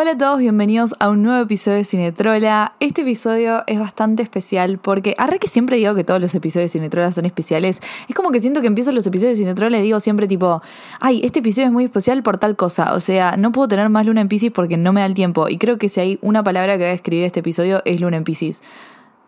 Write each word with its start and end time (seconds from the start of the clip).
Hola 0.00 0.12
a 0.12 0.16
todos, 0.16 0.38
bienvenidos 0.38 0.94
a 1.00 1.08
un 1.08 1.24
nuevo 1.24 1.42
episodio 1.42 1.78
de 1.78 1.82
Cinetrola. 1.82 2.76
Este 2.78 3.00
episodio 3.02 3.64
es 3.66 3.80
bastante 3.80 4.22
especial 4.22 4.78
porque, 4.78 5.16
arre 5.18 5.40
que 5.40 5.48
siempre 5.48 5.76
digo 5.76 5.92
que 5.96 6.04
todos 6.04 6.20
los 6.20 6.32
episodios 6.36 6.70
de 6.70 6.78
Cinetrola 6.78 7.10
son 7.10 7.26
especiales, 7.26 7.80
es 8.08 8.14
como 8.14 8.30
que 8.30 8.38
siento 8.38 8.60
que 8.60 8.68
empiezo 8.68 8.92
los 8.92 9.04
episodios 9.08 9.36
de 9.36 9.42
Cinetrola 9.42 9.76
y 9.76 9.82
digo 9.82 9.98
siempre 9.98 10.28
tipo, 10.28 10.62
ay, 11.00 11.20
este 11.24 11.40
episodio 11.40 11.66
es 11.66 11.72
muy 11.72 11.82
especial 11.82 12.22
por 12.22 12.38
tal 12.38 12.54
cosa, 12.54 12.94
o 12.94 13.00
sea, 13.00 13.36
no 13.36 13.50
puedo 13.50 13.66
tener 13.66 13.88
más 13.88 14.06
luna 14.06 14.20
en 14.20 14.28
Pisces 14.28 14.52
porque 14.52 14.76
no 14.76 14.92
me 14.92 15.00
da 15.00 15.06
el 15.06 15.14
tiempo 15.14 15.48
y 15.48 15.58
creo 15.58 15.78
que 15.78 15.88
si 15.88 15.98
hay 15.98 16.18
una 16.22 16.44
palabra 16.44 16.74
que 16.74 16.84
voy 16.84 16.90
a 16.90 16.94
escribir 16.94 17.24
este 17.24 17.40
episodio 17.40 17.82
es 17.84 18.00
luna 18.00 18.18
en 18.18 18.22
Pisces. 18.22 18.62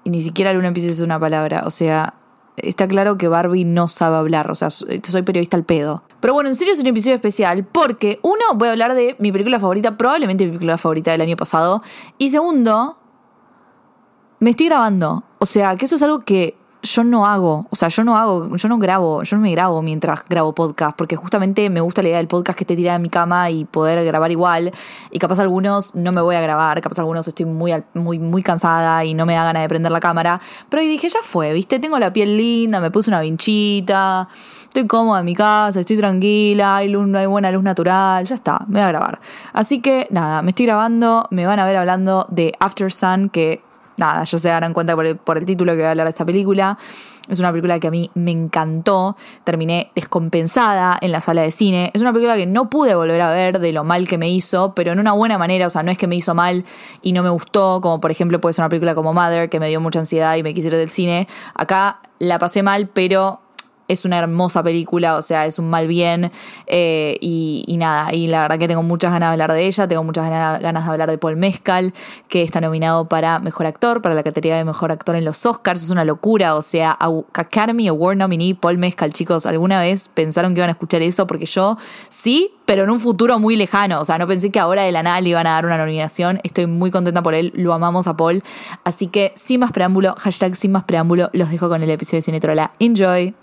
Y 0.05 0.11
ni 0.11 0.21
siquiera 0.21 0.53
luna 0.53 0.69
en 0.69 0.75
Pisces 0.75 0.93
es 0.93 1.01
una 1.01 1.19
palabra, 1.19 1.65
o 1.67 1.71
sea, 1.73 2.15
está 2.57 2.87
claro 2.89 3.17
que 3.17 3.29
Barbie 3.29 3.65
no 3.65 3.89
sabe 3.89 4.17
hablar, 4.17 4.51
o 4.51 4.55
sea, 4.55 4.71
soy 4.71 5.23
periodista 5.25 5.57
al 5.57 5.65
pedo. 5.65 6.03
Pero 6.21 6.35
bueno, 6.35 6.49
en 6.49 6.57
serio 6.57 6.75
es 6.75 6.81
un 6.81 6.87
episodio 6.87 7.17
especial 7.17 7.65
porque, 7.65 8.19
uno, 8.23 8.45
voy 8.55 8.69
a 8.69 8.73
hablar 8.73 8.95
de 8.95 9.17
mi 9.19 9.33
película 9.33 9.59
favorita, 9.59 9.97
probablemente 9.97 10.45
mi 10.45 10.51
película 10.51 10.79
favorita 10.79 11.13
del 11.13 11.23
año 11.23 11.37
pasado, 11.37 11.83
y 12.19 12.31
segundo, 12.31 12.99
me 14.39 14.51
estoy 14.51 14.67
grabando, 14.67 15.25
o 15.39 15.47
sea, 15.47 15.77
que 15.77 15.87
eso 15.87 15.97
es 15.97 16.03
algo 16.03 16.21
que 16.21 16.60
yo 16.83 17.05
no 17.05 17.27
hago, 17.27 17.67
o 17.71 17.77
sea, 17.77 17.89
yo 17.89 18.05
no 18.05 18.17
hago, 18.17 18.57
yo 18.57 18.69
no 18.69 18.79
grabo, 18.79 19.23
yo 19.23 19.37
no 19.37 19.43
me 19.43 19.51
grabo 19.51 19.83
mientras 19.83 20.25
grabo 20.29 20.55
podcast, 20.55 20.97
porque 20.97 21.17
justamente 21.17 21.69
me 21.69 21.81
gusta 21.81 22.03
la 22.03 22.09
idea 22.09 22.19
del 22.19 22.29
podcast 22.29 22.57
que 22.57 22.65
esté 22.65 22.77
tirada 22.77 22.97
en 22.97 23.03
mi 23.03 23.11
cama 23.11 23.51
y 23.51 23.65
poder 23.65 24.05
grabar 24.05 24.31
igual, 24.31 24.73
y 25.11 25.19
capaz 25.19 25.41
algunos 25.41 25.95
no 25.95 26.13
me 26.13 26.21
voy 26.21 26.37
a 26.37 26.41
grabar, 26.41 26.81
capaz 26.81 26.99
algunos 26.99 27.29
estoy 27.29 27.47
muy, 27.47 27.73
muy, 27.95 28.19
muy 28.19 28.43
cansada 28.43 29.05
y 29.05 29.15
no 29.15 29.27
me 29.27 29.35
da 29.35 29.45
ganas 29.45 29.63
de 29.63 29.69
prender 29.69 29.93
la 29.93 30.01
cámara, 30.01 30.41
pero 30.69 30.81
ahí 30.81 30.89
dije, 30.89 31.09
ya 31.09 31.21
fue, 31.23 31.53
viste, 31.53 31.79
tengo 31.79 31.99
la 31.99 32.13
piel 32.13 32.37
linda, 32.37 32.81
me 32.81 32.91
puse 32.91 33.11
una 33.11 33.21
vinchita, 33.21 34.29
estoy 34.63 34.87
cómoda 34.87 35.21
en 35.21 35.27
mi 35.27 35.35
casa, 35.35 35.81
estoy 35.81 35.97
tranquila, 35.97 36.77
hay, 36.77 36.89
luz, 36.89 37.13
hay 37.15 37.27
buena 37.27 37.51
luz 37.51 37.63
natural, 37.63 38.25
ya 38.25 38.35
está, 38.35 38.65
me 38.69 38.81
voy 38.81 38.83
a 38.83 38.89
grabar. 38.89 39.21
Así 39.53 39.81
que 39.81 40.07
nada, 40.11 40.43
me 40.43 40.51
estoy 40.51 40.67
grabando, 40.67 41.27
me 41.31 41.45
van 41.45 41.59
a 41.59 41.67
ver 41.67 41.77
hablando 41.77 42.27
de 42.31 42.55
After 42.59 42.91
Sun, 42.91 43.29
que 43.29 43.63
nada, 44.01 44.25
ya 44.25 44.39
se 44.39 44.49
darán 44.49 44.73
cuenta 44.75 44.97
por 44.97 45.07
el, 45.07 45.17
por 45.17 45.39
el 45.39 45.47
título 45.47 45.73
que 45.73 45.79
voy 45.79 45.87
a 45.87 45.91
hablar 45.91 46.07
de 46.07 46.11
esta 46.11 46.25
película. 46.25 46.77
Es 47.29 47.39
una 47.39 47.51
película 47.51 47.79
que 47.79 47.87
a 47.87 47.91
mí 47.93 48.11
me 48.15 48.33
encantó. 48.33 49.17
Terminé 49.45 49.93
descompensada 49.95 50.99
en 51.01 51.13
la 51.13 51.21
sala 51.21 51.43
de 51.43 51.53
cine. 51.53 51.91
Es 51.95 52.03
una 52.03 52.13
película 52.13 52.37
que 52.37 52.47
no 52.47 52.69
pude 52.69 52.97
volver 52.97 53.21
a 53.21 53.31
ver 53.31 53.61
de 53.61 53.73
lo 53.73 53.85
mal 53.85 54.09
que 54.09 54.19
me 54.19 54.29
hizo, 54.29 54.75
pero 54.75 54.93
en 54.93 54.99
una 54.99 55.13
buena 55.13 55.39
manera. 55.39 55.69
O 55.69 55.71
sea, 55.71 55.85
no 55.85 55.93
es 55.93 55.99
que 55.99 56.09
me 56.09 56.17
hizo 56.17 56.35
mal 56.35 56.65
y 57.03 57.13
no 57.13 57.23
me 57.23 57.31
gustó, 57.31 57.81
como 57.81 58.01
por 58.01 58.11
ejemplo 58.11 58.41
puede 58.41 58.55
ser 58.55 58.65
una 58.65 58.69
película 58.69 58.97
como 58.97 59.15
Mother, 59.15 59.49
que 59.49 59.61
me 59.61 59.69
dio 59.69 59.81
mucha 59.81 60.01
ansiedad 60.01 60.35
y 60.37 60.43
me 60.43 60.55
quisiera 60.55 60.77
del 60.77 60.91
cine. 60.91 61.29
Acá 61.55 62.01
la 62.19 62.41
pasé 62.41 62.65
mal, 62.65 62.89
pero 62.89 63.41
es 63.91 64.05
una 64.05 64.19
hermosa 64.19 64.63
película, 64.63 65.17
o 65.17 65.23
sea, 65.23 65.47
es 65.47 65.59
un 65.59 65.69
mal 65.69 65.89
bien 65.89 66.31
eh, 66.67 67.17
y, 67.21 67.77
nada, 67.79 68.15
y 68.15 68.29
la 68.29 68.43
verdad 68.43 68.59
que 68.59 68.69
tengo 68.69 68.83
muchas 68.83 69.13
ganas 69.13 69.31
de 69.31 69.33
hablar 69.33 69.53
de 69.53 69.67
ella, 69.67 69.89
tengo 69.89 70.05
muchas 70.05 70.29
ganas, 70.29 70.61
de 70.61 70.91
hablar 70.91 71.11
de 71.11 71.19
Paul 71.19 71.37
Mescal, 71.37 71.93
que 72.29 72.43
está 72.43 72.61
nominado 72.61 73.09
para 73.09 73.39
Mejor 73.41 73.67
Actor, 73.67 74.01
para 74.01 74.15
la 74.15 74.23
categoría 74.23 74.57
de 74.57 74.65
Mejor 74.65 74.93
Actor 74.93 75.17
en 75.17 75.25
los 75.25 75.45
Oscars, 75.45 75.83
es 75.83 75.91
una 75.91 76.05
locura, 76.05 76.55
o 76.55 76.63
sea, 76.63 76.97
Academy 77.35 77.89
Award 77.89 78.17
nominee 78.17 78.55
Paul 78.55 78.79
Mescal, 78.79 79.13
chicos, 79.13 79.47
¿alguna 79.47 79.81
vez 79.81 80.09
pensaron 80.15 80.55
que 80.55 80.61
iban 80.61 80.69
a 80.69 80.73
escuchar 80.73 81.03
eso? 81.03 81.27
Porque 81.27 81.47
yo 81.47 81.77
sí, 82.09 82.55
pero 82.65 82.85
en 82.85 82.91
un 82.91 83.01
futuro 83.01 83.39
muy 83.39 83.57
lejano, 83.57 84.01
o 84.01 84.05
sea, 84.05 84.19
no 84.19 84.29
pensé 84.29 84.51
que 84.51 84.61
ahora 84.61 84.83
de 84.83 84.93
la 84.93 85.03
nada 85.03 85.21
le 85.21 85.31
iban 85.31 85.47
a 85.47 85.51
dar 85.51 85.67
una 85.67 85.77
nominación, 85.77 86.39
estoy 86.45 86.67
muy 86.67 86.91
contenta 86.91 87.23
por 87.23 87.35
él, 87.35 87.53
lo 87.57 87.73
amamos 87.73 88.07
a 88.07 88.17
Paul, 88.17 88.43
así 88.85 89.09
que 89.09 89.33
sin 89.35 89.61
más 89.61 89.73
preámbulo, 89.73 90.15
hashtag 90.19 90.55
sin 90.55 90.71
más 90.73 90.85
preámbulo, 90.85 91.31
los 91.33 91.51
dejo 91.51 91.69
con 91.69 91.83
el 91.83 91.91
episodio 91.91 92.19
de 92.19 92.23
Cinetrola. 92.23 92.73
Enjoy. 92.79 93.35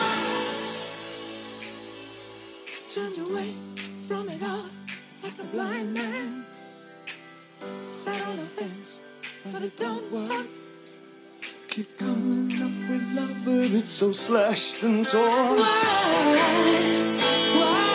Keep 11.78 12.00
coming 12.00 12.50
up 12.54 12.74
with 12.90 13.06
love, 13.16 13.38
but 13.46 13.70
it's 13.70 13.94
so 13.94 14.12
slashed 14.12 14.82
and 14.82 15.06
torn. 15.06 15.60
Why? 15.60 15.68
Why? 17.54 17.88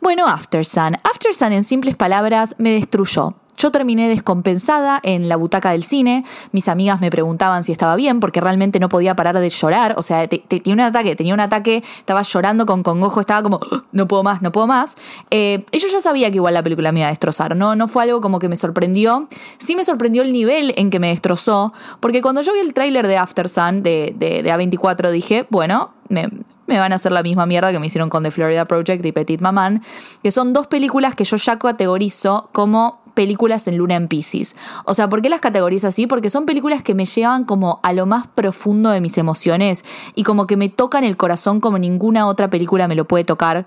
Bueno, 0.00 0.26
After 0.26 0.64
Sun. 0.64 0.96
After 1.04 1.32
Sun, 1.32 1.52
en 1.52 1.62
simples 1.62 1.94
palabras, 1.94 2.56
me 2.58 2.72
destruyó. 2.72 3.39
Yo 3.60 3.70
terminé 3.70 4.08
descompensada 4.08 5.00
en 5.02 5.28
la 5.28 5.36
butaca 5.36 5.72
del 5.72 5.82
cine, 5.82 6.24
mis 6.50 6.66
amigas 6.66 6.98
me 7.02 7.10
preguntaban 7.10 7.62
si 7.62 7.72
estaba 7.72 7.94
bien 7.94 8.18
porque 8.18 8.40
realmente 8.40 8.80
no 8.80 8.88
podía 8.88 9.14
parar 9.14 9.38
de 9.38 9.50
llorar, 9.50 9.96
o 9.98 10.02
sea, 10.02 10.26
tenía 10.26 10.72
un 10.72 10.80
ataque, 10.80 11.14
tenía 11.14 11.34
un 11.34 11.40
ataque, 11.40 11.84
estaba 11.98 12.22
llorando 12.22 12.64
con 12.64 12.82
congojo, 12.82 13.20
estaba 13.20 13.42
como, 13.42 13.60
ah, 13.70 13.82
no 13.92 14.08
puedo 14.08 14.22
más, 14.22 14.40
no 14.40 14.50
puedo 14.50 14.66
más. 14.66 14.96
Eh, 15.30 15.66
yo 15.72 15.88
ya 15.88 16.00
sabía 16.00 16.30
que 16.30 16.36
igual 16.36 16.54
la 16.54 16.62
película 16.62 16.90
me 16.90 17.00
iba 17.00 17.08
a 17.08 17.10
destrozar, 17.10 17.54
no, 17.54 17.76
no 17.76 17.86
fue 17.86 18.04
algo 18.04 18.22
como 18.22 18.38
que 18.38 18.48
me 18.48 18.56
sorprendió, 18.56 19.28
sí 19.58 19.76
me 19.76 19.84
sorprendió 19.84 20.22
el 20.22 20.32
nivel 20.32 20.72
en 20.78 20.88
que 20.88 20.98
me 20.98 21.08
destrozó, 21.08 21.74
porque 22.00 22.22
cuando 22.22 22.40
yo 22.40 22.54
vi 22.54 22.60
el 22.60 22.72
tráiler 22.72 23.06
de 23.06 23.18
After 23.18 23.46
Sun 23.46 23.82
de, 23.82 24.14
de, 24.16 24.42
de 24.42 24.54
A24 24.54 25.10
dije, 25.10 25.46
bueno, 25.50 25.90
me, 26.08 26.28
me 26.70 26.78
van 26.78 26.92
a 26.92 26.94
hacer 26.94 27.12
la 27.12 27.22
misma 27.22 27.46
mierda 27.46 27.72
que 27.72 27.80
me 27.80 27.88
hicieron 27.88 28.08
con 28.08 28.22
The 28.22 28.30
Florida 28.30 28.64
Project 28.64 29.04
y 29.04 29.12
Petit 29.12 29.40
Maman, 29.40 29.82
que 30.22 30.30
son 30.30 30.52
dos 30.52 30.68
películas 30.68 31.16
que 31.16 31.24
yo 31.24 31.36
ya 31.36 31.58
categorizo 31.58 32.48
como 32.52 32.99
películas 33.14 33.66
en 33.68 33.76
Luna 33.76 33.96
en 33.96 34.08
Pisces. 34.08 34.56
O 34.84 34.94
sea, 34.94 35.08
¿por 35.08 35.22
qué 35.22 35.28
las 35.28 35.40
categorizo 35.40 35.88
así? 35.88 36.06
Porque 36.06 36.30
son 36.30 36.46
películas 36.46 36.82
que 36.82 36.94
me 36.94 37.06
llevan 37.06 37.44
como 37.44 37.80
a 37.82 37.92
lo 37.92 38.06
más 38.06 38.26
profundo 38.28 38.90
de 38.90 39.00
mis 39.00 39.18
emociones 39.18 39.84
y 40.14 40.22
como 40.22 40.46
que 40.46 40.56
me 40.56 40.68
tocan 40.68 41.04
el 41.04 41.16
corazón 41.16 41.60
como 41.60 41.78
ninguna 41.78 42.26
otra 42.26 42.50
película 42.50 42.88
me 42.88 42.94
lo 42.94 43.06
puede 43.06 43.24
tocar. 43.24 43.66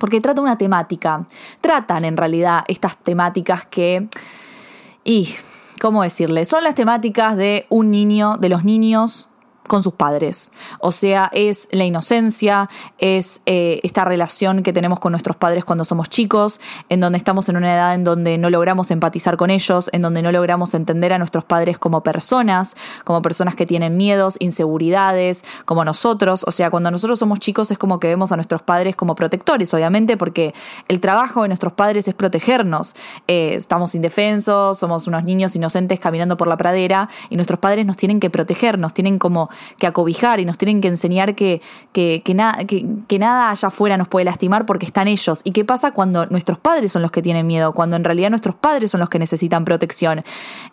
Porque 0.00 0.20
trata 0.20 0.40
una 0.40 0.58
temática. 0.58 1.26
Tratan 1.60 2.04
en 2.04 2.16
realidad 2.16 2.64
estas 2.68 2.96
temáticas 2.98 3.66
que... 3.66 4.08
Y, 5.04 5.34
¿cómo 5.80 6.02
decirle? 6.02 6.44
Son 6.44 6.62
las 6.62 6.74
temáticas 6.74 7.36
de 7.36 7.66
un 7.68 7.90
niño, 7.90 8.36
de 8.36 8.48
los 8.48 8.64
niños 8.64 9.27
con 9.68 9.82
sus 9.82 9.94
padres. 9.94 10.52
O 10.80 10.90
sea, 10.90 11.30
es 11.32 11.68
la 11.70 11.84
inocencia, 11.84 12.68
es 12.98 13.42
eh, 13.46 13.80
esta 13.84 14.04
relación 14.04 14.62
que 14.62 14.72
tenemos 14.72 14.98
con 14.98 15.12
nuestros 15.12 15.36
padres 15.36 15.64
cuando 15.64 15.84
somos 15.84 16.08
chicos, 16.08 16.60
en 16.88 17.00
donde 17.00 17.18
estamos 17.18 17.48
en 17.48 17.56
una 17.56 17.72
edad 17.72 17.94
en 17.94 18.04
donde 18.04 18.38
no 18.38 18.50
logramos 18.50 18.90
empatizar 18.90 19.36
con 19.36 19.50
ellos, 19.50 19.88
en 19.92 20.02
donde 20.02 20.22
no 20.22 20.32
logramos 20.32 20.74
entender 20.74 21.12
a 21.12 21.18
nuestros 21.18 21.44
padres 21.44 21.78
como 21.78 22.02
personas, 22.02 22.76
como 23.04 23.22
personas 23.22 23.54
que 23.54 23.66
tienen 23.66 23.96
miedos, 23.96 24.36
inseguridades, 24.40 25.44
como 25.64 25.84
nosotros. 25.84 26.44
O 26.46 26.50
sea, 26.50 26.70
cuando 26.70 26.90
nosotros 26.90 27.18
somos 27.18 27.38
chicos 27.38 27.70
es 27.70 27.78
como 27.78 28.00
que 28.00 28.08
vemos 28.08 28.32
a 28.32 28.36
nuestros 28.36 28.62
padres 28.62 28.96
como 28.96 29.14
protectores, 29.14 29.72
obviamente, 29.74 30.16
porque 30.16 30.54
el 30.88 31.00
trabajo 31.00 31.42
de 31.42 31.48
nuestros 31.48 31.72
padres 31.72 32.08
es 32.08 32.14
protegernos. 32.14 32.96
Eh, 33.26 33.54
estamos 33.54 33.94
indefensos, 33.94 34.78
somos 34.78 35.06
unos 35.06 35.24
niños 35.24 35.54
inocentes 35.54 36.00
caminando 36.00 36.36
por 36.36 36.48
la 36.48 36.56
pradera 36.56 37.08
y 37.30 37.36
nuestros 37.36 37.58
padres 37.58 37.84
nos 37.86 37.96
tienen 37.96 38.20
que 38.20 38.30
proteger, 38.30 38.78
nos 38.78 38.94
tienen 38.94 39.18
como 39.18 39.50
que 39.78 39.86
acobijar 39.86 40.40
y 40.40 40.44
nos 40.44 40.58
tienen 40.58 40.80
que 40.80 40.88
enseñar 40.88 41.34
que, 41.34 41.60
que, 41.92 42.22
que, 42.24 42.34
nada 43.18 43.50
allá 43.50 43.68
afuera 43.68 43.96
nos 43.96 44.08
puede 44.08 44.24
lastimar 44.24 44.66
porque 44.66 44.86
están 44.86 45.08
ellos. 45.08 45.40
¿Y 45.44 45.52
qué 45.52 45.64
pasa 45.64 45.92
cuando 45.92 46.26
nuestros 46.26 46.58
padres 46.58 46.92
son 46.92 47.02
los 47.02 47.10
que 47.10 47.22
tienen 47.22 47.46
miedo? 47.46 47.72
Cuando 47.72 47.96
en 47.96 48.04
realidad 48.04 48.30
nuestros 48.30 48.54
padres 48.54 48.90
son 48.90 49.00
los 49.00 49.08
que 49.08 49.18
necesitan 49.18 49.64
protección. 49.64 50.24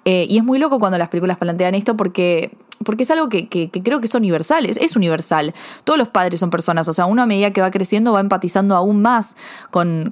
Eh, 0.05 0.25
y 0.29 0.37
es 0.37 0.43
muy 0.43 0.59
loco 0.59 0.79
cuando 0.79 0.97
las 0.97 1.09
películas 1.09 1.37
plantean 1.37 1.75
esto 1.75 1.97
porque 1.97 2.51
porque 2.83 3.03
es 3.03 3.11
algo 3.11 3.29
que, 3.29 3.47
creo 3.47 3.99
que 3.99 4.05
es 4.05 4.15
universal, 4.15 4.65
es, 4.65 4.95
universal. 4.95 5.53
Todos 5.83 5.97
los 5.97 6.09
padres 6.09 6.39
son 6.39 6.49
personas, 6.49 6.87
o 6.87 6.93
sea, 6.93 7.05
uno 7.05 7.21
a 7.21 7.25
medida 7.25 7.51
que 7.51 7.61
va 7.61 7.71
creciendo 7.71 8.13
va 8.13 8.19
empatizando 8.19 8.75
aún 8.75 9.01
más 9.01 9.35
con, 9.71 10.11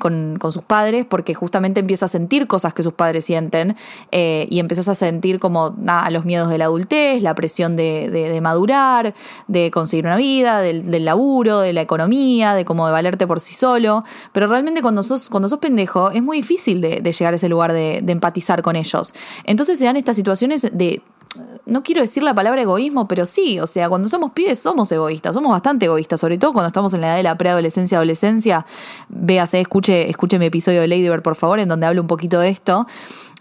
sus 0.52 0.64
padres 0.64 1.06
porque 1.06 1.34
justamente 1.34 1.80
empieza 1.80 2.06
a 2.06 2.08
sentir 2.10 2.48
cosas 2.48 2.74
que 2.74 2.84
sus 2.84 2.94
padres 2.94 3.26
sienten 3.26 3.76
eh, 4.12 4.48
y 4.50 4.60
empiezas 4.60 4.88
a 4.90 4.96
sentir 4.96 5.40
como 5.40 5.74
nada, 5.78 6.10
los 6.10 6.26
miedos 6.26 6.50
de 6.50 6.58
la 6.58 6.66
adultez, 6.66 7.22
la 7.22 7.34
presión 7.34 7.76
de, 7.76 8.40
madurar, 8.42 9.14
de 9.48 9.72
conseguir 9.72 10.06
una 10.06 10.18
vida, 10.18 10.60
del, 10.62 11.06
laburo, 11.06 11.60
de 11.60 11.74
la 11.74 11.82
economía, 11.82 12.54
de 12.54 12.66
cómo 12.66 12.86
de 12.86 12.92
valerte 12.92 13.26
por 13.26 13.40
sí 13.40 13.54
solo. 13.54 14.04
Pero 14.32 14.48
realmente 14.48 14.82
cuando 14.82 15.04
sos, 15.04 15.30
cuando 15.30 15.48
sos 15.48 15.60
pendejo 15.60 16.12
es 16.12 16.22
muy 16.22 16.38
difícil 16.38 16.82
de, 16.82 17.02
de 17.02 17.12
llegar 17.12 17.34
a 17.34 17.36
ese 17.36 17.50
lugar 17.50 17.74
de 17.74 18.04
empatizar 18.08 18.62
con 18.62 18.76
ellos. 18.76 19.14
Entonces 19.46 19.80
se 19.80 19.86
dan 19.86 19.98
estas 19.98 20.16
situaciones 20.16 20.68
de 20.72 21.02
no 21.66 21.84
quiero 21.84 22.02
decir 22.02 22.24
la 22.24 22.34
palabra 22.34 22.62
egoísmo, 22.62 23.08
pero 23.08 23.26
sí, 23.26 23.60
o 23.60 23.68
sea, 23.68 23.90
cuando 23.90 24.10
somos 24.10 24.32
pibes 24.32 24.60
somos 24.60 24.92
egoístas, 24.92 25.34
somos 25.36 25.52
bastante 25.52 25.86
egoístas, 25.86 26.20
sobre 26.20 26.38
todo 26.38 26.54
cuando 26.54 26.68
estamos 26.68 26.94
en 26.94 27.02
la 27.02 27.08
edad 27.08 27.18
de 27.18 27.24
la 27.24 27.38
preadolescencia, 27.38 27.98
adolescencia. 27.98 28.66
Véase, 29.10 29.62
escuche, 29.62 30.10
escuche 30.10 30.40
mi 30.40 30.48
episodio 30.48 30.82
de 30.82 30.88
Lady 30.88 31.10
Bird, 31.10 31.22
por 31.22 31.36
favor, 31.36 31.60
en 31.60 31.70
donde 31.70 31.86
hablo 31.86 32.02
un 32.02 32.08
poquito 32.08 32.40
de 32.40 32.50
esto. 32.50 32.86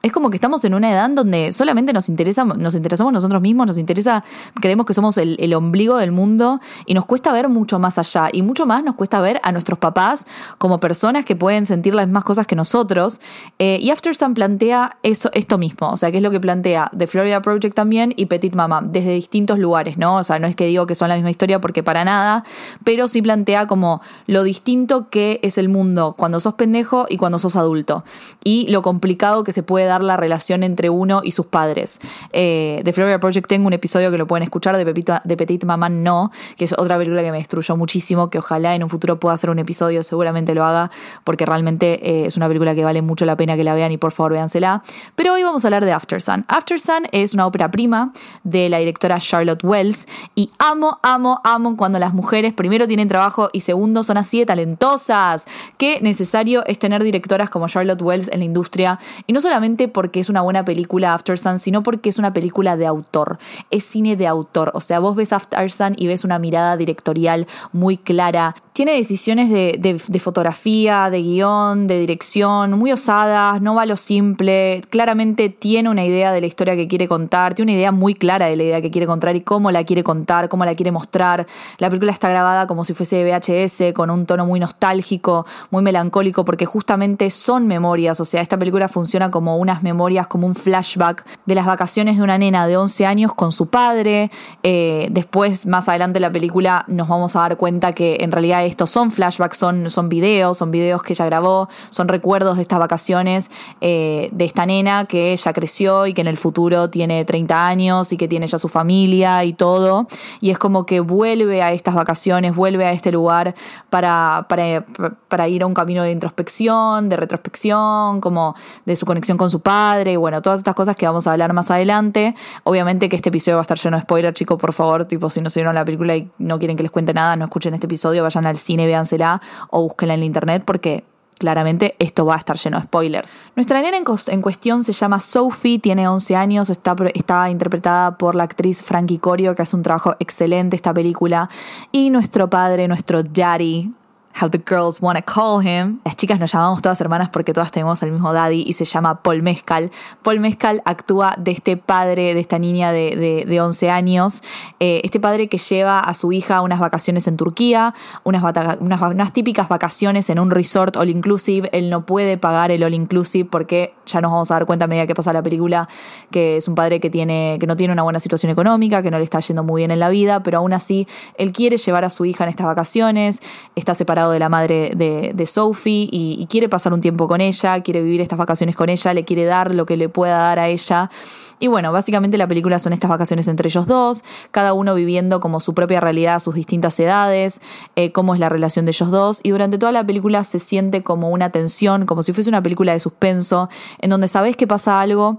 Es 0.02 0.10
como 0.10 0.30
que 0.30 0.36
estamos 0.36 0.64
en 0.64 0.74
una 0.74 0.90
edad 0.90 1.08
donde 1.10 1.52
solamente 1.52 1.92
nos 1.92 2.08
interesa, 2.08 2.44
nos 2.44 2.74
interesamos 2.74 3.12
nosotros 3.12 3.40
mismos, 3.40 3.68
nos 3.68 3.78
interesa, 3.78 4.24
creemos 4.60 4.84
que 4.84 4.94
somos 4.94 5.16
el, 5.16 5.54
ombligo 5.54 5.96
del 5.98 6.12
mundo 6.12 6.60
y 6.86 6.94
nos 6.94 7.04
cuesta 7.04 7.32
ver 7.32 7.48
mucho 7.48 7.78
más 7.78 7.98
allá 7.98 8.28
y 8.32 8.42
mucho 8.42 8.66
más 8.66 8.82
nos 8.82 8.94
cuesta 8.94 9.20
ver 9.20 9.40
a 9.44 9.52
nuestros 9.52 9.78
papás 9.78 10.26
como 10.58 10.80
personas 10.80 11.24
que 11.24 11.36
pueden 11.36 11.66
sentir 11.66 11.94
las 11.94 12.06
mismas 12.06 12.24
cosas 12.24 12.46
que 12.46 12.56
nosotros. 12.56 13.20
Eh, 13.58 13.78
y 13.80 13.90
After 13.90 14.14
Sun 14.16 14.34
plantea 14.34 14.96
eso, 15.02 15.30
esto 15.34 15.58
mismo, 15.58 15.90
o 15.90 15.96
sea, 15.96 16.10
que 16.10 16.16
es 16.16 16.22
lo 16.22 16.30
que 16.30 16.40
plantea 16.40 16.90
The 16.96 17.06
Florida 17.06 17.42
Project 17.42 17.74
también 17.74 18.14
y 18.16 18.26
Petit 18.26 18.54
Mama, 18.54 18.80
desde 18.82 19.12
distintos 19.12 19.58
lugares, 19.58 19.98
¿no? 19.98 20.16
O 20.16 20.24
sea, 20.24 20.38
no 20.38 20.46
es 20.46 20.56
que 20.56 20.66
digo 20.66 20.86
que 20.86 20.94
son 20.94 21.10
la 21.10 21.14
misma 21.14 21.30
historia 21.30 21.60
porque 21.60 21.82
para 21.82 22.04
nada, 22.04 22.44
pero 22.82 23.08
sí 23.08 23.22
plantea 23.22 23.66
como 23.66 24.00
lo 24.26 24.42
distinto 24.42 25.10
que 25.10 25.38
es 25.42 25.58
el 25.58 25.68
mundo 25.68 26.14
cuando 26.18 26.40
sos 26.40 26.54
pendejo 26.54 27.06
y 27.08 27.18
cuando 27.18 27.38
sos 27.38 27.56
adulto 27.56 28.04
y 28.42 28.66
lo 28.68 28.82
complicado 28.82 29.44
que 29.44 29.52
se 29.52 29.62
puede 29.62 29.91
la 30.00 30.16
relación 30.16 30.62
entre 30.62 30.88
uno 30.88 31.20
y 31.22 31.32
sus 31.32 31.46
padres. 31.46 32.00
Eh, 32.32 32.80
The 32.84 32.92
Florida 32.92 33.20
Project 33.20 33.48
tengo 33.48 33.66
un 33.66 33.72
episodio 33.72 34.10
que 34.10 34.18
lo 34.18 34.26
pueden 34.26 34.44
escuchar 34.44 34.76
de, 34.76 34.84
Pepita, 34.84 35.20
de 35.24 35.36
Petit 35.36 35.64
Mamá 35.64 35.88
No, 35.88 36.30
que 36.56 36.64
es 36.64 36.74
otra 36.78 36.96
película 36.96 37.22
que 37.22 37.32
me 37.32 37.38
destruyó 37.38 37.76
muchísimo, 37.76 38.30
que 38.30 38.38
ojalá 38.38 38.74
en 38.74 38.82
un 38.82 38.88
futuro 38.88 39.20
pueda 39.20 39.34
hacer 39.34 39.50
un 39.50 39.58
episodio, 39.58 40.02
seguramente 40.02 40.54
lo 40.54 40.64
haga, 40.64 40.90
porque 41.24 41.44
realmente 41.44 42.00
eh, 42.08 42.26
es 42.26 42.36
una 42.36 42.48
película 42.48 42.74
que 42.74 42.84
vale 42.84 43.02
mucho 43.02 43.24
la 43.24 43.36
pena 43.36 43.56
que 43.56 43.64
la 43.64 43.74
vean 43.74 43.92
y 43.92 43.98
por 43.98 44.12
favor 44.12 44.32
véansela. 44.32 44.82
Pero 45.16 45.34
hoy 45.34 45.42
vamos 45.42 45.64
a 45.64 45.68
hablar 45.68 45.84
de 45.84 45.92
After 45.92 46.22
Sun. 46.22 46.44
After 46.48 46.80
Sun 46.80 47.08
es 47.12 47.34
una 47.34 47.46
ópera 47.46 47.70
prima 47.70 48.12
de 48.44 48.68
la 48.68 48.78
directora 48.78 49.18
Charlotte 49.18 49.62
Wells 49.64 50.06
y 50.34 50.50
amo, 50.58 50.98
amo, 51.02 51.40
amo 51.44 51.76
cuando 51.76 51.98
las 51.98 52.14
mujeres 52.14 52.52
primero 52.52 52.86
tienen 52.86 53.08
trabajo 53.08 53.50
y 53.52 53.60
segundo 53.60 54.02
son 54.02 54.16
así 54.16 54.38
de 54.38 54.46
talentosas. 54.46 55.46
Qué 55.78 56.00
necesario 56.00 56.64
es 56.66 56.78
tener 56.78 57.02
directoras 57.02 57.50
como 57.50 57.68
Charlotte 57.68 58.02
Wells 58.02 58.28
en 58.32 58.40
la 58.40 58.44
industria 58.44 58.98
y 59.26 59.32
no 59.32 59.40
solamente 59.40 59.81
porque 59.88 60.20
es 60.20 60.28
una 60.28 60.42
buena 60.42 60.64
película 60.64 61.14
After 61.14 61.38
Sun, 61.38 61.58
sino 61.58 61.82
porque 61.82 62.08
es 62.08 62.18
una 62.18 62.32
película 62.32 62.76
de 62.76 62.86
autor, 62.86 63.38
es 63.70 63.84
cine 63.84 64.16
de 64.16 64.26
autor, 64.26 64.70
o 64.74 64.80
sea, 64.80 64.98
vos 64.98 65.16
ves 65.16 65.32
After 65.32 65.70
Sun 65.70 65.94
y 65.96 66.06
ves 66.06 66.24
una 66.24 66.38
mirada 66.38 66.76
directorial 66.76 67.46
muy 67.72 67.96
clara, 67.96 68.54
tiene 68.72 68.94
decisiones 68.94 69.50
de, 69.50 70.18
fotografía, 70.18 71.10
de 71.10 71.22
guion, 71.22 71.86
de 71.86 71.98
dirección, 71.98 72.72
muy 72.72 72.92
osadas, 72.92 73.60
no 73.60 73.74
va 73.74 73.82
a 73.82 73.86
lo 73.86 73.98
simple, 73.98 74.82
claramente 74.88 75.50
tiene 75.50 75.90
una 75.90 76.04
idea 76.04 76.32
de 76.32 76.40
la 76.40 76.46
historia 76.46 76.74
que 76.74 76.88
quiere 76.88 77.06
contar, 77.06 77.54
tiene 77.54 77.72
una 77.72 77.78
idea 77.78 77.92
muy 77.92 78.14
clara 78.14 78.46
de 78.46 78.56
la 78.56 78.62
idea 78.62 78.80
que 78.80 78.90
quiere 78.90 79.06
contar 79.06 79.36
y 79.36 79.42
cómo 79.42 79.70
la 79.70 79.84
quiere 79.84 80.02
contar, 80.02 80.48
cómo 80.48 80.64
la 80.64 80.74
quiere 80.74 80.90
mostrar. 80.90 81.46
La 81.78 81.90
película 81.90 82.12
está 82.12 82.30
grabada 82.30 82.66
como 82.66 82.84
si 82.84 82.94
fuese 82.94 83.16
de 83.16 83.30
VHS, 83.30 83.92
con 83.92 84.08
un 84.08 84.24
tono 84.24 84.46
muy 84.46 84.58
nostálgico, 84.58 85.44
muy 85.70 85.82
melancólico, 85.82 86.44
porque 86.44 86.64
justamente 86.64 87.30
son 87.30 87.66
memorias, 87.66 88.20
o 88.20 88.24
sea, 88.24 88.40
esta 88.40 88.58
película 88.58 88.88
funciona 88.88 89.30
como 89.30 89.58
unas 89.72 89.82
memorias, 89.82 90.26
como 90.26 90.46
un 90.46 90.54
flashback 90.54 91.24
de 91.46 91.54
las 91.54 91.64
vacaciones 91.64 92.18
de 92.18 92.22
una 92.22 92.36
nena 92.36 92.66
de 92.66 92.76
11 92.76 93.06
años 93.06 93.32
con 93.32 93.52
su 93.52 93.70
padre. 93.70 94.30
Eh, 94.62 95.08
después, 95.10 95.66
más 95.66 95.88
adelante 95.88 96.18
en 96.18 96.22
la 96.22 96.30
película, 96.30 96.84
nos 96.88 97.08
vamos 97.08 97.34
a 97.36 97.40
dar 97.40 97.56
cuenta 97.56 97.94
que 97.94 98.18
en 98.20 98.32
realidad 98.32 98.66
estos 98.66 98.90
son 98.90 99.10
flashbacks, 99.10 99.56
son, 99.56 99.88
son 99.88 100.10
videos, 100.10 100.58
son 100.58 100.70
videos 100.70 101.02
que 101.02 101.14
ella 101.14 101.24
grabó, 101.24 101.68
son 101.88 102.08
recuerdos 102.08 102.56
de 102.56 102.62
estas 102.62 102.78
vacaciones 102.78 103.50
eh, 103.80 104.28
de 104.32 104.44
esta 104.44 104.66
nena 104.66 105.06
que 105.06 105.32
ella 105.32 105.52
creció 105.54 106.06
y 106.06 106.12
que 106.12 106.20
en 106.20 106.26
el 106.26 106.36
futuro 106.36 106.90
tiene 106.90 107.24
30 107.24 107.66
años 107.66 108.12
y 108.12 108.18
que 108.18 108.28
tiene 108.28 108.46
ya 108.46 108.58
su 108.58 108.68
familia 108.68 109.44
y 109.44 109.54
todo. 109.54 110.06
Y 110.42 110.50
es 110.50 110.58
como 110.58 110.84
que 110.84 111.00
vuelve 111.00 111.62
a 111.62 111.72
estas 111.72 111.94
vacaciones, 111.94 112.54
vuelve 112.54 112.84
a 112.84 112.92
este 112.92 113.10
lugar 113.10 113.54
para, 113.88 114.44
para, 114.50 114.84
para 115.28 115.48
ir 115.48 115.62
a 115.62 115.66
un 115.66 115.74
camino 115.74 116.02
de 116.02 116.10
introspección, 116.10 117.08
de 117.08 117.16
retrospección, 117.16 118.20
como 118.20 118.54
de 118.84 118.96
su 118.96 119.06
conexión 119.06 119.38
con 119.38 119.50
su 119.50 119.61
padre, 119.62 120.12
y 120.12 120.16
bueno, 120.16 120.42
todas 120.42 120.60
estas 120.60 120.74
cosas 120.74 120.96
que 120.96 121.06
vamos 121.06 121.26
a 121.26 121.32
hablar 121.32 121.52
más 121.52 121.70
adelante. 121.70 122.34
Obviamente 122.64 123.08
que 123.08 123.16
este 123.16 123.30
episodio 123.30 123.56
va 123.56 123.60
a 123.60 123.62
estar 123.62 123.78
lleno 123.78 123.96
de 123.96 124.02
spoiler, 124.02 124.34
chicos, 124.34 124.58
por 124.58 124.72
favor, 124.72 125.06
tipo, 125.06 125.30
si 125.30 125.40
no 125.40 125.50
se 125.50 125.60
vieron 125.60 125.74
la 125.74 125.84
película 125.84 126.16
y 126.16 126.30
no 126.38 126.58
quieren 126.58 126.76
que 126.76 126.82
les 126.82 126.92
cuente 126.92 127.14
nada, 127.14 127.36
no 127.36 127.44
escuchen 127.46 127.74
este 127.74 127.86
episodio, 127.86 128.22
vayan 128.22 128.46
al 128.46 128.56
cine, 128.56 128.86
véansela 128.86 129.40
o 129.70 129.82
búsquenla 129.82 130.14
en 130.14 130.20
la 130.20 130.26
internet 130.26 130.62
porque 130.66 131.04
claramente 131.42 131.96
esto 131.98 132.24
va 132.24 132.34
a 132.34 132.38
estar 132.38 132.56
lleno 132.56 132.78
de 132.78 132.84
spoilers. 132.84 133.28
Nuestra 133.56 133.82
nena 133.82 133.96
en, 133.96 134.42
cuestión 134.42 134.84
se 134.84 134.92
llama 134.92 135.18
Sophie, 135.18 135.80
tiene 135.80 136.06
11 136.06 136.36
años, 136.36 136.70
está, 136.70 136.94
está, 137.14 137.50
interpretada 137.50 138.16
por 138.16 138.36
la 138.36 138.44
actriz 138.44 138.80
Frankie 138.80 139.18
Corio, 139.18 139.56
que 139.56 139.62
hace 139.62 139.74
un 139.74 139.82
trabajo 139.82 140.14
excelente 140.20 140.76
esta 140.76 140.94
película. 140.94 141.50
Y 141.90 142.10
nuestro 142.10 142.48
padre, 142.48 142.86
nuestro 142.86 143.24
daddy, 143.24 143.92
How 144.40 144.48
the 144.48 144.58
Girls 144.58 145.00
Wanna 145.00 145.22
Call 145.22 145.66
Him. 145.66 146.00
Las 146.04 146.16
chicas 146.16 146.40
nos 146.40 146.52
llamamos 146.52 146.82
todas 146.82 147.00
hermanas 147.00 147.30
porque 147.30 147.52
todas 147.52 147.70
tenemos 147.70 148.02
el 148.02 148.12
mismo 148.12 148.32
daddy 148.32 148.64
y 148.66 148.72
se 148.72 148.84
llama 148.84 149.22
Paul 149.22 149.42
Mezcal. 149.42 149.90
Paul 150.22 150.40
Mezcal 150.40 150.82
actúa 150.84 151.34
de 151.38 151.50
este 151.50 151.76
padre 151.76 152.34
de 152.34 152.40
esta 152.40 152.58
niña 152.58 152.92
de, 152.92 153.44
de, 153.46 153.60
11 153.60 153.90
años, 153.90 154.42
eh, 154.80 155.00
este 155.04 155.20
padre 155.20 155.48
que 155.48 155.58
lleva 155.58 156.00
a 156.00 156.14
su 156.14 156.32
hija 156.32 156.62
unas 156.62 156.80
vacaciones 156.80 157.28
en 157.28 157.36
Turquía, 157.36 157.94
unas, 158.24 158.42
unas, 158.80 159.32
típicas 159.32 159.68
vacaciones 159.68 160.30
en 160.30 160.38
un 160.38 160.50
resort 160.50 160.96
all 160.96 161.10
inclusive. 161.10 161.68
Él 161.72 161.90
no 161.90 162.06
puede 162.06 162.38
pagar 162.38 162.70
el 162.70 162.82
all 162.82 162.94
inclusive 162.94 163.48
porque 163.48 163.94
ya 164.06 164.20
nos 164.20 164.30
vamos 164.32 164.50
a 164.50 164.54
dar 164.54 164.66
cuenta 164.66 164.86
a 164.86 164.88
medida 164.88 165.06
que 165.06 165.14
pasa 165.14 165.32
la 165.32 165.42
película 165.42 165.88
que 166.30 166.56
es 166.56 166.68
un 166.68 166.74
padre 166.74 167.00
que, 167.00 167.10
tiene, 167.10 167.58
que 167.60 167.66
no 167.66 167.76
tiene 167.76 167.92
una 167.92 168.02
buena 168.02 168.20
situación 168.20 168.50
económica, 168.50 169.02
que 169.02 169.10
no 169.10 169.18
le 169.18 169.24
está 169.24 169.40
yendo 169.40 169.62
muy 169.62 169.80
bien 169.80 169.90
en 169.90 170.00
la 170.00 170.08
vida, 170.08 170.42
pero 170.42 170.58
aún 170.58 170.72
así 170.72 171.06
él 171.36 171.52
quiere 171.52 171.76
llevar 171.76 172.04
a 172.04 172.10
su 172.10 172.24
hija 172.24 172.44
en 172.44 172.50
estas 172.50 172.66
vacaciones, 172.66 173.42
está 173.74 173.94
separado 173.94 174.21
de 174.30 174.38
la 174.38 174.48
madre 174.48 174.92
de, 174.94 175.46
Sophie 175.46 176.08
y, 176.10 176.46
quiere 176.48 176.68
pasar 176.68 176.92
un 176.92 177.00
tiempo 177.00 177.28
con 177.28 177.40
ella, 177.40 177.80
quiere 177.82 178.02
vivir 178.02 178.20
estas 178.20 178.38
vacaciones 178.38 178.76
con 178.76 178.88
ella, 178.88 179.14
le 179.14 179.24
quiere 179.24 179.44
dar 179.44 179.74
lo 179.74 179.86
que 179.86 179.96
le 179.96 180.08
pueda 180.08 180.38
dar 180.38 180.58
a 180.58 180.68
ella. 180.68 181.10
Y 181.58 181.68
bueno, 181.68 181.92
básicamente 181.92 182.36
la 182.38 182.48
película 182.48 182.80
son 182.80 182.92
estas 182.92 183.08
vacaciones 183.08 183.46
entre 183.46 183.68
ellos 183.68 183.86
dos, 183.86 184.24
cada 184.50 184.72
uno 184.72 184.96
viviendo 184.96 185.38
como 185.38 185.60
su 185.60 185.74
propia 185.74 186.00
realidad 186.00 186.34
a 186.34 186.40
sus 186.40 186.56
distintas 186.56 186.98
edades, 186.98 187.60
eh, 187.94 188.10
cómo 188.10 188.34
es 188.34 188.40
la 188.40 188.48
relación 188.48 188.84
de 188.84 188.90
ellos 188.90 189.12
dos. 189.12 189.40
Y 189.44 189.50
durante 189.50 189.78
toda 189.78 189.92
la 189.92 190.04
película 190.04 190.42
se 190.42 190.58
siente 190.58 191.04
como 191.04 191.30
una 191.30 191.50
tensión, 191.50 192.04
como 192.04 192.24
si 192.24 192.32
fuese 192.32 192.50
una 192.50 192.64
película 192.64 192.92
de 192.92 192.98
suspenso, 192.98 193.68
en 194.00 194.10
donde 194.10 194.26
sabes 194.26 194.56
que 194.56 194.66
pasa 194.66 195.00
algo 195.00 195.38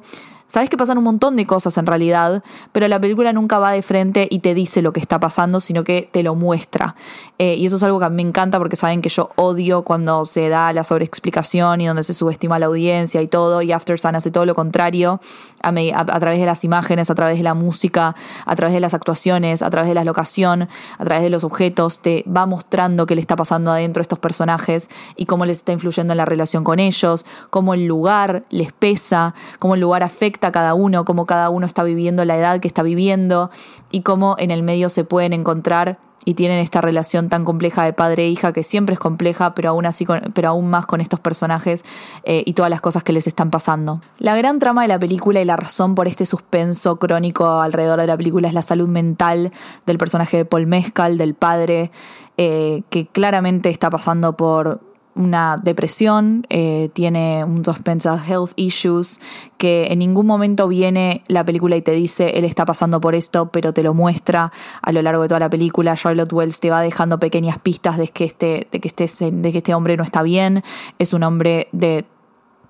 Sabes 0.53 0.69
que 0.69 0.77
pasan 0.77 0.99
un 0.99 1.03
montón 1.03 1.35
de 1.35 1.47
cosas 1.47 1.79
en 1.79 1.87
realidad, 1.87 2.43
pero 2.71 2.87
la 2.87 2.99
película 3.01 3.33
nunca 3.33 3.57
va 3.57 3.71
de 3.71 3.81
frente 3.81 4.27
y 4.29 4.37
te 4.37 4.53
dice 4.53 4.83
lo 4.83 4.93
que 4.93 4.99
está 4.99 5.19
pasando, 5.19 5.59
sino 5.59 5.83
que 5.83 6.07
te 6.11 6.21
lo 6.21 6.35
muestra. 6.35 6.95
Eh, 7.39 7.55
y 7.55 7.65
eso 7.65 7.77
es 7.77 7.81
algo 7.81 7.99
que 7.99 8.07
me 8.11 8.21
encanta 8.21 8.59
porque 8.59 8.75
saben 8.75 9.01
que 9.01 9.09
yo 9.09 9.31
odio 9.35 9.81
cuando 9.81 10.25
se 10.25 10.49
da 10.49 10.71
la 10.71 10.83
sobreexplicación 10.83 11.81
y 11.81 11.87
donde 11.87 12.03
se 12.03 12.13
subestima 12.13 12.59
la 12.59 12.67
audiencia 12.67 13.19
y 13.23 13.27
todo, 13.27 13.63
y 13.63 13.71
After 13.71 13.99
Sun 13.99 14.13
hace 14.13 14.29
todo 14.29 14.45
lo 14.45 14.53
contrario, 14.53 15.19
a, 15.63 15.69
a, 15.69 16.19
través 16.19 16.39
de 16.39 16.45
las 16.45 16.63
imágenes, 16.63 17.09
a 17.09 17.15
través 17.15 17.39
de 17.39 17.43
la 17.43 17.55
música, 17.55 18.15
a 18.45 18.55
través 18.55 18.75
de 18.75 18.79
las 18.79 18.93
actuaciones, 18.93 19.63
a 19.63 19.71
través 19.71 19.89
de 19.89 19.95
la 19.95 20.03
locación, 20.03 20.69
a 20.99 21.03
través 21.03 21.23
de 21.23 21.31
los 21.31 21.43
objetos, 21.43 21.97
te 21.97 22.23
va 22.27 22.45
mostrando 22.45 23.07
qué 23.07 23.15
le 23.15 23.21
está 23.21 23.35
pasando 23.35 23.71
adentro 23.71 24.01
a 24.01 24.03
estos 24.03 24.19
personajes 24.19 24.91
y 25.15 25.25
cómo 25.25 25.47
les 25.47 25.57
está 25.57 25.71
influyendo 25.71 26.13
en 26.13 26.17
la 26.17 26.25
relación 26.25 26.63
con 26.63 26.79
ellos, 26.79 27.25
cómo 27.49 27.73
el 27.73 27.87
lugar 27.87 28.43
les 28.51 28.71
pesa, 28.71 29.33
cómo 29.57 29.73
el 29.73 29.81
lugar 29.81 30.03
afecta 30.03 30.42
cada 30.51 30.73
uno, 30.73 31.05
cómo 31.05 31.25
cada 31.25 31.49
uno 31.49 31.65
está 31.65 31.83
viviendo 31.83 32.25
la 32.25 32.37
edad 32.37 32.59
que 32.59 32.67
está 32.67 32.83
viviendo 32.83 33.49
y 33.91 34.01
cómo 34.01 34.35
en 34.39 34.51
el 34.51 34.63
medio 34.63 34.89
se 34.89 35.03
pueden 35.03 35.33
encontrar 35.33 35.99
y 36.25 36.35
tienen 36.35 36.59
esta 36.59 36.81
relación 36.81 37.29
tan 37.29 37.43
compleja 37.43 37.83
de 37.83 37.93
padre 37.93 38.23
e 38.25 38.29
hija 38.29 38.53
que 38.53 38.63
siempre 38.63 38.93
es 38.93 38.99
compleja, 38.99 39.53
pero 39.55 39.69
aún 39.69 39.85
así, 39.85 40.05
pero 40.33 40.49
aún 40.49 40.69
más 40.69 40.85
con 40.85 41.01
estos 41.01 41.19
personajes 41.19 41.83
eh, 42.23 42.43
y 42.45 42.53
todas 42.53 42.69
las 42.69 42.81
cosas 42.81 43.03
que 43.03 43.13
les 43.13 43.27
están 43.27 43.49
pasando. 43.51 44.01
La 44.19 44.35
gran 44.35 44.59
trama 44.59 44.83
de 44.83 44.87
la 44.87 44.99
película 44.99 45.41
y 45.41 45.45
la 45.45 45.55
razón 45.55 45.95
por 45.95 46.07
este 46.07 46.25
suspenso 46.25 46.97
crónico 46.97 47.61
alrededor 47.61 47.99
de 47.99 48.07
la 48.07 48.17
película 48.17 48.47
es 48.47 48.53
la 48.53 48.61
salud 48.61 48.87
mental 48.87 49.51
del 49.85 49.97
personaje 49.97 50.37
de 50.37 50.45
Paul 50.45 50.67
Mescal, 50.67 51.17
del 51.17 51.33
padre, 51.33 51.91
eh, 52.37 52.83
que 52.89 53.07
claramente 53.07 53.69
está 53.69 53.89
pasando 53.89 54.37
por 54.37 54.79
una 55.15 55.57
depresión, 55.61 56.45
eh, 56.49 56.89
tiene 56.93 57.43
unos 57.43 57.85
mental 57.85 58.19
health 58.27 58.51
issues, 58.55 59.19
que 59.57 59.87
en 59.91 59.99
ningún 59.99 60.25
momento 60.25 60.67
viene 60.67 61.23
la 61.27 61.43
película 61.43 61.75
y 61.75 61.81
te 61.81 61.91
dice 61.91 62.31
él 62.37 62.45
está 62.45 62.65
pasando 62.65 62.99
por 62.99 63.15
esto, 63.15 63.49
pero 63.49 63.73
te 63.73 63.83
lo 63.83 63.93
muestra 63.93 64.51
a 64.81 64.91
lo 64.91 65.01
largo 65.01 65.21
de 65.21 65.27
toda 65.27 65.39
la 65.39 65.49
película. 65.49 65.95
Charlotte 65.95 66.33
Wells 66.33 66.59
te 66.59 66.69
va 66.69 66.81
dejando 66.81 67.19
pequeñas 67.19 67.59
pistas 67.59 67.97
de 67.97 68.07
que 68.07 68.25
este, 68.25 68.67
de 68.71 68.79
que 68.79 68.87
este, 68.87 69.31
de 69.31 69.51
que 69.51 69.59
este 69.59 69.73
hombre 69.73 69.97
no 69.97 70.03
está 70.03 70.23
bien. 70.23 70.63
Es 70.99 71.13
un 71.13 71.23
hombre 71.23 71.67
de 71.71 72.05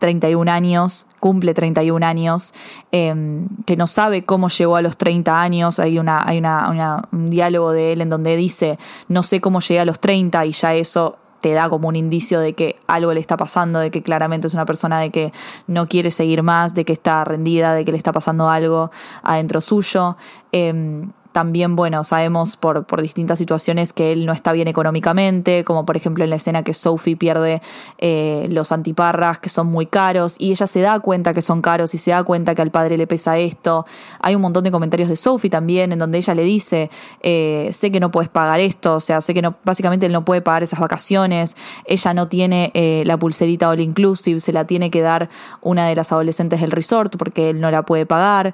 31 0.03 0.51
años, 0.51 1.07
cumple 1.21 1.53
31 1.53 2.05
años, 2.05 2.53
em, 2.91 3.47
que 3.65 3.77
no 3.77 3.87
sabe 3.87 4.25
cómo 4.25 4.49
llegó 4.49 4.75
a 4.75 4.81
los 4.81 4.97
30 4.97 5.39
años. 5.39 5.79
Hay, 5.79 5.97
una, 5.97 6.27
hay 6.27 6.39
una, 6.39 7.07
un 7.13 7.29
diálogo 7.29 7.71
de 7.71 7.93
él 7.93 8.01
en 8.01 8.09
donde 8.09 8.35
dice, 8.35 8.77
no 9.07 9.23
sé 9.23 9.39
cómo 9.39 9.61
llegué 9.61 9.79
a 9.79 9.85
los 9.85 10.01
30 10.01 10.45
y 10.45 10.51
ya 10.51 10.73
eso 10.75 11.19
te 11.43 11.51
da 11.51 11.67
como 11.67 11.89
un 11.89 11.97
indicio 11.97 12.39
de 12.39 12.53
que 12.53 12.77
algo 12.87 13.13
le 13.13 13.19
está 13.19 13.35
pasando, 13.35 13.79
de 13.79 13.91
que 13.91 14.01
claramente 14.01 14.47
es 14.47 14.53
una 14.53 14.65
persona 14.65 15.01
de 15.01 15.09
que 15.09 15.33
no 15.67 15.87
quiere 15.87 16.09
seguir 16.09 16.41
más, 16.41 16.73
de 16.73 16.85
que 16.85 16.93
está 16.93 17.25
rendida, 17.25 17.73
de 17.73 17.83
que 17.83 17.91
le 17.91 17.97
está 17.97 18.13
pasando 18.13 18.47
algo 18.49 18.91
adentro 19.23 19.59
suyo. 19.59 20.15
Em, 20.53 21.11
también, 21.33 21.75
bueno, 21.75 22.03
sabemos 22.03 22.55
por, 22.55 22.85
por 22.85 23.01
distintas 23.01 23.39
situaciones 23.39 23.91
que 23.91 24.11
él 24.13 24.25
no 24.25 24.31
está 24.33 24.51
bien 24.51 24.67
económicamente, 24.67 25.63
como 25.63 25.85
por 25.85 25.97
ejemplo 25.97 26.23
en 26.23 26.29
la 26.29 26.35
escena 26.37 26.63
que 26.63 26.73
Sophie 26.73 27.17
pierde 27.17 27.61
eh, 27.97 28.47
los 28.49 28.71
antiparras 28.71 29.39
que 29.39 29.49
son 29.49 29.67
muy 29.67 29.87
caros 29.87 30.35
y 30.37 30.51
ella 30.51 30.67
se 30.67 30.81
da 30.81 30.99
cuenta 30.99 31.33
que 31.33 31.41
son 31.41 31.61
caros 31.61 31.93
y 31.95 31.97
se 31.97 32.11
da 32.11 32.23
cuenta 32.23 32.53
que 32.53 32.61
al 32.61 32.71
padre 32.71 32.97
le 32.97 33.07
pesa 33.07 33.37
esto. 33.37 33.85
Hay 34.19 34.35
un 34.35 34.41
montón 34.41 34.63
de 34.63 34.71
comentarios 34.71 35.09
de 35.09 35.15
Sophie 35.15 35.49
también 35.49 35.91
en 35.91 35.99
donde 35.99 36.19
ella 36.19 36.35
le 36.35 36.43
dice, 36.43 36.91
eh, 37.21 37.69
sé 37.71 37.91
que 37.91 37.99
no 37.99 38.11
puedes 38.11 38.29
pagar 38.29 38.59
esto, 38.59 38.95
o 38.95 38.99
sea, 38.99 39.19
sé 39.19 39.33
que 39.33 39.41
no, 39.41 39.55
básicamente 39.65 40.05
él 40.05 40.11
no 40.13 40.23
puede 40.23 40.41
pagar 40.41 40.61
esas 40.61 40.79
vacaciones, 40.79 41.57
ella 41.85 42.13
no 42.13 42.27
tiene 42.27 42.71
eh, 42.75 43.03
la 43.07 43.17
pulserita 43.17 43.69
all 43.69 43.79
inclusive, 43.79 44.39
se 44.39 44.53
la 44.53 44.65
tiene 44.65 44.91
que 44.91 45.01
dar 45.01 45.29
una 45.61 45.87
de 45.87 45.95
las 45.95 46.11
adolescentes 46.11 46.61
del 46.61 46.69
resort 46.69 47.15
porque 47.17 47.49
él 47.49 47.59
no 47.59 47.71
la 47.71 47.81
puede 47.83 48.05
pagar, 48.05 48.53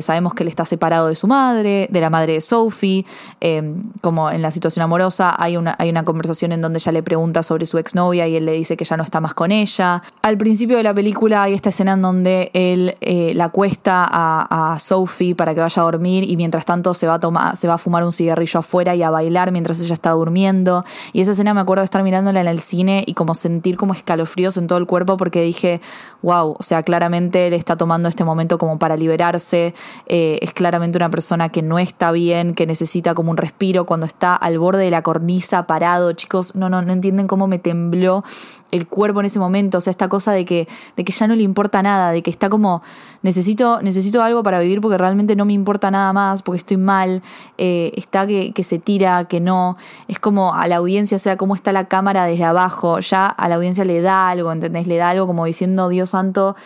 sabemos 0.00 0.32
que 0.32 0.42
él 0.42 0.48
está 0.48 0.64
separado 0.64 1.08
de 1.08 1.16
su 1.16 1.26
madre, 1.26 1.88
de 1.90 2.00
la 2.00 2.13
madre 2.14 2.34
de 2.34 2.40
Sophie, 2.40 3.04
em, 3.40 3.90
como 4.00 4.30
en 4.30 4.40
la 4.40 4.50
situación 4.50 4.84
amorosa, 4.84 5.34
hay 5.36 5.56
una, 5.56 5.74
hay 5.78 5.90
una 5.90 6.04
conversación 6.04 6.52
en 6.52 6.62
donde 6.62 6.78
ella 6.78 6.92
le 6.92 7.02
pregunta 7.02 7.42
sobre 7.42 7.66
su 7.66 7.78
exnovia 7.78 8.28
y 8.28 8.36
él 8.36 8.44
le 8.46 8.52
dice 8.52 8.76
que 8.76 8.84
ya 8.84 8.96
no 8.96 9.02
está 9.02 9.20
más 9.20 9.34
con 9.34 9.50
ella. 9.50 10.02
Al 10.22 10.36
principio 10.38 10.76
de 10.76 10.84
la 10.84 10.94
película 10.94 11.42
hay 11.42 11.54
esta 11.54 11.70
escena 11.70 11.94
en 11.94 12.02
donde 12.02 12.50
él 12.54 12.96
eh, 13.00 13.32
la 13.34 13.48
cuesta 13.48 14.06
a, 14.10 14.76
Sophie 14.78 15.34
para 15.34 15.54
que 15.54 15.60
vaya 15.60 15.82
a 15.82 15.84
dormir 15.84 16.28
y 16.28 16.36
mientras 16.36 16.64
tanto 16.64 16.94
se 16.94 17.06
va, 17.06 17.14
a 17.14 17.20
tomar, 17.20 17.56
se 17.56 17.68
va 17.68 17.74
a 17.74 17.78
fumar 17.78 18.04
un 18.04 18.12
cigarrillo 18.12 18.60
afuera 18.60 18.94
y 18.94 19.02
a 19.02 19.10
bailar 19.10 19.52
mientras 19.52 19.80
ella 19.80 19.94
está 19.94 20.10
durmiendo. 20.10 20.84
Y 21.12 21.20
esa 21.20 21.32
escena 21.32 21.54
me 21.54 21.60
acuerdo 21.60 21.82
de 21.82 21.86
estar 21.86 22.02
mirándola 22.02 22.40
en 22.40 22.46
el 22.46 22.60
cine 22.60 23.02
y 23.06 23.14
como 23.14 23.34
sentir 23.34 23.76
como 23.76 23.94
escalofríos 23.94 24.56
en 24.56 24.66
todo 24.66 24.78
el 24.78 24.86
cuerpo 24.86 25.16
porque 25.16 25.42
dije, 25.42 25.80
wow, 26.22 26.56
o 26.58 26.62
sea, 26.62 26.82
claramente 26.82 27.46
él 27.46 27.54
está 27.54 27.76
tomando 27.76 28.08
este 28.08 28.24
momento 28.24 28.58
como 28.58 28.78
para 28.78 28.96
liberarse, 28.96 29.74
eh, 30.06 30.38
es 30.40 30.52
claramente 30.52 30.98
una 30.98 31.10
persona 31.10 31.50
que 31.50 31.62
no 31.62 31.78
está 31.78 32.03
bien, 32.12 32.54
que 32.54 32.66
necesita 32.66 33.14
como 33.14 33.30
un 33.30 33.36
respiro 33.36 33.86
cuando 33.86 34.06
está 34.06 34.34
al 34.34 34.58
borde 34.58 34.84
de 34.84 34.90
la 34.90 35.02
cornisa 35.02 35.66
parado. 35.66 36.12
Chicos, 36.12 36.54
no, 36.54 36.68
no, 36.68 36.82
no 36.82 36.92
entienden 36.92 37.26
cómo 37.26 37.46
me 37.46 37.58
tembló 37.58 38.24
el 38.70 38.88
cuerpo 38.88 39.20
en 39.20 39.26
ese 39.26 39.38
momento. 39.38 39.78
O 39.78 39.80
sea, 39.80 39.90
esta 39.90 40.08
cosa 40.08 40.32
de 40.32 40.44
que, 40.44 40.66
de 40.96 41.04
que 41.04 41.12
ya 41.12 41.26
no 41.26 41.36
le 41.36 41.42
importa 41.42 41.82
nada, 41.82 42.10
de 42.10 42.22
que 42.22 42.30
está 42.30 42.48
como, 42.48 42.82
necesito, 43.22 43.80
necesito 43.82 44.22
algo 44.22 44.42
para 44.42 44.58
vivir 44.58 44.80
porque 44.80 44.98
realmente 44.98 45.36
no 45.36 45.44
me 45.44 45.52
importa 45.52 45.90
nada 45.90 46.12
más, 46.12 46.42
porque 46.42 46.58
estoy 46.58 46.76
mal. 46.76 47.22
Eh, 47.56 47.92
está 47.96 48.26
que, 48.26 48.52
que 48.52 48.64
se 48.64 48.78
tira, 48.78 49.26
que 49.26 49.40
no. 49.40 49.76
Es 50.08 50.18
como 50.18 50.54
a 50.54 50.66
la 50.66 50.76
audiencia, 50.76 51.16
o 51.16 51.20
sea, 51.20 51.36
cómo 51.36 51.54
está 51.54 51.72
la 51.72 51.86
cámara 51.86 52.24
desde 52.24 52.44
abajo. 52.44 52.98
Ya 53.00 53.26
a 53.26 53.48
la 53.48 53.54
audiencia 53.54 53.84
le 53.84 54.00
da 54.00 54.28
algo, 54.28 54.50
¿entendés? 54.50 54.86
Le 54.86 54.96
da 54.96 55.10
algo 55.10 55.26
como 55.26 55.44
diciendo, 55.44 55.88
Dios 55.88 56.10
santo 56.10 56.56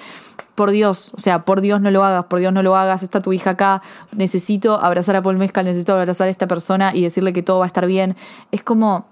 por 0.58 0.72
Dios, 0.72 1.12
o 1.16 1.20
sea, 1.20 1.44
por 1.44 1.60
Dios 1.60 1.80
no 1.80 1.88
lo 1.92 2.02
hagas, 2.02 2.24
por 2.24 2.40
Dios 2.40 2.52
no 2.52 2.64
lo 2.64 2.74
hagas, 2.74 3.04
está 3.04 3.22
tu 3.22 3.32
hija 3.32 3.50
acá, 3.50 3.80
necesito 4.10 4.80
abrazar 4.82 5.14
a 5.14 5.22
Paul 5.22 5.36
Mezcal, 5.36 5.64
necesito 5.64 5.94
abrazar 5.94 6.26
a 6.26 6.32
esta 6.32 6.48
persona 6.48 6.90
y 6.92 7.02
decirle 7.02 7.32
que 7.32 7.44
todo 7.44 7.60
va 7.60 7.66
a 7.66 7.68
estar 7.68 7.86
bien. 7.86 8.16
Es 8.50 8.62
como, 8.62 9.06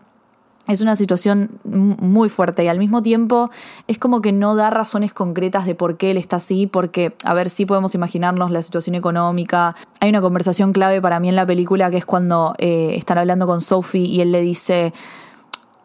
es 0.66 0.80
una 0.80 0.96
situación 0.96 1.60
muy 1.62 2.28
fuerte 2.30 2.64
y 2.64 2.66
al 2.66 2.80
mismo 2.80 3.00
tiempo 3.00 3.50
es 3.86 3.96
como 3.96 4.22
que 4.22 4.32
no 4.32 4.56
da 4.56 4.70
razones 4.70 5.12
concretas 5.12 5.66
de 5.66 5.76
por 5.76 5.98
qué 5.98 6.10
él 6.10 6.16
está 6.16 6.36
así, 6.36 6.66
porque, 6.66 7.14
a 7.22 7.32
ver, 7.32 7.48
sí 7.48 7.64
podemos 7.64 7.94
imaginarnos 7.94 8.50
la 8.50 8.60
situación 8.60 8.96
económica. 8.96 9.76
Hay 10.00 10.08
una 10.08 10.20
conversación 10.20 10.72
clave 10.72 11.00
para 11.00 11.20
mí 11.20 11.28
en 11.28 11.36
la 11.36 11.46
película 11.46 11.92
que 11.92 11.98
es 11.98 12.04
cuando 12.04 12.54
eh, 12.58 12.94
están 12.96 13.18
hablando 13.18 13.46
con 13.46 13.60
Sophie 13.60 14.04
y 14.04 14.20
él 14.20 14.32
le 14.32 14.40
dice 14.40 14.92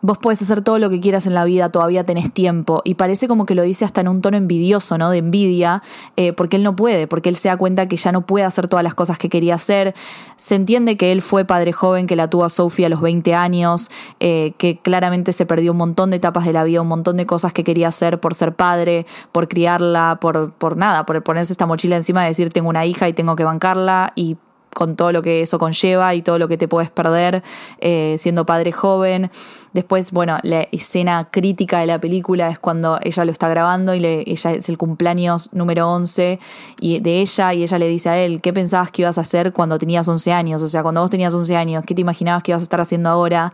vos 0.01 0.17
puedes 0.17 0.41
hacer 0.41 0.61
todo 0.61 0.79
lo 0.79 0.89
que 0.89 0.99
quieras 0.99 1.25
en 1.27 1.33
la 1.33 1.45
vida, 1.45 1.69
todavía 1.69 2.05
tenés 2.05 2.33
tiempo. 2.33 2.81
Y 2.83 2.95
parece 2.95 3.27
como 3.27 3.45
que 3.45 3.55
lo 3.55 3.63
dice 3.63 3.85
hasta 3.85 4.01
en 4.01 4.07
un 4.07 4.21
tono 4.21 4.37
envidioso, 4.37 4.97
¿no? 4.97 5.09
De 5.09 5.19
envidia, 5.19 5.83
eh, 6.17 6.33
porque 6.33 6.57
él 6.57 6.63
no 6.63 6.75
puede, 6.75 7.07
porque 7.07 7.29
él 7.29 7.35
se 7.35 7.49
da 7.49 7.57
cuenta 7.57 7.87
que 7.87 7.97
ya 7.97 8.11
no 8.11 8.25
puede 8.25 8.45
hacer 8.45 8.67
todas 8.67 8.83
las 8.83 8.95
cosas 8.95 9.17
que 9.17 9.29
quería 9.29 9.55
hacer. 9.55 9.93
Se 10.37 10.55
entiende 10.55 10.97
que 10.97 11.11
él 11.11 11.21
fue 11.21 11.45
padre 11.45 11.73
joven, 11.73 12.07
que 12.07 12.15
la 12.15 12.29
tuvo 12.29 12.45
a 12.45 12.49
Sophie 12.49 12.85
a 12.85 12.89
los 12.89 13.01
20 13.01 13.35
años, 13.35 13.91
eh, 14.19 14.53
que 14.57 14.79
claramente 14.79 15.33
se 15.33 15.45
perdió 15.45 15.71
un 15.71 15.77
montón 15.77 16.09
de 16.09 16.17
etapas 16.17 16.45
de 16.45 16.53
la 16.53 16.63
vida, 16.63 16.81
un 16.81 16.87
montón 16.87 17.17
de 17.17 17.25
cosas 17.25 17.53
que 17.53 17.63
quería 17.63 17.87
hacer 17.87 18.19
por 18.19 18.35
ser 18.35 18.55
padre, 18.55 19.05
por 19.31 19.47
criarla, 19.47 20.17
por, 20.19 20.51
por 20.53 20.77
nada, 20.77 21.05
por 21.05 21.21
ponerse 21.23 21.53
esta 21.53 21.65
mochila 21.65 21.95
encima 21.95 22.21
de 22.21 22.29
decir 22.29 22.49
tengo 22.49 22.69
una 22.69 22.85
hija 22.85 23.07
y 23.07 23.13
tengo 23.13 23.35
que 23.35 23.43
bancarla 23.43 24.13
y 24.15 24.37
con 24.73 24.95
todo 24.95 25.11
lo 25.11 25.21
que 25.21 25.41
eso 25.41 25.59
conlleva 25.59 26.13
y 26.15 26.21
todo 26.21 26.39
lo 26.39 26.47
que 26.47 26.57
te 26.57 26.67
puedes 26.67 26.89
perder 26.89 27.43
eh, 27.79 28.15
siendo 28.17 28.45
padre 28.45 28.71
joven. 28.71 29.31
Después, 29.73 30.11
bueno, 30.11 30.37
la 30.43 30.67
escena 30.71 31.29
crítica 31.31 31.79
de 31.79 31.85
la 31.85 31.99
película 31.99 32.49
es 32.49 32.59
cuando 32.59 32.99
ella 33.01 33.23
lo 33.23 33.31
está 33.31 33.47
grabando 33.47 33.93
y 33.93 33.99
le, 33.99 34.23
ella 34.29 34.51
es 34.51 34.67
el 34.67 34.77
cumpleaños 34.77 35.53
número 35.53 35.89
11 35.89 36.39
y 36.81 36.99
de 36.99 37.21
ella 37.21 37.53
y 37.53 37.63
ella 37.63 37.77
le 37.77 37.87
dice 37.87 38.09
a 38.09 38.17
él, 38.17 38.41
¿qué 38.41 38.51
pensabas 38.51 38.91
que 38.91 39.03
ibas 39.03 39.17
a 39.17 39.21
hacer 39.21 39.53
cuando 39.53 39.79
tenías 39.79 40.07
11 40.07 40.33
años? 40.33 40.61
O 40.61 40.67
sea, 40.67 40.83
cuando 40.83 41.01
vos 41.01 41.09
tenías 41.09 41.33
11 41.33 41.55
años, 41.55 41.83
¿qué 41.85 41.95
te 41.95 42.01
imaginabas 42.01 42.43
que 42.43 42.51
ibas 42.51 42.61
a 42.61 42.63
estar 42.63 42.81
haciendo 42.81 43.09
ahora? 43.09 43.53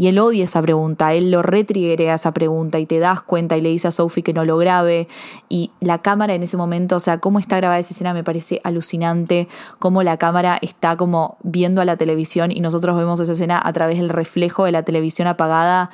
Y 0.00 0.06
él 0.06 0.18
odia 0.18 0.44
esa 0.44 0.62
pregunta, 0.62 1.12
él 1.12 1.30
lo 1.30 1.42
retriguea 1.42 2.14
esa 2.14 2.32
pregunta 2.32 2.78
y 2.78 2.86
te 2.86 3.00
das 3.00 3.20
cuenta 3.20 3.58
y 3.58 3.60
le 3.60 3.68
dice 3.68 3.88
a 3.88 3.90
Sophie 3.90 4.22
que 4.22 4.32
no 4.32 4.46
lo 4.46 4.56
grabe. 4.56 5.08
Y 5.50 5.72
la 5.80 5.98
cámara 5.98 6.32
en 6.32 6.42
ese 6.42 6.56
momento, 6.56 6.96
o 6.96 7.00
sea, 7.00 7.18
cómo 7.18 7.38
está 7.38 7.58
grabada 7.58 7.80
esa 7.80 7.92
escena 7.92 8.14
me 8.14 8.24
parece 8.24 8.62
alucinante, 8.64 9.46
cómo 9.78 10.02
la 10.02 10.16
cámara 10.16 10.58
está 10.62 10.96
como 10.96 11.36
viendo 11.42 11.82
a 11.82 11.84
la 11.84 11.98
televisión 11.98 12.50
y 12.50 12.60
nosotros 12.60 12.96
vemos 12.96 13.20
esa 13.20 13.32
escena 13.32 13.60
a 13.62 13.70
través 13.74 13.98
del 13.98 14.08
reflejo 14.08 14.64
de 14.64 14.72
la 14.72 14.84
televisión 14.84 15.28
apagada. 15.28 15.90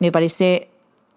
Me 0.00 0.10
parece 0.10 0.70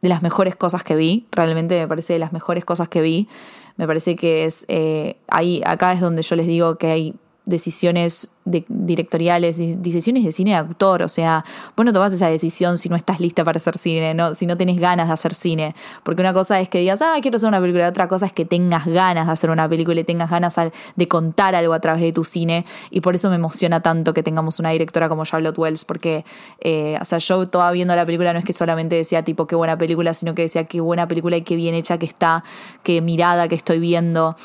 de 0.03 0.09
las 0.09 0.21
mejores 0.21 0.55
cosas 0.55 0.83
que 0.83 0.95
vi, 0.95 1.25
realmente 1.31 1.79
me 1.79 1.87
parece 1.87 2.13
de 2.13 2.19
las 2.19 2.31
mejores 2.31 2.63
cosas 2.63 2.89
que 2.89 3.01
vi. 3.01 3.27
Me 3.75 3.87
parece 3.87 4.15
que 4.15 4.45
es 4.45 4.65
eh, 4.67 5.17
ahí, 5.27 5.63
acá 5.65 5.93
es 5.93 5.99
donde 5.99 6.21
yo 6.21 6.35
les 6.35 6.45
digo 6.45 6.77
que 6.77 6.91
hay 6.91 7.15
decisiones 7.47 8.29
de, 8.45 8.65
directoriales, 8.67 9.57
decisiones 9.57 10.23
de 10.23 10.31
cine 10.31 10.51
de 10.51 10.57
actor, 10.57 11.01
o 11.03 11.07
sea, 11.07 11.43
vos 11.75 11.85
no 11.85 11.93
tomás 11.93 12.13
esa 12.13 12.27
decisión 12.29 12.77
si 12.77 12.89
no 12.89 12.95
estás 12.95 13.19
lista 13.19 13.43
para 13.43 13.57
hacer 13.57 13.77
cine, 13.77 14.15
si 14.35 14.45
no 14.45 14.57
tenés 14.57 14.79
ganas 14.79 15.07
de 15.07 15.13
hacer 15.13 15.33
cine, 15.33 15.75
porque 16.03 16.21
una 16.21 16.33
cosa 16.33 16.59
es 16.59 16.69
que 16.69 16.79
digas, 16.79 17.01
ah, 17.01 17.15
quiero 17.21 17.37
hacer 17.37 17.49
una 17.49 17.59
película, 17.59 17.87
otra 17.89 18.07
cosa 18.07 18.25
es 18.25 18.33
que 18.33 18.45
tengas 18.45 18.85
ganas 18.85 19.27
de 19.27 19.33
hacer 19.33 19.49
una 19.49 19.67
película 19.67 19.99
y 19.99 20.03
tengas 20.03 20.29
ganas 20.29 20.55
de 20.95 21.07
contar 21.07 21.55
algo 21.55 21.73
a 21.73 21.79
través 21.79 22.01
de 22.01 22.13
tu 22.13 22.23
cine, 22.23 22.65
y 22.89 23.01
por 23.01 23.15
eso 23.15 23.29
me 23.29 23.35
emociona 23.35 23.81
tanto 23.81 24.13
que 24.13 24.23
tengamos 24.23 24.59
una 24.59 24.69
directora 24.69 25.09
como 25.09 25.25
Charlotte 25.25 25.57
Wells, 25.57 25.85
porque, 25.85 26.25
eh, 26.59 26.97
o 27.01 27.05
sea, 27.05 27.17
yo 27.19 27.45
toda 27.47 27.71
viendo 27.71 27.95
la 27.95 28.05
película 28.05 28.33
no 28.33 28.39
es 28.39 28.45
que 28.45 28.53
solamente 28.53 28.95
decía 28.95 29.23
tipo 29.23 29.47
qué 29.47 29.55
buena 29.55 29.77
película, 29.77 30.13
sino 30.13 30.35
que 30.35 30.43
decía 30.43 30.65
qué 30.65 30.81
buena 30.81 31.07
película 31.07 31.37
y 31.37 31.41
qué 31.41 31.55
bien 31.55 31.75
hecha 31.75 31.97
que 31.97 32.05
está, 32.05 32.43
qué 32.83 33.01
mirada 33.01 33.47
que 33.47 33.55
estoy 33.55 33.79
viendo. 33.79 34.35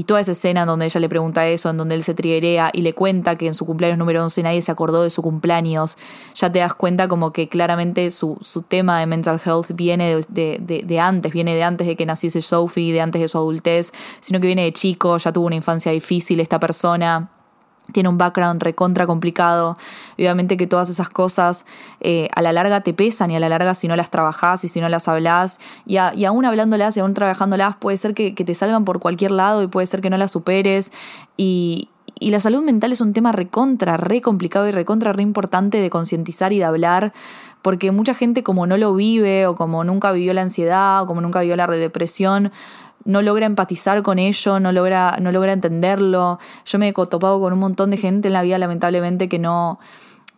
Y 0.00 0.04
toda 0.04 0.20
esa 0.20 0.32
escena 0.32 0.64
donde 0.64 0.86
ella 0.86 0.98
le 0.98 1.10
pregunta 1.10 1.46
eso, 1.46 1.68
en 1.68 1.76
donde 1.76 1.94
él 1.94 2.02
se 2.02 2.14
triguea 2.14 2.70
y 2.72 2.80
le 2.80 2.94
cuenta 2.94 3.36
que 3.36 3.46
en 3.46 3.52
su 3.52 3.66
cumpleaños 3.66 3.98
número 3.98 4.22
11 4.22 4.42
nadie 4.42 4.62
se 4.62 4.72
acordó 4.72 5.02
de 5.02 5.10
su 5.10 5.20
cumpleaños, 5.20 5.98
ya 6.34 6.50
te 6.50 6.60
das 6.60 6.72
cuenta 6.72 7.06
como 7.06 7.34
que 7.34 7.50
claramente 7.50 8.10
su, 8.10 8.38
su 8.40 8.62
tema 8.62 8.98
de 8.98 9.04
mental 9.04 9.38
health 9.44 9.72
viene 9.74 10.22
de, 10.30 10.82
de, 10.86 11.00
antes, 11.00 11.30
viene 11.34 11.54
de 11.54 11.64
antes 11.64 11.86
de 11.86 11.96
que 11.96 12.06
naciese 12.06 12.40
Sophie, 12.40 12.94
de 12.94 13.02
antes 13.02 13.20
de 13.20 13.28
su 13.28 13.36
adultez, 13.36 13.92
sino 14.20 14.40
que 14.40 14.46
viene 14.46 14.62
de 14.62 14.72
chico, 14.72 15.18
ya 15.18 15.34
tuvo 15.34 15.44
una 15.44 15.56
infancia 15.56 15.92
difícil 15.92 16.40
esta 16.40 16.58
persona 16.58 17.28
tiene 17.92 18.08
un 18.08 18.18
background 18.18 18.62
recontra 18.62 19.06
complicado. 19.06 19.76
obviamente 20.14 20.56
que 20.56 20.66
todas 20.66 20.88
esas 20.88 21.08
cosas 21.08 21.66
eh, 22.00 22.28
a 22.34 22.42
la 22.42 22.52
larga 22.52 22.80
te 22.80 22.92
pesan 22.92 23.30
y 23.30 23.36
a 23.36 23.40
la 23.40 23.48
larga 23.48 23.74
si 23.74 23.88
no 23.88 23.96
las 23.96 24.10
trabajás 24.10 24.64
y 24.64 24.68
si 24.68 24.80
no 24.80 24.88
las 24.88 25.08
hablas 25.08 25.60
y, 25.86 25.96
aún 25.96 26.44
hablándolas 26.44 26.96
y 26.96 27.00
aún 27.00 27.14
trabajándolas 27.14 27.76
puede 27.76 27.96
ser 27.96 28.14
que, 28.14 28.34
que, 28.34 28.44
te 28.44 28.54
salgan 28.54 28.84
por 28.84 29.00
cualquier 29.00 29.30
lado 29.32 29.62
y 29.62 29.66
puede 29.66 29.86
ser 29.86 30.00
que 30.00 30.10
no 30.10 30.16
las 30.16 30.30
superes 30.30 30.92
y, 31.36 31.88
y 32.20 32.30
la 32.30 32.38
salud 32.38 32.62
mental 32.62 32.92
es 32.92 33.00
un 33.00 33.14
tema 33.14 33.32
recontra, 33.32 33.96
re 33.96 34.20
complicado 34.20 34.68
y 34.68 34.72
recontra, 34.72 35.12
re 35.12 35.22
importante 35.22 35.80
de 35.80 35.88
concientizar 35.88 36.52
y 36.52 36.58
de 36.58 36.64
hablar, 36.64 37.12
porque 37.62 37.92
mucha 37.92 38.14
gente 38.14 38.42
como 38.42 38.66
no 38.66 38.76
lo 38.76 38.94
vive 38.94 39.46
o 39.46 39.54
como 39.54 39.84
nunca 39.84 40.12
vivió 40.12 40.32
la 40.34 40.42
ansiedad 40.42 41.02
o 41.02 41.06
como 41.06 41.20
nunca 41.20 41.40
vivió 41.40 41.56
la 41.56 41.66
depresión, 41.66 42.52
no 43.04 43.22
logra 43.22 43.46
empatizar 43.46 44.02
con 44.02 44.18
ello, 44.18 44.60
no 44.60 44.72
logra, 44.72 45.16
no 45.20 45.32
logra 45.32 45.52
entenderlo. 45.52 46.38
Yo 46.64 46.78
me 46.78 46.88
he 46.88 46.92
topado 46.92 47.40
con 47.40 47.52
un 47.52 47.58
montón 47.58 47.90
de 47.90 47.96
gente 47.96 48.28
en 48.28 48.34
la 48.34 48.42
vida, 48.42 48.58
lamentablemente, 48.58 49.28
que 49.28 49.38
no 49.38 49.78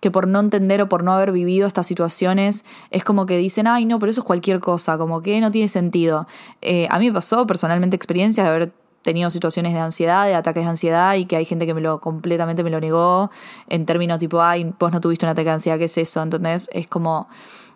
que 0.01 0.11
por 0.11 0.27
no 0.27 0.41
entender 0.41 0.83
o 0.83 0.89
por 0.89 1.05
no 1.05 1.13
haber 1.13 1.31
vivido 1.31 1.69
estas 1.69 1.87
situaciones 1.87 2.65
es 2.91 3.05
como 3.05 3.25
que 3.25 3.39
dicen, 3.39 3.69
ay 3.69 3.87
no, 3.87 4.01
pero 4.01 4.11
eso 4.11 4.23
es 4.23 4.27
cualquier 4.27 4.59
cosa, 4.59 4.99
como 4.99 5.23
que 5.23 5.41
no 5.41 5.53
tiene 5.53 5.69
sentido. 5.69 6.27
Eh, 6.61 6.89
a 6.91 6.99
mí 6.99 7.07
me 7.07 7.15
pasó 7.15 7.47
personalmente 7.47 7.95
experiencias 7.95 8.45
de 8.45 8.51
haber 8.51 8.73
tenido 9.03 9.31
situaciones 9.31 9.75
de 9.75 9.81
ansiedad, 9.81 10.27
de 10.27 10.35
ataques 10.35 10.65
de 10.65 10.71
ansiedad 10.71 11.15
y 11.15 11.27
que 11.27 11.37
hay 11.37 11.45
gente 11.45 11.67
que 11.67 11.75
me 11.75 11.81
lo 11.81 12.01
completamente 12.01 12.63
me 12.65 12.71
lo 12.71 12.81
negó 12.81 13.31
en 13.69 13.87
términos 13.87 14.19
tipo, 14.19 14.43
ay, 14.43 14.73
vos 14.79 14.93
no 14.93 15.01
tuviste 15.01 15.27
un 15.27 15.31
ataque 15.31 15.47
de 15.47 15.55
ansiedad, 15.55 15.79
¿qué 15.79 15.85
es 15.85 15.99
eso? 15.99 16.23
Entonces 16.23 16.71
es 16.73 16.87
como, 16.87 17.29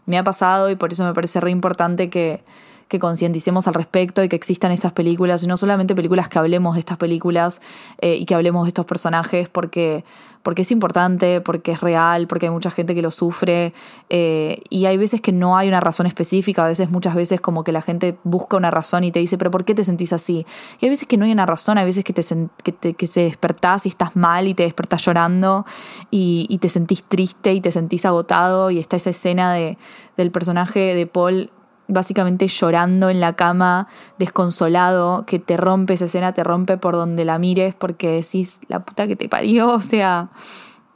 me 0.07 0.19
ha 0.19 0.25
pasado 0.25 0.71
y 0.71 0.77
por 0.77 0.93
eso 0.93 1.05
me 1.05 1.13
parece 1.13 1.41
re 1.41 1.51
importante 1.51 2.09
que, 2.09 2.43
que 2.89 2.99
concienticemos 2.99 3.67
al 3.67 3.75
respecto 3.75 4.23
y 4.23 4.29
que 4.29 4.37
existan 4.37 4.71
estas 4.71 4.93
películas, 4.93 5.43
y 5.43 5.47
no 5.47 5.57
solamente 5.57 5.95
películas 5.95 6.29
que 6.29 6.39
hablemos 6.39 6.75
de 6.75 6.81
estas 6.81 6.99
películas 6.99 7.61
eh, 8.01 8.15
y 8.15 8.25
que 8.27 8.35
hablemos 8.35 8.65
de 8.65 8.69
estos 8.69 8.87
personajes, 8.87 9.49
porque, 9.49 10.05
porque 10.47 10.63
es 10.63 10.71
importante, 10.71 11.41
porque 11.41 11.73
es 11.73 11.81
real, 11.81 12.29
porque 12.29 12.47
hay 12.47 12.53
mucha 12.53 12.71
gente 12.71 12.95
que 12.95 13.03
lo 13.03 13.11
sufre, 13.11 13.75
eh, 14.11 14.63
y 14.71 14.87
hay 14.87 14.97
veces 14.97 15.21
que 15.21 15.33
no 15.33 15.57
hay 15.57 15.67
una 15.67 15.81
razón 15.81 16.07
específica, 16.07 16.65
a 16.65 16.69
veces, 16.69 16.89
muchas 16.89 17.17
veces 17.17 17.41
como 17.41 17.65
que 17.65 17.73
la 17.73 17.83
gente 17.83 18.17
busca 18.23 18.57
una 18.57 18.71
razón 18.71 19.03
y 19.03 19.11
te 19.11 19.19
dice, 19.19 19.39
pero 19.39 19.51
¿por 19.51 19.65
qué 19.65 19.75
te 19.75 19.83
sentís 19.83 20.13
así? 20.13 20.47
Y 20.79 20.85
hay 20.85 20.91
veces 20.91 21.09
que 21.09 21.17
no 21.17 21.25
hay 21.25 21.33
una 21.33 21.47
razón, 21.47 21.79
hay 21.79 21.85
veces 21.85 22.05
que 22.05 22.13
te, 22.13 22.23
que 22.63 22.71
te, 22.71 22.95
que 22.95 23.09
se 23.09 23.23
despertás 23.23 23.87
y 23.87 23.89
estás 23.89 24.15
mal 24.15 24.47
y 24.47 24.55
te 24.55 24.63
despertás 24.63 25.03
llorando 25.03 25.67
y, 26.13 26.47
y 26.49 26.59
te 26.59 26.69
sentís 26.69 27.03
triste 27.03 27.53
y 27.53 27.61
te 27.61 27.73
sentís 27.73 28.07
agotado 28.07 28.71
y 28.71 28.79
está 28.79 28.95
esa 28.95 29.11
escena 29.11 29.53
de, 29.53 29.79
del 30.17 30.31
personaje 30.31 30.95
de 30.95 31.09
Paul 31.09 31.51
básicamente 31.89 32.49
llorando 32.49 33.11
en 33.11 33.21
la 33.21 33.35
cama, 33.35 33.89
desconsolado, 34.19 35.25
que 35.27 35.39
te 35.39 35.57
rompe 35.57 35.95
esa 35.95 36.07
escena, 36.07 36.33
te 36.33 36.45
rompe 36.45 36.77
por 36.77 36.95
donde 36.95 37.25
la 37.25 37.39
mires 37.39 37.75
porque 37.75 38.11
decís, 38.11 38.61
la 38.69 38.81
puta 38.81 39.07
que 39.07 39.17
te 39.17 39.29
parió, 39.29 39.69
o 39.73 39.81
sea, 39.81 40.29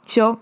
yo 0.07 0.39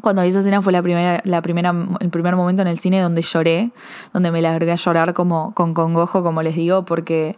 cuando 0.00 0.22
vi 0.22 0.28
esa 0.28 0.40
escena 0.40 0.62
fue 0.62 0.72
la 0.72 0.82
primera, 0.82 1.20
la 1.24 1.42
primera, 1.42 1.74
el 2.00 2.10
primer 2.10 2.36
momento 2.36 2.62
en 2.62 2.68
el 2.68 2.78
cine 2.78 3.00
donde 3.00 3.22
lloré, 3.22 3.70
donde 4.12 4.30
me 4.30 4.40
largué 4.40 4.70
a 4.70 4.76
llorar 4.76 5.12
como 5.12 5.54
con 5.54 5.74
congojo, 5.74 6.22
como 6.22 6.42
les 6.42 6.54
digo, 6.54 6.84
porque 6.84 7.36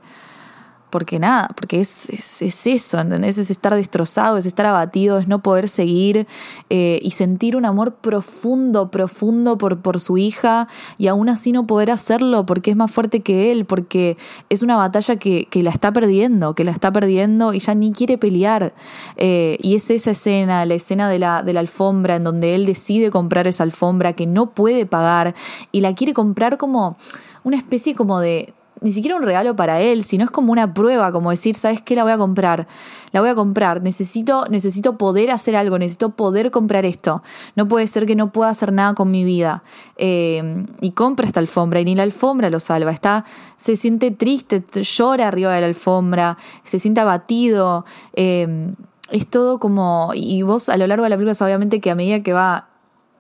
porque 0.91 1.19
nada, 1.19 1.49
porque 1.55 1.81
es, 1.81 2.11
es, 2.11 2.67
eso, 2.67 3.01
¿entendés? 3.01 3.39
Es 3.39 3.51
estar 3.51 3.75
destrozado, 3.75 4.37
es 4.37 4.47
estar 4.47 4.67
abatido, 4.67 5.19
es 5.19 5.29
no 5.29 5.43
poder 5.43 5.69
seguir 5.69 6.27
eh, 6.69 6.99
y 7.03 7.13
sentir 7.13 7.57
un 7.57 7.65
amor 7.65 7.95
profundo, 7.95 8.91
profundo 8.91 9.57
por, 9.59 9.81
por 9.81 10.01
su 10.01 10.19
hija 10.19 10.69
y 10.99 11.07
aún 11.07 11.29
así 11.29 11.53
no 11.53 11.67
poder 11.67 11.91
hacerlo 11.91 12.45
porque 12.47 12.71
es 12.73 12.77
más 12.77 12.91
fuerte 12.91 13.21
que 13.21 13.53
él, 13.53 13.65
porque 13.65 14.17
es 14.49 14.63
una 14.63 14.77
batalla 14.77 15.17
que, 15.17 15.47
que 15.47 15.63
la 15.63 15.71
está 15.71 15.93
perdiendo, 15.93 16.55
que 16.55 16.65
la 16.65 16.73
está 16.73 16.93
perdiendo 16.93 17.55
y 17.55 17.61
ya 17.61 17.75
ni 17.75 17.93
quiere 17.93 18.19
pelear. 18.19 18.75
Eh, 19.17 19.57
y 19.61 19.75
es 19.75 19.91
esa 19.91 20.11
escena, 20.11 20.65
la 20.65 20.75
escena 20.75 21.09
de 21.09 21.19
la, 21.19 21.43
de 21.43 21.53
la 21.53 21.61
alfombra, 21.61 22.17
en 22.17 22.25
donde 22.25 22.55
él 22.55 22.67
decide 22.67 23.11
comprar 23.11 23.47
esa 23.47 23.63
alfombra 23.63 24.13
que 24.13 24.27
no 24.27 24.51
puede 24.51 24.87
pagar 24.87 25.35
y 25.73 25.81
la 25.81 25.95
quiere 25.95 26.13
comprar 26.13 26.59
como 26.59 26.97
una 27.45 27.57
especie 27.57 27.95
como 27.95 28.21
de, 28.21 28.53
ni 28.81 28.93
siquiera 28.93 29.17
un 29.17 29.23
regalo 29.23 29.57
para 29.57 29.81
él, 29.81 30.05
sino 30.05 30.25
es 30.25 30.31
como 30.31 30.53
una 30.53 30.73
prueba, 30.73 31.13
como 31.13 31.31
decir, 31.31 31.55
¿sabes 31.55 31.83
qué? 31.83 31.95
La 31.95 32.03
voy 32.03 32.13
a 32.13 32.19
comprar, 32.19 32.67
la 33.13 33.21
voy 33.21 33.31
a 33.31 33.35
comprar, 33.35 33.83
necesito, 33.83 34.45
necesito 34.51 34.97
poder 34.97 35.31
hacer 35.31 35.57
algo, 35.57 35.79
necesito 35.79 36.11
poder 36.11 36.51
comprar 36.51 36.85
esto, 36.85 37.23
no 37.57 37.69
puede 37.69 37.87
ser 37.87 38.07
que 38.07 38.17
no 38.17 38.33
pueda 38.33 38.51
hacer 38.51 38.73
nada 38.73 38.95
con 38.95 39.11
mi 39.11 39.25
vida. 39.25 39.63
Eh, 39.97 40.65
y 40.81 40.93
compra 40.93 41.27
esta 41.27 41.41
alfombra 41.41 41.81
y 41.81 41.85
ni 41.85 41.95
la 41.95 42.05
alfombra 42.05 42.51
lo 42.51 42.61
salva, 42.61 42.91
está, 42.91 43.25
se 43.57 43.77
siente 43.77 44.11
triste, 44.11 44.65
llora 44.83 45.29
arriba 45.29 45.55
de 45.55 45.61
la 45.61 45.67
alfombra, 45.67 46.39
se 46.65 46.79
siente 46.79 47.01
abatido. 47.01 47.85
Eh, 48.15 48.73
es 49.11 49.27
todo 49.27 49.59
como, 49.59 50.13
y 50.15 50.43
vos 50.43 50.69
a 50.69 50.77
lo 50.77 50.87
largo 50.87 51.05
de 51.05 51.11
la 51.11 51.17
película, 51.17 51.45
obviamente 51.45 51.81
que 51.81 51.91
a 51.91 51.95
medida 51.95 52.23
que 52.23 52.33
va 52.33 52.70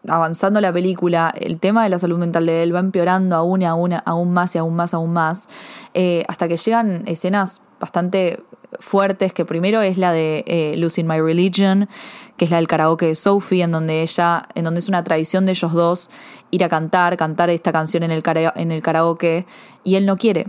avanzando 0.08 0.60
la 0.60 0.72
película, 0.72 1.32
el 1.36 1.58
tema 1.58 1.84
de 1.84 1.90
la 1.90 1.98
salud 1.98 2.18
mental 2.18 2.46
de 2.46 2.62
él 2.62 2.74
va 2.74 2.80
empeorando 2.80 3.36
aún 3.36 3.62
aún, 3.62 3.94
aún 4.04 4.32
más 4.32 4.54
y 4.54 4.58
aún 4.58 4.74
más, 4.74 4.94
aún 4.94 5.12
más, 5.12 5.48
eh, 5.94 6.24
hasta 6.28 6.48
que 6.48 6.56
llegan 6.56 7.02
escenas 7.06 7.62
bastante 7.78 8.42
fuertes, 8.78 9.32
que 9.32 9.44
primero 9.44 9.82
es 9.82 9.98
la 9.98 10.12
de 10.12 10.44
eh, 10.46 10.74
Losing 10.76 11.06
My 11.06 11.20
Religion, 11.20 11.88
que 12.36 12.44
es 12.44 12.50
la 12.50 12.58
del 12.58 12.68
karaoke 12.68 13.06
de 13.06 13.14
Sophie, 13.14 13.62
en 13.62 13.72
donde 13.72 14.02
ella, 14.02 14.42
en 14.54 14.64
donde 14.64 14.80
es 14.80 14.88
una 14.88 15.04
tradición 15.04 15.44
de 15.44 15.52
ellos 15.52 15.72
dos 15.72 16.10
ir 16.50 16.64
a 16.64 16.68
cantar, 16.68 17.16
cantar 17.16 17.50
esta 17.50 17.72
canción 17.72 18.02
en 18.02 18.10
el, 18.10 18.22
en 18.54 18.72
el 18.72 18.82
karaoke, 18.82 19.46
y 19.84 19.96
él 19.96 20.06
no 20.06 20.16
quiere. 20.16 20.46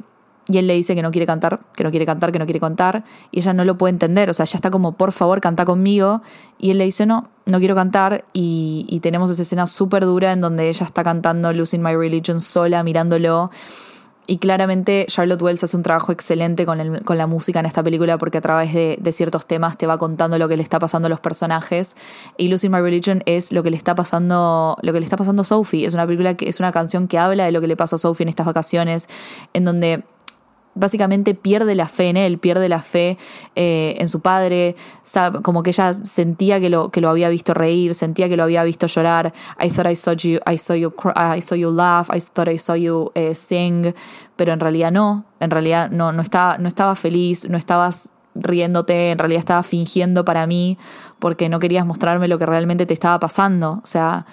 Y 0.51 0.57
él 0.57 0.67
le 0.67 0.73
dice 0.73 0.95
que 0.95 1.01
no 1.01 1.11
quiere 1.11 1.25
cantar, 1.25 1.61
que 1.73 1.83
no 1.83 1.91
quiere 1.91 2.05
cantar, 2.05 2.31
que 2.31 2.39
no 2.39 2.45
quiere 2.45 2.59
cantar. 2.59 3.03
Y 3.31 3.39
ella 3.39 3.53
no 3.53 3.63
lo 3.63 3.77
puede 3.77 3.91
entender. 3.91 4.29
O 4.29 4.33
sea, 4.33 4.43
ella 4.43 4.57
está 4.57 4.69
como, 4.69 4.93
por 4.93 5.11
favor, 5.11 5.39
canta 5.39 5.65
conmigo. 5.65 6.21
Y 6.59 6.71
él 6.71 6.77
le 6.77 6.85
dice, 6.85 7.05
no, 7.05 7.29
no 7.45 7.59
quiero 7.59 7.75
cantar. 7.75 8.25
Y, 8.33 8.99
tenemos 9.01 9.31
esa 9.31 9.41
escena 9.41 9.65
súper 9.65 10.05
dura 10.05 10.31
en 10.31 10.41
donde 10.41 10.69
ella 10.69 10.85
está 10.85 11.03
cantando 11.03 11.51
Losing 11.53 11.81
My 11.81 11.95
Religion 11.95 12.41
sola, 12.41 12.83
mirándolo. 12.83 13.49
Y 14.27 14.37
claramente 14.37 15.05
Charlotte 15.09 15.41
Wells 15.41 15.63
hace 15.63 15.75
un 15.75 15.83
trabajo 15.83 16.11
excelente 16.11 16.65
con, 16.65 16.79
el, 16.79 17.03
con 17.03 17.17
la 17.17 17.27
música 17.27 17.59
en 17.59 17.65
esta 17.65 17.81
película 17.81 18.17
porque 18.17 18.37
a 18.37 18.41
través 18.41 18.73
de, 18.73 18.97
de, 19.01 19.11
ciertos 19.11 19.45
temas 19.47 19.77
te 19.77 19.87
va 19.87 19.97
contando 19.97 20.37
lo 20.37 20.47
que 20.47 20.55
le 20.55 20.63
está 20.63 20.79
pasando 20.79 21.07
a 21.07 21.09
los 21.09 21.19
personajes. 21.19 21.95
Y 22.37 22.47
Losing 22.47 22.71
My 22.71 22.79
Religion 22.79 23.23
es 23.25 23.51
lo 23.51 23.63
que 23.63 23.71
le 23.71 23.77
está 23.77 23.95
pasando, 23.95 24.77
lo 24.81 24.93
que 24.93 24.99
le 24.99 25.05
está 25.05 25.17
pasando 25.17 25.41
a 25.41 25.45
Sophie. 25.45 25.85
Es 25.85 25.95
una 25.95 26.05
película 26.05 26.35
que 26.35 26.47
es 26.47 26.59
una 26.59 26.71
canción 26.71 27.07
que 27.07 27.17
habla 27.17 27.45
de 27.45 27.51
lo 27.51 27.61
que 27.61 27.67
le 27.67 27.75
pasa 27.75 27.95
a 27.95 27.99
Sophie 27.99 28.23
en 28.23 28.29
estas 28.29 28.45
vacaciones, 28.45 29.09
en 29.53 29.65
donde 29.65 30.03
básicamente 30.73 31.33
pierde 31.33 31.75
la 31.75 31.87
fe 31.87 32.09
en 32.09 32.17
él, 32.17 32.37
pierde 32.37 32.69
la 32.69 32.81
fe 32.81 33.17
eh, 33.55 33.95
en 33.97 34.07
su 34.07 34.21
padre, 34.21 34.75
como 35.43 35.63
que 35.63 35.71
ella 35.71 35.93
sentía 35.93 36.59
que 36.59 36.69
lo, 36.69 36.89
que 36.89 37.01
lo 37.01 37.09
había 37.09 37.29
visto 37.29 37.53
reír, 37.53 37.93
sentía 37.93 38.29
que 38.29 38.37
lo 38.37 38.43
había 38.43 38.63
visto 38.63 38.87
llorar. 38.87 39.33
I 39.61 39.69
thought 39.69 39.91
I 39.91 39.95
saw 39.95 40.13
you, 40.13 40.39
I 40.49 40.57
saw 40.57 40.75
you, 40.75 40.93
I 41.15 41.41
saw 41.41 41.55
you 41.55 41.71
laugh, 41.71 42.09
I 42.13 42.19
thought 42.21 42.47
I 42.47 42.57
saw 42.57 42.75
you 42.75 43.11
eh, 43.15 43.35
sing, 43.35 43.93
pero 44.35 44.53
en 44.53 44.59
realidad 44.59 44.91
no, 44.91 45.25
en 45.39 45.51
realidad 45.51 45.89
no, 45.91 46.11
no 46.11 46.21
estaba, 46.21 46.57
no 46.57 46.67
estaba 46.67 46.95
feliz, 46.95 47.49
no 47.49 47.57
estabas 47.57 48.11
riéndote, 48.33 49.11
en 49.11 49.17
realidad 49.17 49.39
estaba 49.39 49.63
fingiendo 49.63 50.23
para 50.23 50.47
mí 50.47 50.77
porque 51.19 51.49
no 51.49 51.59
querías 51.59 51.85
mostrarme 51.85 52.27
lo 52.27 52.39
que 52.39 52.45
realmente 52.45 52.85
te 52.85 52.93
estaba 52.93 53.19
pasando, 53.19 53.81
o 53.83 53.87
sea, 53.87 54.25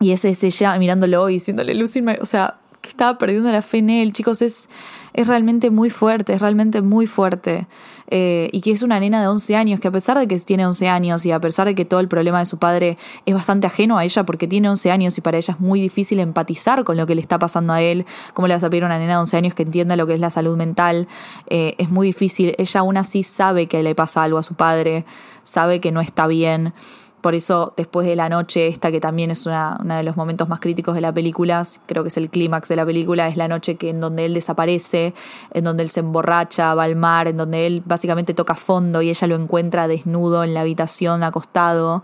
y 0.00 0.12
ese 0.12 0.28
es 0.30 0.44
ella 0.44 0.78
mirándolo 0.78 1.28
y 1.28 1.34
diciéndole, 1.34 1.74
Lucy, 1.74 2.04
o 2.20 2.26
sea, 2.26 2.58
que 2.80 2.90
estaba 2.90 3.18
perdiendo 3.18 3.50
la 3.50 3.62
fe 3.62 3.78
en 3.78 3.90
él, 3.90 4.12
chicos, 4.12 4.42
es, 4.42 4.68
es 5.12 5.26
realmente 5.26 5.70
muy 5.70 5.90
fuerte, 5.90 6.32
es 6.32 6.40
realmente 6.40 6.82
muy 6.82 7.06
fuerte. 7.06 7.66
Eh, 8.10 8.48
y 8.52 8.62
que 8.62 8.70
es 8.70 8.82
una 8.82 8.98
nena 8.98 9.20
de 9.20 9.26
11 9.26 9.54
años, 9.54 9.80
que 9.80 9.88
a 9.88 9.90
pesar 9.90 10.18
de 10.18 10.26
que 10.26 10.38
tiene 10.38 10.66
11 10.66 10.88
años 10.88 11.26
y 11.26 11.32
a 11.32 11.40
pesar 11.40 11.66
de 11.66 11.74
que 11.74 11.84
todo 11.84 12.00
el 12.00 12.08
problema 12.08 12.38
de 12.38 12.46
su 12.46 12.56
padre 12.58 12.96
es 13.26 13.34
bastante 13.34 13.66
ajeno 13.66 13.98
a 13.98 14.04
ella 14.04 14.24
porque 14.24 14.48
tiene 14.48 14.70
11 14.70 14.90
años 14.90 15.18
y 15.18 15.20
para 15.20 15.36
ella 15.36 15.54
es 15.54 15.60
muy 15.60 15.78
difícil 15.80 16.18
empatizar 16.20 16.84
con 16.84 16.96
lo 16.96 17.06
que 17.06 17.14
le 17.14 17.20
está 17.20 17.38
pasando 17.38 17.74
a 17.74 17.82
él, 17.82 18.06
como 18.32 18.48
le 18.48 18.54
vas 18.54 18.64
a 18.64 18.70
pedir 18.70 18.84
a 18.84 18.86
una 18.86 18.98
nena 18.98 19.12
de 19.12 19.18
11 19.18 19.36
años 19.36 19.54
que 19.54 19.62
entienda 19.62 19.94
lo 19.96 20.06
que 20.06 20.14
es 20.14 20.20
la 20.20 20.30
salud 20.30 20.56
mental, 20.56 21.06
eh, 21.48 21.74
es 21.76 21.90
muy 21.90 22.06
difícil. 22.06 22.54
Ella 22.56 22.80
aún 22.80 22.96
así 22.96 23.22
sabe 23.24 23.66
que 23.66 23.82
le 23.82 23.94
pasa 23.94 24.22
algo 24.22 24.38
a 24.38 24.42
su 24.42 24.54
padre, 24.54 25.04
sabe 25.42 25.80
que 25.80 25.92
no 25.92 26.00
está 26.00 26.26
bien. 26.26 26.72
Por 27.20 27.34
eso, 27.34 27.74
después 27.76 28.06
de 28.06 28.14
la 28.14 28.28
noche, 28.28 28.68
esta 28.68 28.92
que 28.92 29.00
también 29.00 29.30
es 29.32 29.44
una, 29.46 29.76
uno 29.80 29.96
de 29.96 30.04
los 30.04 30.16
momentos 30.16 30.48
más 30.48 30.60
críticos 30.60 30.94
de 30.94 31.00
la 31.00 31.12
película, 31.12 31.62
creo 31.86 32.04
que 32.04 32.08
es 32.08 32.16
el 32.16 32.30
clímax 32.30 32.68
de 32.68 32.76
la 32.76 32.86
película, 32.86 33.26
es 33.26 33.36
la 33.36 33.48
noche 33.48 33.74
que 33.74 33.90
en 33.90 34.00
donde 34.00 34.24
él 34.24 34.34
desaparece, 34.34 35.14
en 35.52 35.64
donde 35.64 35.82
él 35.82 35.88
se 35.88 36.00
emborracha, 36.00 36.74
va 36.74 36.84
al 36.84 36.94
mar, 36.94 37.26
en 37.26 37.36
donde 37.36 37.66
él 37.66 37.82
básicamente 37.84 38.34
toca 38.34 38.54
fondo 38.54 39.02
y 39.02 39.10
ella 39.10 39.26
lo 39.26 39.34
encuentra 39.34 39.88
desnudo 39.88 40.44
en 40.44 40.54
la 40.54 40.60
habitación, 40.60 41.24
acostado. 41.24 42.02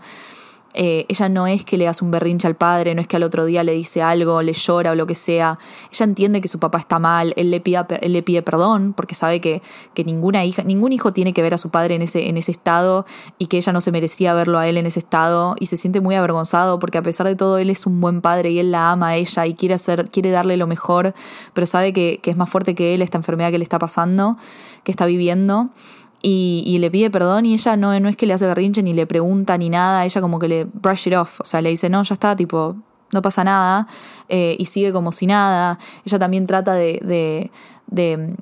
Eh, 0.77 1.05
ella 1.07 1.29
no 1.29 1.47
es 1.47 1.63
que 1.63 1.77
le 1.77 1.87
hace 1.87 2.03
un 2.03 2.11
berrinche 2.11 2.47
al 2.47 2.55
padre, 2.55 2.93
no 2.93 3.01
es 3.01 3.07
que 3.07 3.15
al 3.15 3.23
otro 3.23 3.45
día 3.45 3.63
le 3.63 3.71
dice 3.71 4.01
algo, 4.01 4.41
le 4.41 4.51
llora 4.51 4.91
o 4.91 4.95
lo 4.95 5.07
que 5.07 5.15
sea. 5.15 5.57
Ella 5.91 6.03
entiende 6.03 6.41
que 6.41 6.49
su 6.49 6.59
papá 6.59 6.79
está 6.79 6.99
mal, 6.99 7.33
él 7.37 7.49
le 7.49 7.61
pide, 7.61 7.85
él 8.01 8.11
le 8.11 8.21
pide 8.21 8.41
perdón 8.41 8.93
porque 8.93 9.15
sabe 9.15 9.39
que, 9.39 9.61
que 9.93 10.03
ninguna 10.03 10.43
hija, 10.43 10.63
ningún 10.63 10.91
hijo 10.91 11.13
tiene 11.13 11.31
que 11.33 11.41
ver 11.41 11.53
a 11.53 11.57
su 11.57 11.69
padre 11.69 11.95
en 11.95 12.01
ese, 12.01 12.27
en 12.27 12.35
ese 12.35 12.51
estado 12.51 13.05
y 13.37 13.47
que 13.47 13.57
ella 13.57 13.71
no 13.71 13.79
se 13.79 13.91
merecía 13.93 14.33
verlo 14.33 14.59
a 14.59 14.67
él 14.67 14.77
en 14.77 14.85
ese 14.85 14.99
estado 14.99 15.55
y 15.59 15.67
se 15.67 15.77
siente 15.77 16.01
muy 16.01 16.15
avergonzado 16.15 16.77
porque 16.77 16.97
a 16.97 17.01
pesar 17.01 17.25
de 17.25 17.37
todo 17.37 17.57
él 17.57 17.69
es 17.69 17.85
un 17.85 18.01
buen 18.01 18.19
padre 18.21 18.51
y 18.51 18.59
él 18.59 18.71
la 18.71 18.91
ama 18.91 19.09
a 19.09 19.15
ella 19.15 19.45
y 19.45 19.53
quiere 19.53 19.75
hacer, 19.75 20.09
quiere 20.09 20.31
darle 20.31 20.57
lo 20.57 20.67
mejor, 20.67 21.13
pero 21.53 21.65
sabe 21.65 21.93
que, 21.93 22.19
que 22.21 22.31
es 22.31 22.37
más 22.37 22.49
fuerte 22.49 22.75
que 22.75 22.93
él 22.93 23.01
esta 23.01 23.17
enfermedad 23.17 23.51
que 23.51 23.59
le 23.59 23.63
está 23.63 23.79
pasando, 23.79 24.37
que 24.83 24.91
está 24.91 25.05
viviendo 25.05 25.69
y, 26.27 26.77
le 26.79 26.89
pide 26.89 27.11
perdón 27.11 27.45
y 27.45 27.53
ella 27.53 27.77
no, 27.77 27.97
no 27.99 28.09
es 28.09 28.17
que 28.17 28.25
le 28.25 28.33
hace 28.33 28.47
berrinche 28.47 28.81
ni 28.81 28.93
le 28.93 29.05
pregunta 29.05 29.57
ni 29.57 29.69
nada, 29.69 30.05
ella 30.05 30.21
como 30.21 30.39
que 30.39 30.47
le 30.47 30.65
brush 30.65 31.07
it 31.07 31.13
off, 31.13 31.39
o 31.41 31.45
sea, 31.45 31.61
le 31.61 31.69
dice, 31.69 31.89
no, 31.89 32.01
ya 32.01 32.13
está, 32.13 32.35
tipo, 32.35 32.75
no 33.11 33.21
pasa 33.21 33.43
nada, 33.43 33.87
eh, 34.27 34.55
y 34.57 34.65
sigue 34.65 34.91
como 34.91 35.11
si 35.11 35.27
nada. 35.27 35.77
Ella 36.03 36.17
también 36.17 36.47
trata 36.47 36.73
de, 36.73 36.99
de, 37.03 37.51
de, 37.87 38.35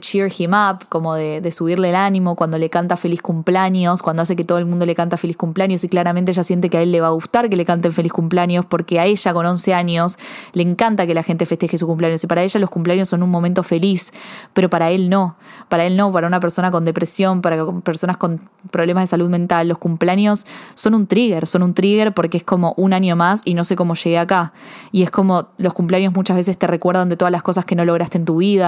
cheer 0.00 0.32
him 0.36 0.52
up, 0.52 0.86
como 0.88 1.14
de, 1.14 1.40
de, 1.40 1.52
subirle 1.52 1.90
el 1.90 1.94
ánimo 1.94 2.34
cuando 2.34 2.58
le 2.58 2.68
canta 2.68 2.96
feliz 2.96 3.22
cumpleaños, 3.22 4.02
cuando 4.02 4.22
hace 4.22 4.34
que 4.34 4.44
todo 4.44 4.58
el 4.58 4.66
mundo 4.66 4.86
le 4.86 4.94
canta 4.94 5.16
feliz 5.16 5.36
cumpleaños 5.36 5.84
y 5.84 5.88
claramente 5.88 6.32
ella 6.32 6.42
siente 6.42 6.68
que 6.68 6.78
a 6.78 6.82
él 6.82 6.90
le 6.90 7.00
va 7.00 7.08
a 7.08 7.10
gustar 7.10 7.48
que 7.48 7.56
le 7.56 7.64
canten 7.64 7.92
feliz 7.92 8.12
cumpleaños 8.12 8.64
porque 8.66 8.98
a 8.98 9.06
ella 9.06 9.32
con 9.32 9.46
11 9.46 9.74
años 9.74 10.18
le 10.52 10.62
encanta 10.62 11.06
que 11.06 11.14
la 11.14 11.22
gente 11.22 11.46
festeje 11.46 11.78
su 11.78 11.86
cumpleaños 11.86 12.24
y 12.24 12.26
para 12.26 12.42
ella 12.42 12.58
los 12.60 12.70
cumpleaños 12.70 13.08
son 13.08 13.22
un 13.22 13.30
momento 13.30 13.62
feliz, 13.62 14.12
pero 14.52 14.68
para 14.68 14.90
él 14.90 15.08
no, 15.08 15.36
para 15.68 15.84
él 15.84 15.96
no, 15.96 16.12
para 16.12 16.26
una 16.26 16.40
persona 16.40 16.70
con 16.70 16.84
depresión, 16.84 17.40
para 17.40 17.64
personas 17.82 18.16
con 18.16 18.40
problemas 18.70 19.04
de 19.04 19.06
salud 19.08 19.30
mental, 19.30 19.68
los 19.68 19.78
cumpleaños 19.78 20.46
son 20.74 20.94
un 20.94 21.06
trigger, 21.06 21.46
son 21.46 21.62
un 21.62 21.74
trigger 21.74 22.12
porque 22.12 22.38
es 22.38 22.44
como 22.44 22.74
un 22.76 22.92
año 22.92 23.16
más 23.16 23.42
y 23.44 23.54
no 23.54 23.64
sé 23.64 23.76
cómo 23.76 23.94
llegué 23.94 24.18
acá. 24.18 24.52
Y 24.92 25.02
es 25.02 25.10
como 25.10 25.48
los 25.58 25.74
cumpleaños 25.74 26.14
muchas 26.14 26.36
veces 26.36 26.58
te 26.58 26.66
recuerdan 26.66 27.08
de 27.08 27.16
todas 27.16 27.32
las 27.32 27.42
cosas 27.42 27.64
que 27.64 27.74
no 27.76 27.84
lograste 27.84 28.18
en 28.18 28.24
tu 28.24 28.38
vida, 28.38 28.63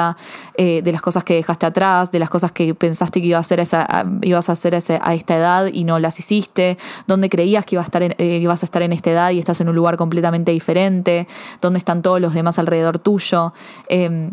eh, 0.56 0.82
de 0.82 0.92
las 0.92 1.02
cosas 1.02 1.24
que 1.24 1.35
dejaste 1.35 1.66
atrás, 1.66 2.11
de 2.11 2.18
las 2.18 2.30
cosas 2.30 2.52
que 2.52 2.74
pensaste 2.74 3.20
que 3.20 3.28
ibas 3.28 3.50
a 3.50 4.52
hacer 4.52 4.74
a 4.74 5.14
esta 5.14 5.37
edad 5.37 5.66
y 5.72 5.85
no 5.85 5.98
las 5.98 6.18
hiciste, 6.18 6.78
donde 7.06 7.28
creías 7.28 7.64
que 7.64 7.76
iba 7.76 7.82
a 7.82 7.85
estar 7.85 8.02
en, 8.02 8.14
eh, 8.18 8.38
ibas 8.40 8.62
a 8.62 8.66
estar 8.66 8.82
en 8.82 8.92
esta 8.92 9.11
edad 9.11 9.30
y 9.30 9.38
estás 9.38 9.61
en 9.61 9.68
un 9.68 9.74
lugar 9.74 9.96
completamente 9.96 10.52
diferente, 10.52 11.26
donde 11.61 11.78
están 11.78 12.02
todos 12.02 12.20
los 12.20 12.35
demás 12.35 12.59
alrededor 12.59 12.98
tuyo. 12.98 13.52
Eh, 13.88 14.30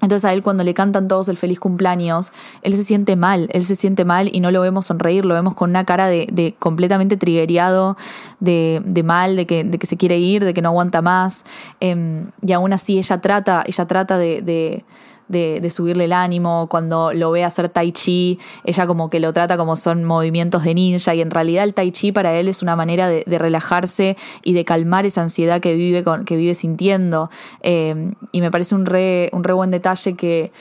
Entonces 0.00 0.24
a 0.24 0.32
él 0.32 0.42
cuando 0.42 0.64
le 0.64 0.74
cantan 0.74 1.08
todos 1.08 1.28
el 1.28 1.36
feliz 1.36 1.58
cumpleaños, 1.58 2.32
él 2.62 2.72
se 2.74 2.84
siente 2.84 3.16
mal, 3.16 3.48
él 3.52 3.64
se 3.64 3.74
siente 3.74 4.04
mal 4.04 4.30
y 4.32 4.40
no 4.40 4.50
lo 4.50 4.60
vemos 4.60 4.86
sonreír, 4.86 5.24
lo 5.24 5.34
vemos 5.34 5.54
con 5.54 5.70
una 5.70 5.84
cara 5.84 6.06
de, 6.06 6.28
de 6.32 6.54
completamente 6.58 7.16
trigueado, 7.16 7.96
de, 8.40 8.80
de, 8.84 9.02
mal, 9.02 9.36
de 9.36 9.46
que, 9.46 9.64
de 9.64 9.78
que 9.78 9.86
se 9.86 9.96
quiere 9.96 10.18
ir, 10.18 10.44
de 10.44 10.54
que 10.54 10.62
no 10.62 10.68
aguanta 10.68 11.02
más. 11.02 11.44
Em, 11.80 12.30
y 12.42 12.52
aún 12.52 12.72
así 12.72 12.98
ella 12.98 13.20
trata, 13.20 13.64
ella 13.66 13.86
trata 13.86 14.18
de, 14.18 14.84
de 15.28 15.70
subirle 15.70 16.04
el 16.04 16.12
ánimo, 16.12 16.66
cuando 16.68 17.12
lo 17.12 17.30
ve 17.30 17.44
hacer 17.44 17.68
tai 17.68 17.92
chi, 17.92 18.38
ella 18.64 18.86
como 18.86 19.10
que 19.10 19.20
lo 19.20 19.32
trata 19.32 19.56
como 19.56 19.76
son 19.76 20.04
movimientos 20.04 20.64
de 20.64 20.74
ninja 20.74 21.14
y 21.14 21.20
en 21.20 21.30
realidad 21.30 21.64
el 21.64 21.74
tai 21.74 21.92
chi 21.92 22.12
para 22.12 22.34
él 22.34 22.48
es 22.48 22.62
una 22.62 22.76
manera 22.76 23.08
de, 23.08 23.24
relajarse 23.38 24.16
y 24.42 24.52
de 24.52 24.64
calmar 24.64 25.06
esa 25.06 25.22
ansiedad 25.22 25.60
que 25.60 25.74
vive, 25.74 26.04
que 26.24 26.36
vive 26.36 26.54
sintiendo. 26.54 27.30
Eh, 27.62 28.12
y 28.32 28.40
me 28.40 28.50
parece 28.50 28.74
un 28.74 28.86
re, 28.86 29.30
un 29.32 29.44
re 29.44 29.52
buen 29.52 29.70
detalle 29.70 30.14
que 30.14 30.52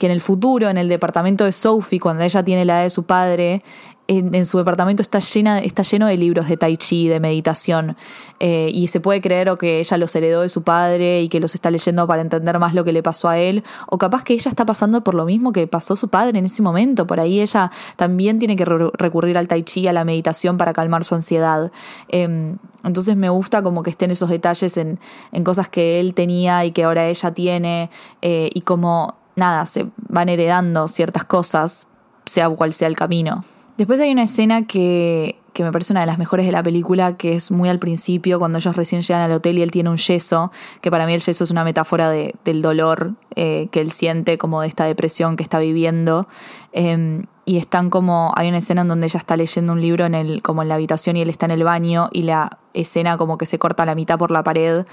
que 0.00 0.06
en 0.06 0.12
el 0.12 0.22
futuro, 0.22 0.70
en 0.70 0.78
el 0.78 0.88
departamento 0.88 1.44
de 1.44 1.52
Sophie, 1.52 2.00
cuando 2.00 2.24
ella 2.24 2.42
tiene 2.42 2.64
la 2.64 2.76
edad 2.76 2.82
de 2.84 2.90
su 2.90 3.02
padre, 3.02 3.62
en, 4.10 4.44
su 4.44 4.58
departamento 4.58 5.02
está, 5.02 5.20
llena, 5.20 5.60
está 5.60 5.84
lleno 5.84 6.06
de 6.06 6.16
libros 6.16 6.48
de 6.48 6.56
tai 6.56 6.76
chi, 6.76 7.06
de 7.06 7.20
meditación, 7.20 7.96
eh, 8.40 8.70
y 8.74 8.88
se 8.88 8.98
puede 8.98 9.20
creer 9.20 9.48
o 9.50 9.56
que 9.56 9.78
ella 9.78 9.96
los 9.98 10.14
heredó 10.16 10.40
de 10.40 10.48
su 10.48 10.62
padre 10.62 11.22
y 11.22 11.28
que 11.28 11.38
los 11.38 11.54
está 11.54 11.70
leyendo 11.70 12.06
para 12.08 12.20
entender 12.20 12.58
más 12.58 12.74
lo 12.74 12.82
que 12.82 12.92
le 12.92 13.04
pasó 13.04 13.28
a 13.28 13.38
él, 13.38 13.62
o 13.86 13.98
capaz 13.98 14.24
que 14.24 14.34
ella 14.34 14.48
está 14.48 14.66
pasando 14.66 15.02
por 15.04 15.14
lo 15.14 15.24
mismo 15.26 15.52
que 15.52 15.68
pasó 15.68 15.94
su 15.94 16.08
padre 16.08 16.40
en 16.40 16.44
ese 16.44 16.60
momento, 16.60 17.06
por 17.06 17.20
ahí 17.20 17.40
ella 17.40 17.70
también 17.94 18.40
tiene 18.40 18.56
que 18.56 18.64
re 18.64 18.90
recurrir 18.94 19.38
al 19.38 19.46
tai 19.46 19.62
chi, 19.62 19.86
a 19.86 19.92
la 19.92 20.04
meditación 20.04 20.56
para 20.56 20.72
calmar 20.72 21.04
su 21.04 21.14
ansiedad. 21.14 21.70
Eh, 22.08 22.56
entonces 22.82 23.16
me 23.16 23.28
gusta 23.28 23.62
como 23.62 23.82
que 23.82 23.90
estén 23.90 24.10
esos 24.10 24.28
detalles 24.28 24.76
en, 24.76 24.98
en, 25.30 25.44
cosas 25.44 25.68
que 25.68 26.00
él 26.00 26.14
tenía 26.14 26.64
y 26.64 26.72
que 26.72 26.82
ahora 26.82 27.06
ella 27.06 27.30
tiene, 27.32 27.90
eh, 28.22 28.50
y 28.52 28.62
como 28.62 29.14
nada, 29.36 29.66
se 29.66 29.86
van 30.08 30.28
heredando 30.28 30.88
ciertas 30.88 31.24
cosas, 31.24 31.88
sea 32.24 32.48
cual 32.48 32.72
sea 32.72 32.88
el 32.88 32.96
camino. 32.96 33.44
Después 33.76 34.00
hay 34.00 34.12
una 34.12 34.24
escena 34.24 34.66
que, 34.66 35.40
que, 35.54 35.64
me 35.64 35.72
parece 35.72 35.92
una 35.92 36.00
de 36.00 36.06
las 36.06 36.18
mejores 36.18 36.44
de 36.44 36.52
la 36.52 36.62
película, 36.62 37.16
que 37.16 37.34
es 37.34 37.50
muy 37.50 37.68
al 37.68 37.78
principio, 37.78 38.38
cuando 38.38 38.58
ellos 38.58 38.76
recién 38.76 39.02
llegan 39.02 39.22
al 39.22 39.32
hotel 39.32 39.58
y 39.58 39.62
él 39.62 39.70
tiene 39.70 39.88
un 39.88 39.96
yeso, 39.96 40.52
que 40.80 40.90
para 40.90 41.06
mí 41.06 41.14
el 41.14 41.20
yeso 41.20 41.44
es 41.44 41.50
una 41.50 41.64
metáfora 41.64 42.10
de, 42.10 42.34
del 42.44 42.60
dolor 42.60 43.14
eh, 43.36 43.68
que 43.72 43.80
él 43.80 43.90
siente, 43.90 44.36
como 44.36 44.60
de 44.60 44.68
esta 44.68 44.84
depresión 44.84 45.36
que 45.36 45.42
está 45.42 45.58
viviendo. 45.58 46.28
Eh, 46.72 47.24
y 47.50 47.56
están 47.56 47.90
como, 47.90 48.32
hay 48.36 48.48
una 48.48 48.58
escena 48.58 48.82
en 48.82 48.88
donde 48.88 49.08
ella 49.08 49.18
está 49.18 49.36
leyendo 49.36 49.72
un 49.72 49.80
libro 49.80 50.06
en 50.06 50.14
el, 50.14 50.40
como 50.40 50.62
en 50.62 50.68
la 50.68 50.76
habitación 50.76 51.16
y 51.16 51.22
él 51.22 51.30
está 51.30 51.46
en 51.46 51.50
el 51.50 51.64
baño 51.64 52.08
y 52.12 52.22
la 52.22 52.58
escena 52.74 53.16
como 53.16 53.38
que 53.38 53.46
se 53.46 53.58
corta 53.58 53.82
a 53.82 53.86
la 53.86 53.96
mitad 53.96 54.18
por 54.18 54.30
la 54.30 54.44
pared. 54.44 54.86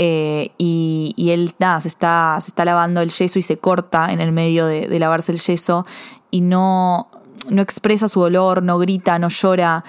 Eh, 0.00 0.52
y, 0.58 1.12
y, 1.16 1.30
él 1.30 1.50
nada, 1.58 1.80
se 1.80 1.88
está, 1.88 2.38
se 2.40 2.50
está 2.50 2.64
lavando 2.64 3.00
el 3.00 3.10
yeso 3.10 3.40
y 3.40 3.42
se 3.42 3.58
corta 3.58 4.12
en 4.12 4.20
el 4.20 4.30
medio 4.30 4.66
de 4.66 4.96
lavarse 5.00 5.32
el 5.32 5.40
yeso 5.40 5.86
y 6.30 6.40
no, 6.40 7.08
no 7.50 7.62
expresa 7.62 8.08
su 8.08 8.20
dolor, 8.20 8.62
no 8.62 8.78
grita, 8.78 9.18
no 9.18 9.28
llora, 9.28 9.84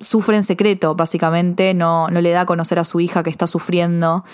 sufre 0.00 0.36
en 0.36 0.42
secreto, 0.42 0.94
básicamente, 0.94 1.74
no, 1.74 2.08
no 2.08 2.20
le 2.20 2.30
da 2.30 2.42
a 2.42 2.46
conocer 2.46 2.78
a 2.78 2.84
su 2.84 3.00
hija 3.00 3.22
que 3.22 3.30
está 3.30 3.46
sufriendo. 3.46 4.24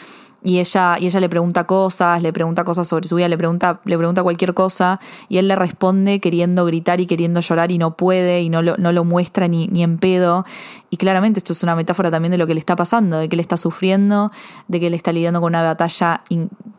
Y 0.44 0.58
ella, 0.58 0.96
y 0.98 1.06
ella 1.06 1.20
le 1.20 1.28
pregunta 1.28 1.64
cosas, 1.64 2.20
le 2.20 2.32
pregunta 2.32 2.64
cosas 2.64 2.88
sobre 2.88 3.06
su 3.06 3.14
vida, 3.14 3.28
le 3.28 3.38
pregunta, 3.38 3.80
le 3.84 3.96
pregunta 3.96 4.24
cualquier 4.24 4.54
cosa, 4.54 4.98
y 5.28 5.38
él 5.38 5.46
le 5.46 5.54
responde 5.54 6.18
queriendo 6.18 6.64
gritar 6.64 7.00
y 7.00 7.06
queriendo 7.06 7.38
llorar 7.40 7.70
y 7.70 7.78
no 7.78 7.96
puede, 7.96 8.42
y 8.42 8.50
no 8.50 8.60
lo, 8.60 8.76
no 8.76 8.90
lo 8.90 9.04
muestra 9.04 9.46
ni, 9.46 9.68
ni 9.68 9.84
en 9.84 9.98
pedo. 9.98 10.44
Y 10.90 10.96
claramente 10.96 11.38
esto 11.38 11.52
es 11.52 11.62
una 11.62 11.76
metáfora 11.76 12.10
también 12.10 12.32
de 12.32 12.38
lo 12.38 12.48
que 12.48 12.54
le 12.54 12.60
está 12.60 12.74
pasando, 12.74 13.18
de 13.18 13.28
que 13.28 13.36
él 13.36 13.40
está 13.40 13.56
sufriendo, 13.56 14.32
de 14.66 14.80
que 14.80 14.88
él 14.88 14.94
está 14.94 15.12
lidiando 15.12 15.40
con 15.40 15.52
una 15.52 15.62
batalla 15.62 16.22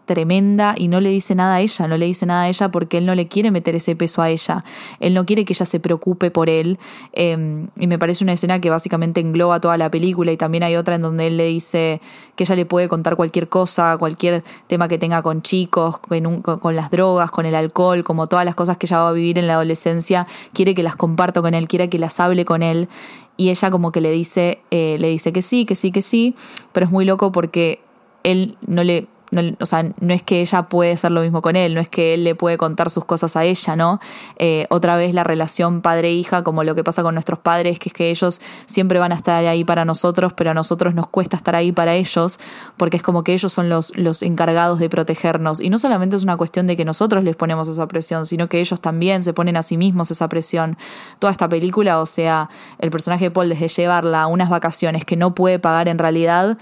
tremenda 0.06 0.76
y 0.78 0.88
no 0.88 1.00
le 1.00 1.10
dice 1.10 1.36
nada 1.36 1.56
a 1.56 1.62
ella, 1.62 1.88
no 1.88 1.98
le 1.98 2.06
dice 2.06 2.26
nada 2.26 2.44
a 2.44 2.50
ella 2.50 2.70
porque 2.70 2.98
él 2.98 3.06
no 3.06 3.16
le 3.16 3.28
quiere 3.28 3.52
meter 3.52 3.76
ese 3.76 3.96
peso 3.96 4.22
a 4.22 4.30
ella, 4.30 4.64
él 5.00 5.14
no 5.14 5.26
quiere 5.26 5.46
que 5.46 5.54
ella 5.54 5.66
se 5.66 5.80
preocupe 5.80 6.32
por 6.32 6.50
él. 6.50 6.80
Eh, 7.14 7.68
y 7.78 7.88
me 7.88 8.00
parece 8.00 8.24
una 8.24 8.34
escena 8.34 8.60
que 8.60 8.70
básicamente 8.70 9.22
engloba 9.22 9.60
toda 9.60 9.78
la 9.78 9.90
película 9.90 10.32
y 10.32 10.38
también 10.38 10.64
hay 10.64 10.76
otra 10.76 10.96
en 10.96 11.02
donde 11.02 11.28
él 11.28 11.38
le 11.38 11.46
dice 11.46 12.02
que 12.36 12.44
ella 12.44 12.56
le 12.56 12.66
puede 12.66 12.88
contar 12.88 13.16
cualquier 13.16 13.50
cosa, 13.50 13.98
cualquier 13.98 14.44
tema 14.68 14.88
que 14.88 14.98
tenga 14.98 15.22
con 15.22 15.42
chicos, 15.42 16.00
con 16.00 16.76
las 16.76 16.92
drogas, 16.92 17.32
con 17.32 17.46
el 17.46 17.56
alcohol, 17.56 18.04
como 18.04 18.28
todas 18.28 18.46
las 18.46 18.56
cosas 18.56 18.78
que 18.78 18.86
ella 18.86 19.00
va 19.00 19.10
a 19.10 19.14
vivir 19.14 19.38
en 19.38 19.48
la 19.48 19.54
adolescencia, 19.54 20.28
quiere 20.54 20.76
que 20.76 20.84
las 20.84 20.96
comparto 20.96 21.42
con 21.42 21.54
él, 21.54 21.68
quiere 21.68 21.90
que 21.90 22.00
las 22.00 22.20
hable 22.20 22.46
con 22.46 22.64
él. 22.64 22.90
Y 23.36 23.50
ella 23.50 23.72
como 23.72 23.92
que 23.92 24.02
le 24.02 24.12
dice, 24.12 24.62
eh, 24.70 24.98
le 25.00 25.10
dice 25.10 25.34
que 25.34 25.42
sí, 25.42 25.66
que 25.66 25.76
sí, 25.76 25.92
que 25.92 26.02
sí, 26.02 26.36
pero 26.72 26.86
es 26.86 26.92
muy 26.92 27.04
loco 27.06 27.32
porque 27.32 27.82
él 28.24 28.58
no 28.66 28.84
le 28.84 29.08
no, 29.34 29.42
o 29.60 29.66
sea, 29.66 29.84
no 30.00 30.14
es 30.14 30.22
que 30.22 30.42
ella 30.42 30.64
puede 30.64 30.94
hacer 30.94 31.12
lo 31.12 31.22
mismo 31.22 31.42
con 31.42 31.56
él, 31.56 31.74
no 31.74 31.82
es 31.82 31.90
que 31.90 32.14
él 32.14 32.24
le 32.24 32.36
puede 32.36 32.58
contar 32.58 32.90
sus 32.90 33.04
cosas 33.06 33.36
a 33.36 33.44
ella, 33.44 33.76
¿no? 33.76 34.00
Eh, 34.38 34.68
otra 34.70 34.96
vez 34.96 35.14
la 35.14 35.24
relación 35.24 35.82
padre-hija, 35.82 36.44
como 36.44 36.64
lo 36.64 36.76
que 36.76 36.84
pasa 36.84 37.02
con 37.02 37.16
nuestros 37.16 37.40
padres, 37.40 37.80
que 37.80 37.90
es 37.90 37.94
que 37.94 38.10
ellos 38.10 38.40
siempre 38.66 39.00
van 39.00 39.12
a 39.12 39.16
estar 39.16 39.46
ahí 39.46 39.64
para 39.64 39.86
nosotros, 39.86 40.34
pero 40.34 40.52
a 40.52 40.54
nosotros 40.54 40.94
nos 40.94 41.08
cuesta 41.08 41.36
estar 41.36 41.56
ahí 41.56 41.72
para 41.72 41.96
ellos, 41.96 42.40
porque 42.78 42.98
es 42.98 43.04
como 43.04 43.24
que 43.24 43.34
ellos 43.34 43.52
son 43.52 43.70
los, 43.70 43.98
los 43.98 44.22
encargados 44.22 44.80
de 44.80 44.90
protegernos. 44.90 45.60
Y 45.60 45.70
no 45.70 45.80
solamente 45.80 46.16
es 46.16 46.24
una 46.24 46.38
cuestión 46.38 46.68
de 46.68 46.78
que 46.78 46.86
nosotros 46.86 47.24
les 47.24 47.36
ponemos 47.36 47.68
esa 47.68 47.88
presión, 47.88 48.26
sino 48.26 48.48
que 48.48 48.60
ellos 48.60 48.80
también 48.82 49.24
se 49.24 49.34
ponen 49.34 49.58
a 49.58 49.64
sí 49.64 49.78
mismos 49.78 50.12
esa 50.12 50.30
presión. 50.30 50.78
Toda 51.20 51.32
esta 51.32 51.50
película, 51.50 52.00
o 52.00 52.06
sea, 52.06 52.50
el 52.78 52.92
personaje 52.92 53.26
de 53.26 53.32
Paul 53.32 53.50
desde 53.50 53.68
llevarla 53.68 54.24
a 54.24 54.28
unas 54.28 54.50
vacaciones 54.50 55.06
que 55.06 55.16
no 55.16 55.34
puede 55.34 55.60
pagar 55.60 55.88
en 55.88 55.98
realidad, 55.98 56.58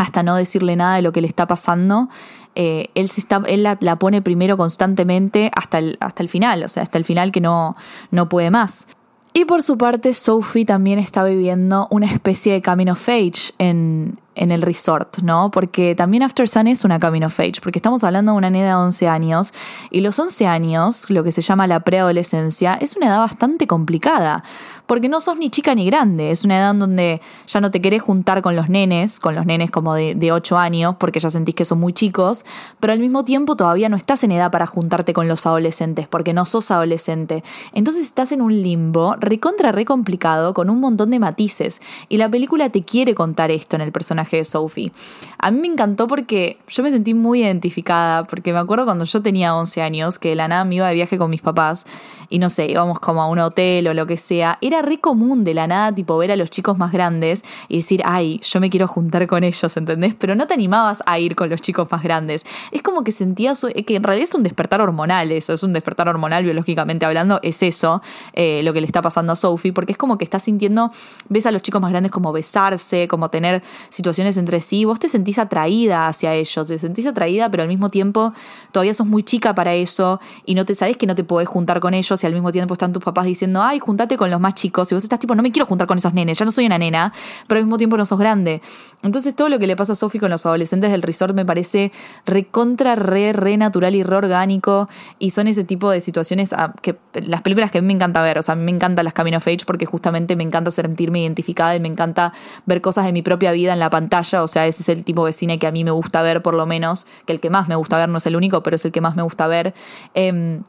hasta 0.00 0.22
no 0.22 0.34
decirle 0.34 0.76
nada 0.76 0.96
de 0.96 1.02
lo 1.02 1.12
que 1.12 1.20
le 1.20 1.28
está 1.28 1.46
pasando, 1.46 2.08
eh, 2.54 2.88
él, 2.94 3.08
se 3.08 3.20
está, 3.20 3.42
él 3.46 3.62
la, 3.62 3.96
pone 3.98 4.22
primero 4.22 4.56
constantemente 4.56 5.50
hasta 5.54 5.78
el, 5.78 5.98
hasta 6.00 6.22
el 6.22 6.28
final, 6.28 6.64
o 6.64 6.68
sea, 6.68 6.82
hasta 6.82 6.96
el 6.96 7.04
final 7.04 7.32
que 7.32 7.40
no, 7.40 7.76
no 8.10 8.28
puede 8.28 8.50
más. 8.50 8.86
Y 9.32 9.44
por 9.44 9.62
su 9.62 9.78
parte, 9.78 10.14
Sophie 10.14 10.64
también 10.64 10.98
está 10.98 11.22
viviendo 11.22 11.86
una 11.90 12.06
especie 12.06 12.52
de 12.52 12.62
camino 12.62 12.94
of 12.94 13.08
age 13.08 13.52
en, 13.58 14.18
en 14.34 14.50
el 14.50 14.62
resort, 14.62 15.18
¿no? 15.18 15.50
Porque 15.50 15.94
también 15.94 16.22
After 16.22 16.48
Sun 16.48 16.66
es 16.66 16.84
una 16.84 16.98
coming 16.98 17.22
of 17.22 17.38
age, 17.38 17.60
porque 17.62 17.78
estamos 17.78 18.02
hablando 18.02 18.32
de 18.32 18.38
una 18.38 18.50
nena 18.50 18.68
de 18.68 18.74
11 18.74 19.06
años 19.06 19.52
y 19.90 20.00
los 20.00 20.18
11 20.18 20.46
años, 20.46 21.10
lo 21.10 21.22
que 21.22 21.30
se 21.30 21.42
llama 21.42 21.66
la 21.66 21.80
preadolescencia, 21.80 22.74
es 22.74 22.96
una 22.96 23.06
edad 23.06 23.18
bastante 23.18 23.66
complicada, 23.66 24.42
porque 24.86 25.08
no 25.08 25.20
sos 25.20 25.38
ni 25.38 25.50
chica 25.50 25.74
ni 25.74 25.86
grande, 25.86 26.30
es 26.30 26.44
una 26.44 26.58
edad 26.58 26.74
donde 26.74 27.20
ya 27.46 27.60
no 27.60 27.70
te 27.70 27.80
querés 27.80 28.02
juntar 28.02 28.42
con 28.42 28.56
los 28.56 28.68
nenes, 28.68 29.20
con 29.20 29.34
los 29.34 29.46
nenes 29.46 29.70
como 29.70 29.94
de, 29.94 30.14
de 30.14 30.32
8 30.32 30.58
años, 30.58 30.96
porque 30.98 31.20
ya 31.20 31.30
sentís 31.30 31.54
que 31.54 31.64
son 31.64 31.80
muy 31.80 31.92
chicos, 31.92 32.44
pero 32.78 32.92
al 32.92 32.98
mismo 32.98 33.24
tiempo 33.24 33.56
todavía 33.56 33.88
no 33.88 33.96
estás 33.96 34.24
en 34.24 34.32
edad 34.32 34.50
para 34.50 34.66
juntarte 34.66 35.12
con 35.12 35.28
los 35.28 35.46
adolescentes, 35.46 36.08
porque 36.08 36.32
no 36.32 36.44
sos 36.44 36.70
adolescente. 36.70 37.42
Entonces 37.72 38.02
estás 38.02 38.32
en 38.32 38.42
un 38.42 38.62
limbo 38.62 39.16
recontra 39.18 39.72
re 39.72 39.84
complicado 39.84 40.54
con 40.54 40.70
un 40.70 40.80
montón 40.80 41.10
de 41.10 41.18
matices, 41.18 41.80
y 42.08 42.16
la 42.16 42.28
película 42.28 42.70
te 42.70 42.82
quiere 42.82 43.14
contar 43.14 43.50
esto 43.50 43.76
en 43.76 43.82
el 43.82 43.92
personaje 43.92 44.38
de 44.38 44.44
Sophie. 44.44 44.92
A 45.38 45.50
mí 45.50 45.60
me 45.60 45.68
encantó 45.68 46.06
porque 46.06 46.58
yo 46.68 46.82
me 46.82 46.90
sentí 46.90 47.14
muy 47.14 47.42
identificada, 47.42 48.24
porque 48.24 48.52
me 48.52 48.58
acuerdo 48.58 48.84
cuando 48.84 49.04
yo 49.04 49.22
tenía 49.22 49.54
11 49.54 49.82
años, 49.82 50.18
que 50.18 50.34
la 50.34 50.48
nada 50.48 50.64
me 50.64 50.76
iba 50.76 50.88
de 50.88 50.94
viaje 50.94 51.18
con 51.18 51.30
mis 51.30 51.40
papás, 51.40 51.86
y 52.28 52.38
no 52.38 52.48
sé, 52.48 52.66
íbamos 52.66 53.00
como 53.00 53.22
a 53.22 53.28
un 53.28 53.38
hotel 53.38 53.88
o 53.88 53.94
lo 53.94 54.06
que 54.06 54.16
sea, 54.16 54.58
era 54.60 54.79
re 54.82 54.98
común 54.98 55.44
de 55.44 55.54
la 55.54 55.66
nada, 55.66 55.94
tipo, 55.94 56.16
ver 56.18 56.32
a 56.32 56.36
los 56.36 56.50
chicos 56.50 56.78
más 56.78 56.92
grandes 56.92 57.44
y 57.68 57.78
decir, 57.78 58.02
ay, 58.04 58.40
yo 58.42 58.60
me 58.60 58.70
quiero 58.70 58.88
juntar 58.88 59.26
con 59.26 59.44
ellos, 59.44 59.76
¿entendés? 59.76 60.14
Pero 60.14 60.34
no 60.34 60.46
te 60.46 60.54
animabas 60.54 61.02
a 61.06 61.18
ir 61.18 61.36
con 61.36 61.48
los 61.48 61.60
chicos 61.60 61.90
más 61.90 62.02
grandes. 62.02 62.44
Es 62.72 62.82
como 62.82 63.04
que 63.04 63.12
sentías 63.12 63.64
que 63.86 63.96
en 63.96 64.02
realidad 64.02 64.24
es 64.24 64.34
un 64.34 64.42
despertar 64.42 64.80
hormonal, 64.80 65.32
eso, 65.32 65.52
es 65.52 65.62
un 65.62 65.72
despertar 65.72 66.08
hormonal 66.08 66.44
biológicamente 66.44 67.06
hablando, 67.06 67.40
es 67.42 67.62
eso 67.62 68.02
eh, 68.32 68.62
lo 68.62 68.72
que 68.72 68.80
le 68.80 68.86
está 68.86 69.02
pasando 69.02 69.32
a 69.32 69.36
Sophie, 69.36 69.72
porque 69.72 69.92
es 69.92 69.98
como 69.98 70.18
que 70.18 70.24
estás 70.24 70.44
sintiendo, 70.44 70.92
ves 71.28 71.46
a 71.46 71.50
los 71.50 71.62
chicos 71.62 71.80
más 71.80 71.90
grandes 71.90 72.12
como 72.12 72.32
besarse, 72.32 73.08
como 73.08 73.30
tener 73.30 73.62
situaciones 73.88 74.36
entre 74.36 74.60
sí, 74.60 74.84
vos 74.84 74.98
te 74.98 75.08
sentís 75.08 75.38
atraída 75.38 76.08
hacia 76.08 76.34
ellos, 76.34 76.68
te 76.68 76.78
sentís 76.78 77.06
atraída, 77.06 77.50
pero 77.50 77.62
al 77.62 77.68
mismo 77.68 77.88
tiempo 77.88 78.32
todavía 78.72 78.94
sos 78.94 79.06
muy 79.06 79.22
chica 79.22 79.54
para 79.54 79.74
eso 79.74 80.20
y 80.44 80.54
no 80.54 80.64
te 80.64 80.74
sabes 80.74 80.96
que 80.96 81.06
no 81.06 81.14
te 81.14 81.24
podés 81.24 81.48
juntar 81.48 81.80
con 81.80 81.94
ellos 81.94 82.22
y 82.22 82.26
al 82.26 82.32
mismo 82.32 82.52
tiempo 82.52 82.74
están 82.74 82.92
tus 82.92 83.02
papás 83.02 83.26
diciendo, 83.26 83.62
ay, 83.62 83.78
juntate 83.78 84.16
con 84.16 84.30
los 84.30 84.40
más 84.40 84.54
chicos 84.60 84.90
y 84.92 84.94
vos 84.94 85.02
estás 85.02 85.18
tipo, 85.18 85.34
no 85.34 85.42
me 85.42 85.50
quiero 85.50 85.66
juntar 85.66 85.86
con 85.86 85.98
esos 85.98 86.12
nenes, 86.12 86.38
ya 86.38 86.44
no 86.44 86.52
soy 86.52 86.66
una 86.66 86.78
nena, 86.78 87.12
pero 87.46 87.58
al 87.58 87.64
mismo 87.64 87.78
tiempo 87.78 87.96
no 87.96 88.04
sos 88.04 88.18
grande. 88.18 88.60
Entonces 89.02 89.34
todo 89.34 89.48
lo 89.48 89.58
que 89.58 89.66
le 89.66 89.76
pasa 89.76 89.92
a 89.92 89.94
Sophie 89.94 90.20
con 90.20 90.30
los 90.30 90.44
adolescentes 90.44 90.90
del 90.90 91.02
resort 91.02 91.34
me 91.34 91.44
parece 91.44 91.92
recontra, 92.26 92.94
re, 92.94 93.32
re 93.32 93.56
natural 93.56 93.94
y 93.94 94.02
re 94.02 94.16
orgánico 94.16 94.88
y 95.18 95.30
son 95.30 95.48
ese 95.48 95.64
tipo 95.64 95.90
de 95.90 96.00
situaciones 96.00 96.52
a, 96.52 96.74
que 96.82 96.96
las 97.14 97.42
películas 97.42 97.70
que 97.70 97.78
a 97.78 97.80
mí 97.80 97.86
me 97.86 97.94
encanta 97.94 98.22
ver, 98.22 98.38
o 98.38 98.42
sea, 98.42 98.52
a 98.52 98.56
mí 98.56 98.64
me 98.64 98.70
encantan 98.70 99.04
las 99.04 99.14
Camino 99.14 99.38
of 99.38 99.46
Age 99.46 99.64
porque 99.66 99.86
justamente 99.86 100.36
me 100.36 100.44
encanta 100.44 100.70
sentirme 100.70 101.20
identificada 101.20 101.74
y 101.74 101.80
me 101.80 101.88
encanta 101.88 102.32
ver 102.66 102.80
cosas 102.80 103.06
de 103.06 103.12
mi 103.12 103.22
propia 103.22 103.52
vida 103.52 103.72
en 103.72 103.78
la 103.78 103.90
pantalla, 103.90 104.42
o 104.42 104.48
sea, 104.48 104.66
ese 104.66 104.82
es 104.82 104.88
el 104.88 105.04
tipo 105.04 105.24
de 105.24 105.32
cine 105.32 105.58
que 105.58 105.66
a 105.66 105.72
mí 105.72 105.84
me 105.84 105.90
gusta 105.90 106.22
ver 106.22 106.42
por 106.42 106.54
lo 106.54 106.66
menos, 106.66 107.06
que 107.24 107.32
el 107.32 107.40
que 107.40 107.50
más 107.50 107.68
me 107.68 107.76
gusta 107.76 107.96
ver 107.96 108.08
no 108.08 108.18
es 108.18 108.26
el 108.26 108.36
único, 108.36 108.62
pero 108.62 108.76
es 108.76 108.84
el 108.84 108.92
que 108.92 109.00
más 109.00 109.16
me 109.16 109.22
gusta 109.22 109.46
ver. 109.46 109.74
Eh, 110.14 110.60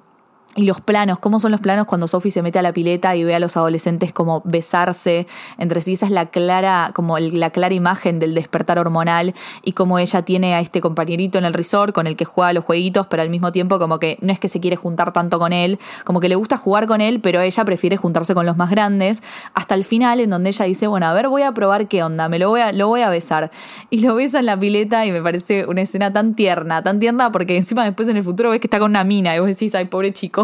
y 0.56 0.66
los 0.66 0.82
planos, 0.82 1.20
cómo 1.20 1.40
son 1.40 1.52
los 1.52 1.62
planos 1.62 1.86
cuando 1.86 2.10
Sophie 2.10 2.32
se 2.32 2.42
mete 2.42 2.60
a 2.60 2.62
la 2.62 2.74
pileta 2.74 3.16
y 3.16 3.24
ve 3.24 3.34
a 3.34 3.40
los 3.40 3.56
adolescentes 3.56 4.12
como 4.12 4.42
besarse 4.44 5.26
entre 5.58 5.82
sí. 5.82 5.94
Esa 5.94 6.08
es 6.08 6.12
la 6.12 6.26
clara, 6.26 6.92
como 6.94 7.18
la 7.20 7.52
clara 7.52 7.74
imagen 7.74 8.20
del 8.20 8.36
despertar 8.36 8.78
hormonal 8.78 9.34
y 9.64 9.72
cómo 9.72 9.98
ella 9.98 10.24
tiene 10.24 10.54
a 10.56 10.60
este 10.60 10.82
compañerito 10.82 11.38
en 11.38 11.46
el 11.46 11.54
resort 11.54 11.94
con 11.96 12.06
el 12.06 12.18
que 12.18 12.26
juega 12.26 12.52
los 12.52 12.66
jueguitos, 12.66 13.08
pero 13.08 13.24
al 13.24 13.30
mismo 13.30 13.54
tiempo 13.54 13.80
como 13.80 13.98
que 13.98 14.18
no 14.22 14.34
es 14.34 14.40
que 14.40 14.50
se 14.50 14.60
quiere 14.60 14.76
juntar 14.76 15.14
tanto 15.14 15.40
con 15.40 15.54
él, 15.54 15.80
como 16.04 16.20
que 16.20 16.28
le 16.28 16.36
gusta 16.36 16.58
jugar 16.58 16.86
con 16.86 17.00
él, 17.00 17.22
pero 17.22 17.40
ella 17.40 17.64
prefiere 17.64 17.96
juntarse 17.96 18.34
con 18.34 18.46
los 18.46 18.58
más 18.58 18.70
grandes, 18.70 19.24
hasta 19.54 19.76
el 19.76 19.86
final 19.86 20.20
en 20.20 20.30
donde 20.32 20.50
ella 20.50 20.66
dice, 20.66 20.88
bueno, 20.88 21.06
a 21.06 21.14
ver, 21.14 21.30
voy 21.30 21.44
a 21.44 21.54
probar 21.54 21.88
qué 21.88 22.04
onda, 22.04 22.28
me 22.28 22.40
lo 22.40 22.50
voy 22.50 22.60
a, 22.60 22.74
lo 22.74 22.90
voy 22.90 23.02
a 23.02 23.10
besar. 23.10 23.52
Y 23.90 24.00
lo 24.00 24.16
besa 24.16 24.40
en 24.40 24.48
la 24.48 24.60
pileta 24.60 25.06
y 25.06 25.14
me 25.14 25.22
parece 25.22 25.66
una 25.66 25.82
escena 25.82 26.12
tan 26.12 26.36
tierna, 26.36 26.84
tan 26.84 27.00
tierna 27.00 27.32
porque 27.32 27.56
encima 27.56 27.86
después 27.86 28.10
en 28.10 28.18
el 28.18 28.24
futuro 28.24 28.50
ves 28.50 28.60
que 28.60 28.68
está 28.68 28.80
con 28.80 28.92
una 28.92 29.06
mina 29.06 29.34
y 29.34 29.40
vos 29.40 29.48
decís, 29.48 29.74
ay, 29.76 29.86
pobre 29.86 30.12
chico. 30.12 30.41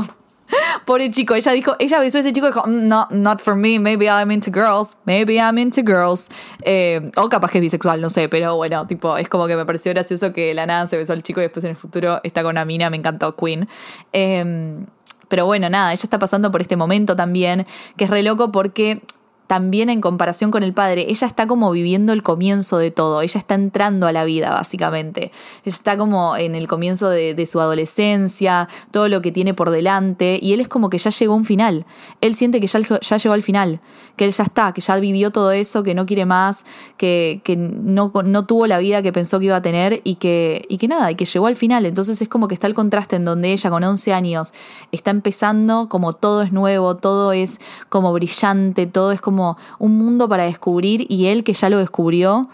Pobre 0.85 1.11
chico, 1.11 1.35
ella 1.35 1.51
dijo, 1.51 1.75
ella 1.79 1.99
besó 1.99 2.17
a 2.17 2.21
ese 2.21 2.33
chico 2.33 2.47
y 2.47 2.49
dijo, 2.49 2.63
mm, 2.65 2.87
no, 2.87 3.07
not 3.11 3.41
for 3.41 3.55
me, 3.55 3.79
maybe 3.79 4.05
I'm 4.05 4.31
into 4.31 4.51
girls, 4.51 4.95
maybe 5.05 5.35
I'm 5.35 5.57
into 5.57 5.81
girls. 5.81 6.27
Eh, 6.61 7.11
o 7.15 7.29
capaz 7.29 7.51
que 7.51 7.57
es 7.59 7.61
bisexual, 7.61 8.01
no 8.01 8.09
sé, 8.09 8.29
pero 8.29 8.55
bueno, 8.55 8.85
tipo, 8.87 9.17
es 9.17 9.29
como 9.29 9.47
que 9.47 9.55
me 9.55 9.65
pareció 9.65 9.91
gracioso 9.93 10.33
que 10.33 10.53
la 10.53 10.65
nada 10.65 10.87
se 10.87 10.97
besó 10.97 11.13
al 11.13 11.23
chico 11.23 11.39
y 11.39 11.43
después 11.43 11.63
en 11.63 11.71
el 11.71 11.77
futuro 11.77 12.19
está 12.23 12.43
con 12.43 12.57
una 12.57 12.65
me 12.65 12.97
encantó 12.97 13.35
Queen. 13.35 13.67
Em, 14.13 14.85
pero 15.27 15.45
bueno, 15.45 15.69
nada, 15.69 15.91
ella 15.91 16.01
está 16.01 16.19
pasando 16.19 16.51
por 16.51 16.61
este 16.61 16.75
momento 16.75 17.15
también, 17.15 17.65
que 17.97 18.05
es 18.05 18.09
re 18.09 18.23
loco 18.23 18.51
porque 18.51 19.01
también 19.47 19.89
en 19.89 20.01
comparación 20.01 20.51
con 20.51 20.61
el 20.61 20.73
padre, 20.73 21.05
ella 21.09 21.25
está 21.25 21.47
como 21.47 21.71
viviendo 21.71 22.13
el 22.13 22.21
comienzo 22.21 22.77
de 22.77 22.91
todo, 22.91 23.21
ella 23.21 23.39
está 23.39 23.55
entrando 23.55 24.05
a 24.05 24.11
la 24.11 24.25
vida 24.25 24.51
básicamente, 24.51 25.31
está 25.63 25.97
como 25.97 26.35
en 26.35 26.53
el 26.53 26.67
comienzo 26.67 27.09
de, 27.09 27.47
su 27.47 27.61
adolescencia, 27.61 28.67
todo 28.91 29.07
lo 29.07 29.21
que 29.21 29.31
tiene 29.31 29.53
por 29.53 29.71
delante, 29.71 30.37
y 30.41 30.51
él 30.51 30.59
es 30.59 30.67
como 30.67 30.89
que 30.89 30.97
ya 30.97 31.11
llegó 31.11 31.33
a 31.33 31.37
un 31.37 31.45
final, 31.45 31.85
él 32.19 32.33
siente 32.33 32.59
que 32.59 32.67
ya, 32.67 32.79
ya 32.81 33.17
llegó 33.17 33.33
al 33.33 33.43
final, 33.43 33.79
que 34.17 34.25
él 34.25 34.31
ya 34.31 34.43
está, 34.43 34.73
que 34.73 34.81
ya 34.81 34.97
vivió 34.97 35.31
todo 35.31 35.51
eso, 35.51 35.81
que 35.83 35.95
no 35.95 36.05
quiere 36.05 36.25
más, 36.25 36.65
que, 36.97 37.39
que 37.45 37.55
no, 37.55 38.11
no, 38.25 38.45
tuvo 38.45 38.67
la 38.67 38.79
vida 38.79 39.01
que 39.01 39.13
pensó 39.13 39.39
que 39.39 39.45
iba 39.45 39.55
a 39.55 39.61
tener 39.61 40.01
y 40.03 40.15
que, 40.15 40.65
y 40.67 40.77
que 40.77 40.89
nada, 40.89 41.09
y 41.09 41.15
que 41.15 41.23
llegó 41.23 41.47
al 41.47 41.55
final, 41.55 41.85
entonces 41.85 42.21
es 42.21 42.27
como 42.27 42.49
que 42.49 42.53
está 42.53 42.67
el 42.67 42.73
contraste 42.73 43.15
en 43.15 43.23
donde 43.23 43.53
ella 43.53 43.69
con 43.69 43.83
11 43.83 44.13
años 44.13 44.53
está 44.91 45.11
empezando, 45.11 45.87
como 45.87 46.11
todo 46.11 46.41
es 46.41 46.51
nuevo, 46.51 46.97
todo 46.97 47.31
es 47.31 47.61
como 47.87 48.11
brillante, 48.11 48.87
todo 48.87 49.13
es 49.13 49.21
como 49.21 49.36
un 49.79 49.97
mundo 49.97 50.27
para 50.27 50.43
descubrir 50.43 51.05
y 51.09 51.27
él 51.27 51.43
que 51.43 51.53
ya 51.53 51.69
lo 51.69 51.77
descubrió 51.77 52.49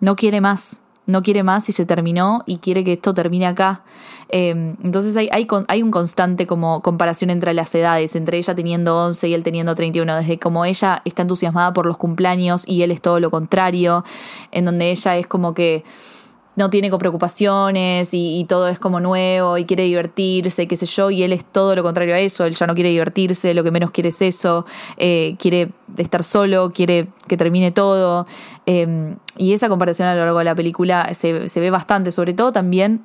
no 0.00 0.16
quiere 0.16 0.40
más, 0.40 0.80
no 1.06 1.22
quiere 1.22 1.42
más 1.42 1.68
y 1.68 1.72
se 1.72 1.86
terminó 1.86 2.42
y 2.46 2.58
quiere 2.58 2.84
que 2.84 2.94
esto 2.94 3.14
termine 3.14 3.46
acá. 3.46 3.82
Em, 4.28 4.76
entonces 4.82 5.16
hay, 5.16 5.28
hay, 5.32 5.46
hay, 5.68 5.82
un 5.82 5.90
constante 5.90 6.46
como 6.46 6.80
comparación 6.80 7.30
entre 7.30 7.54
las 7.54 7.74
edades, 7.74 8.16
entre 8.16 8.38
ella 8.38 8.54
teniendo 8.54 8.96
11 8.96 9.28
y 9.28 9.34
él 9.34 9.42
teniendo 9.42 9.74
31, 9.74 10.16
desde 10.16 10.38
como 10.38 10.64
ella 10.64 11.02
está 11.04 11.22
entusiasmada 11.22 11.72
por 11.72 11.86
los 11.86 11.98
cumpleaños 11.98 12.66
y 12.66 12.82
él 12.82 12.90
es 12.90 13.00
todo 13.00 13.20
lo 13.20 13.30
contrario, 13.30 14.04
en 14.52 14.64
donde 14.64 14.90
ella 14.90 15.16
es 15.16 15.26
como 15.26 15.54
que 15.54 15.84
no 16.54 16.68
tiene 16.70 16.90
preocupaciones 16.90 18.10
y, 18.12 18.44
todo 18.48 18.68
es 18.68 18.78
como 18.78 19.00
nuevo 19.00 19.56
y 19.56 19.64
quiere 19.64 19.84
divertirse, 19.84 20.66
qué 20.66 20.76
sé 20.76 20.86
yo, 20.86 21.10
y 21.10 21.22
él 21.22 21.32
es 21.32 21.44
todo 21.44 21.74
lo 21.74 21.82
contrario 21.82 22.14
a 22.14 22.18
eso, 22.18 22.44
él 22.44 22.54
ya 22.54 22.66
no 22.66 22.74
quiere 22.74 22.90
divertirse, 22.90 23.54
lo 23.54 23.64
que 23.64 23.70
menos 23.70 23.90
quiere 23.90 24.10
es 24.10 24.20
eso, 24.20 24.66
eh, 24.98 25.36
quiere 25.38 25.70
estar 25.96 26.22
solo, 26.22 26.72
quiere 26.72 27.08
que 27.28 27.36
termine 27.36 27.70
todo, 27.70 28.26
em, 28.66 29.16
y 29.38 29.54
esa 29.54 29.68
comparación 29.68 30.08
a 30.08 30.14
lo 30.14 30.20
largo 30.24 30.38
de 30.38 30.44
la 30.44 30.54
película 30.54 31.14
se, 31.14 31.32
ve 31.32 31.70
bastante, 31.70 32.12
sobre 32.12 32.34
todo 32.34 32.52
también 32.52 33.04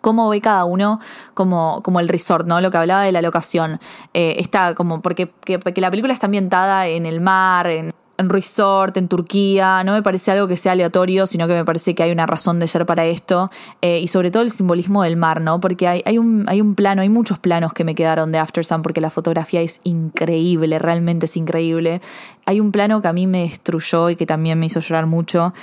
cómo 0.00 0.28
ve 0.28 0.40
cada 0.40 0.64
uno 0.64 0.98
como, 1.34 1.82
como 1.82 2.00
el 2.00 2.08
resort, 2.08 2.46
¿no? 2.46 2.60
Lo 2.60 2.70
que 2.70 2.78
hablaba 2.78 3.02
de 3.02 3.12
la 3.12 3.22
locación. 3.22 3.78
Eh, 4.14 4.36
está 4.38 4.74
como, 4.74 5.00
porque 5.00 5.30
que, 5.44 5.60
la 5.76 5.90
película 5.90 6.12
está 6.12 6.26
ambientada 6.26 6.88
en 6.88 7.06
el 7.06 7.20
mar, 7.20 7.68
en 7.68 7.92
en 8.18 8.28
resort, 8.28 8.96
en 8.96 9.08
Turquía, 9.08 9.82
no 9.84 9.92
me 9.92 10.02
parece 10.02 10.30
algo 10.30 10.46
que 10.46 10.56
sea 10.56 10.72
aleatorio, 10.72 11.26
sino 11.26 11.46
que 11.46 11.54
me 11.54 11.64
parece 11.64 11.94
que 11.94 12.02
hay 12.02 12.12
una 12.12 12.26
razón 12.26 12.58
de 12.58 12.66
ser 12.68 12.86
para 12.86 13.04
esto, 13.06 13.50
eh, 13.80 14.00
y 14.00 14.08
sobre 14.08 14.30
todo 14.30 14.42
el 14.42 14.50
simbolismo 14.50 15.02
del 15.02 15.16
mar, 15.16 15.40
¿no? 15.40 15.60
Porque 15.60 15.88
hay, 15.88 16.02
hay, 16.04 16.18
un, 16.18 16.44
hay 16.48 16.60
un 16.60 16.74
plano, 16.74 17.02
hay 17.02 17.08
muchos 17.08 17.38
planos 17.38 17.72
que 17.72 17.84
me 17.84 17.94
quedaron 17.94 18.32
de 18.32 18.38
After 18.38 18.64
Sun, 18.64 18.82
porque 18.82 19.00
la 19.00 19.10
fotografía 19.10 19.60
es 19.60 19.80
increíble, 19.84 20.78
realmente 20.78 21.26
es 21.26 21.36
increíble. 21.36 22.00
Hay 22.46 22.60
un 22.60 22.72
plano 22.72 23.02
que 23.02 23.08
a 23.08 23.12
mí 23.12 23.26
me 23.26 23.42
destruyó 23.42 24.10
y 24.10 24.16
que 24.16 24.26
también 24.26 24.58
me 24.58 24.66
hizo 24.66 24.80
llorar 24.80 25.06
mucho, 25.06 25.54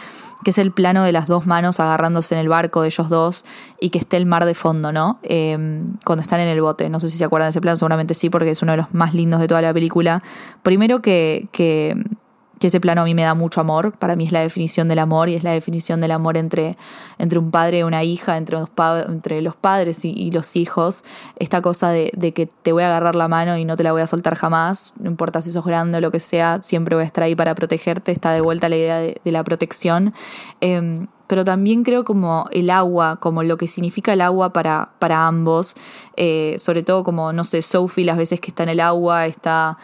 que 0.43 0.51
es 0.51 0.57
el 0.57 0.71
plano 0.71 1.03
de 1.03 1.11
las 1.11 1.27
dos 1.27 1.45
manos 1.45 1.79
agarrándose 1.79 2.33
en 2.35 2.41
el 2.41 2.49
barco 2.49 2.81
de 2.81 2.87
ellos 2.87 3.09
dos 3.09 3.45
y 3.79 3.89
que 3.89 3.99
esté 3.99 4.17
el 4.17 4.25
mar 4.25 4.45
de 4.45 4.55
fondo, 4.55 4.91
¿no? 4.91 5.19
Em, 5.23 5.97
cuando 6.05 6.21
están 6.21 6.39
en 6.39 6.47
el 6.47 6.61
bote. 6.61 6.89
No 6.89 6.99
sé 6.99 7.09
si 7.09 7.17
se 7.17 7.25
acuerdan 7.25 7.47
de 7.47 7.51
ese 7.51 7.61
plano, 7.61 7.75
seguramente 7.75 8.13
sí, 8.13 8.29
porque 8.29 8.51
es 8.51 8.61
uno 8.61 8.71
de 8.71 8.77
los 8.77 8.93
más 8.93 9.13
lindos 9.13 9.41
de 9.41 9.47
toda 9.47 9.61
la 9.61 9.73
película. 9.73 10.23
Primero 10.63 11.01
que, 11.01 11.49
que 11.51 11.95
que 12.59 12.67
ese 12.67 12.79
plano 12.79 13.01
a 13.01 13.05
mí 13.05 13.15
me 13.15 13.23
da 13.23 13.33
mucho 13.33 13.61
amor, 13.61 13.93
para 13.93 14.15
mí 14.15 14.25
es 14.25 14.31
la 14.31 14.41
definición 14.41 14.87
del 14.87 14.99
amor 14.99 15.29
y 15.29 15.35
es 15.35 15.43
la 15.43 15.51
definición 15.51 16.01
del 16.01 16.11
amor 16.11 16.37
entre, 16.37 16.77
entre 17.17 17.39
un 17.39 17.51
padre 17.51 17.79
y 17.79 17.83
una 17.83 18.03
hija, 18.03 18.37
entre 18.37 18.57
los, 18.57 19.55
padres 19.55 20.05
y, 20.05 20.31
los 20.31 20.55
hijos, 20.55 21.03
esta 21.37 21.61
cosa 21.61 21.89
de, 21.89 22.11
que 22.35 22.47
te 22.47 22.71
voy 22.71 22.83
a 22.83 22.87
agarrar 22.87 23.15
la 23.15 23.27
mano 23.27 23.57
y 23.57 23.65
no 23.65 23.77
te 23.77 23.83
la 23.83 23.91
voy 23.91 24.01
a 24.01 24.07
soltar 24.07 24.35
jamás, 24.35 24.93
no 24.99 25.09
importa 25.09 25.41
si 25.41 25.51
sos 25.51 25.65
grande 25.65 25.97
o 25.97 26.01
lo 26.01 26.11
que 26.11 26.19
sea, 26.19 26.59
siempre 26.61 26.95
voy 26.95 27.03
a 27.03 27.07
estar 27.07 27.23
ahí 27.23 27.35
para 27.35 27.55
protegerte, 27.55 28.11
está 28.11 28.33
de 28.33 28.41
vuelta 28.41 28.69
la 28.69 28.75
idea 28.75 28.99
de, 28.99 29.19
la 29.23 29.43
protección. 29.43 30.13
Em, 30.59 31.07
pero 31.27 31.45
también 31.45 31.83
creo 31.83 32.03
como 32.03 32.47
el 32.51 32.71
agua, 32.71 33.17
como 33.17 33.43
lo 33.43 33.55
que 33.55 33.67
significa 33.67 34.13
el 34.13 34.21
agua 34.21 34.51
para, 34.51 34.89
para 34.97 35.27
ambos, 35.27 35.75
eh, 36.17 36.55
sobre 36.57 36.81
todo 36.81 37.03
como, 37.03 37.31
no 37.33 37.43
sé, 37.43 37.61
Sophie 37.61 38.03
las 38.03 38.17
veces 38.17 38.39
que 38.39 38.49
está 38.49 38.63
en 38.63 38.69
el 38.69 38.79
agua, 38.79 39.27
está 39.27 39.77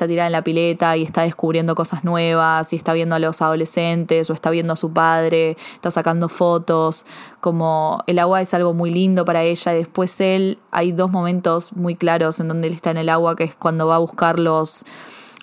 está 0.00 0.08
tirada 0.08 0.28
en 0.28 0.32
la 0.32 0.42
pileta 0.42 0.96
y 0.96 1.02
está 1.02 1.22
descubriendo 1.22 1.74
cosas 1.74 2.04
nuevas 2.04 2.72
y 2.72 2.76
está 2.76 2.94
viendo 2.94 3.14
a 3.16 3.18
los 3.18 3.42
adolescentes 3.42 4.30
o 4.30 4.32
está 4.32 4.48
viendo 4.48 4.72
a 4.72 4.76
su 4.76 4.94
padre, 4.94 5.58
está 5.74 5.90
sacando 5.90 6.30
fotos, 6.30 7.04
como 7.40 8.02
el 8.06 8.18
agua 8.18 8.40
es 8.40 8.54
algo 8.54 8.72
muy 8.72 8.90
lindo 8.90 9.26
para 9.26 9.42
ella 9.42 9.72
después 9.74 10.18
él, 10.22 10.58
hay 10.70 10.92
dos 10.92 11.10
momentos 11.10 11.74
muy 11.74 11.96
claros 11.96 12.40
en 12.40 12.48
donde 12.48 12.68
él 12.68 12.74
está 12.74 12.90
en 12.90 12.96
el 12.96 13.10
agua, 13.10 13.36
que 13.36 13.44
es 13.44 13.54
cuando 13.54 13.88
va 13.88 13.96
a 13.96 13.98
buscar 13.98 14.38
los, 14.38 14.86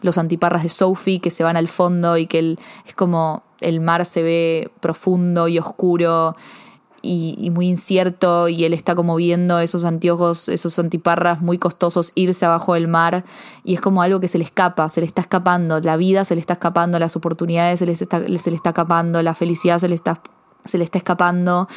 los 0.01 0.17
antiparras 0.17 0.63
de 0.63 0.69
Sophie 0.69 1.19
que 1.19 1.29
se 1.29 1.43
van 1.43 1.55
al 1.55 1.67
fondo 1.67 2.17
y 2.17 2.25
que 2.25 2.39
él, 2.39 2.59
es 2.87 2.95
como 2.95 3.43
el 3.61 3.79
mar 3.79 4.05
se 4.05 4.23
ve 4.23 4.71
profundo 4.79 5.47
y 5.47 5.59
oscuro 5.59 6.35
y, 7.01 7.49
muy 7.51 7.67
incierto 7.67 8.47
y 8.47 8.65
él 8.65 8.73
está 8.73 8.95
como 8.95 9.15
viendo 9.15 9.59
esos 9.59 9.85
anteojos, 9.85 10.49
esos 10.49 10.77
antiparras 10.79 11.41
muy 11.41 11.57
costosos 11.57 12.11
irse 12.15 12.45
abajo 12.45 12.73
del 12.73 12.87
mar 12.87 13.23
y 13.63 13.73
es 13.73 13.81
como 13.81 14.01
algo 14.01 14.19
que 14.19 14.27
se 14.27 14.37
le 14.37 14.43
escapa, 14.43 14.89
se 14.89 15.01
le 15.01 15.07
está 15.07 15.21
escapando, 15.21 15.79
la 15.79 15.97
vida 15.97 16.25
se 16.25 16.35
le 16.35 16.41
está 16.41 16.53
escapando, 16.53 16.99
las 16.99 17.15
oportunidades 17.15 17.79
se 17.79 17.85
le 17.85 17.93
está, 17.93 18.07
se 18.07 18.51
le 18.51 18.55
está 18.55 18.69
escapando, 18.69 19.21
la 19.21 19.33
felicidad 19.33 19.79
se 19.79 19.89
le 19.89 19.95
está, 19.95 20.21
se 20.65 20.77
le 20.77 20.83
está 20.83 20.97
escapando 20.97 21.67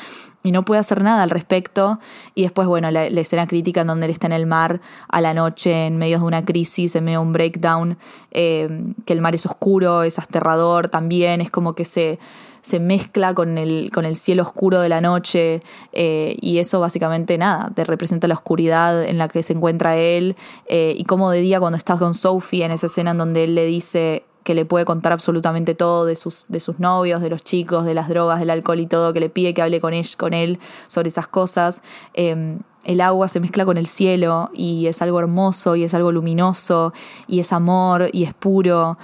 y 0.43 0.53
no 0.53 0.65
puede 0.65 0.81
hacer 0.81 1.03
nada 1.03 1.23
al 1.23 1.31
respecto. 1.31 1.99
Y 2.35 2.43
después, 2.43 2.67
bueno, 2.67 2.91
la, 2.91 3.05
escena 3.05 3.47
crítica 3.47 3.83
en 3.83 3.89
donde 3.89 4.07
él 4.07 4.13
está 4.13 4.27
en 4.27 4.33
el 4.33 4.47
mar 4.47 4.81
a 5.09 5.21
la 5.21 5.35
noche, 5.35 5.87
en 5.87 5.99
medio 5.99 6.19
de 6.19 6.25
una 6.25 6.45
crisis, 6.45 6.97
en 6.97 7.05
medio 7.05 7.21
de 7.21 7.27
un 7.27 7.33
breakdown, 7.33 7.99
eh, 8.31 8.95
que 9.05 9.13
el 9.13 9.21
mar 9.21 9.35
es 9.35 9.45
oscuro, 9.47 10.03
es 10.03 10.19
aterrador 10.19 10.89
también, 10.89 11.41
es 11.41 11.51
como 11.51 11.75
que 11.75 11.85
se, 11.85 12.19
se 12.63 12.81
mezcla 12.81 13.35
con 13.35 13.59
el, 13.59 13.91
con 13.93 14.05
el 14.05 14.17
cielo 14.17 14.43
oscuro 14.43 14.81
de 14.81 14.89
la 14.89 15.01
noche 15.01 15.63
eh, 15.93 16.37
y 16.41 16.59
eso 16.59 16.81
básicamente 16.81 17.39
nada, 17.39 17.71
te 17.75 17.85
representa 17.85 18.29
la 18.29 18.35
oscuridad 18.35 19.03
en 19.03 19.19
la 19.19 19.29
que 19.29 19.43
se 19.43 19.53
encuentra 19.53 19.97
él 19.97 20.37
eh, 20.67 20.95
y 20.97 21.05
como 21.05 21.31
de 21.31 21.41
día 21.41 21.61
cuando 21.61 21.77
estás 21.77 21.99
con 21.99 22.15
Sophie 22.15 22.65
en 22.65 22.73
esa 22.73 22.87
escena 22.87 23.13
en 23.13 23.19
donde 23.19 23.45
él 23.45 23.55
le 23.55 23.65
dice 23.67 24.25
que 24.45 24.55
le 24.55 24.65
puede 24.65 24.85
contar 24.87 25.13
absolutamente 25.13 25.75
todo 25.75 26.07
de 26.07 26.17
sus, 26.17 26.47
de 26.49 26.61
sus 26.61 26.79
novios, 26.79 27.21
de 27.21 27.29
los 27.29 27.43
chicos, 27.43 27.85
de 27.85 27.93
las 27.93 28.09
drogas, 28.09 28.41
del 28.41 28.49
alcohol 28.49 28.81
y 28.81 28.87
todo, 28.87 29.13
que 29.13 29.21
le 29.21 29.29
pide 29.29 29.53
que 29.53 29.61
hable 29.61 29.83
con 29.83 29.93
él, 29.93 30.07
con 30.17 30.33
él 30.33 30.59
sobre 30.87 31.09
esas 31.09 31.29
cosas. 31.29 31.83
Em, 32.15 32.61
el 32.85 33.03
agua 33.03 33.29
se 33.29 33.39
mezcla 33.39 33.67
con 33.67 33.77
el 33.77 33.87
cielo 33.87 34.49
y 34.55 34.87
es 34.87 35.03
algo 35.03 35.21
hermoso 35.21 35.77
y 35.77 35.85
es 35.85 35.93
algo 35.93 36.11
luminoso 36.11 36.95
y 37.29 37.41
es 37.41 37.53
amor 37.53 38.09
y 38.13 38.25
es 38.25 38.33
puro. 38.33 38.97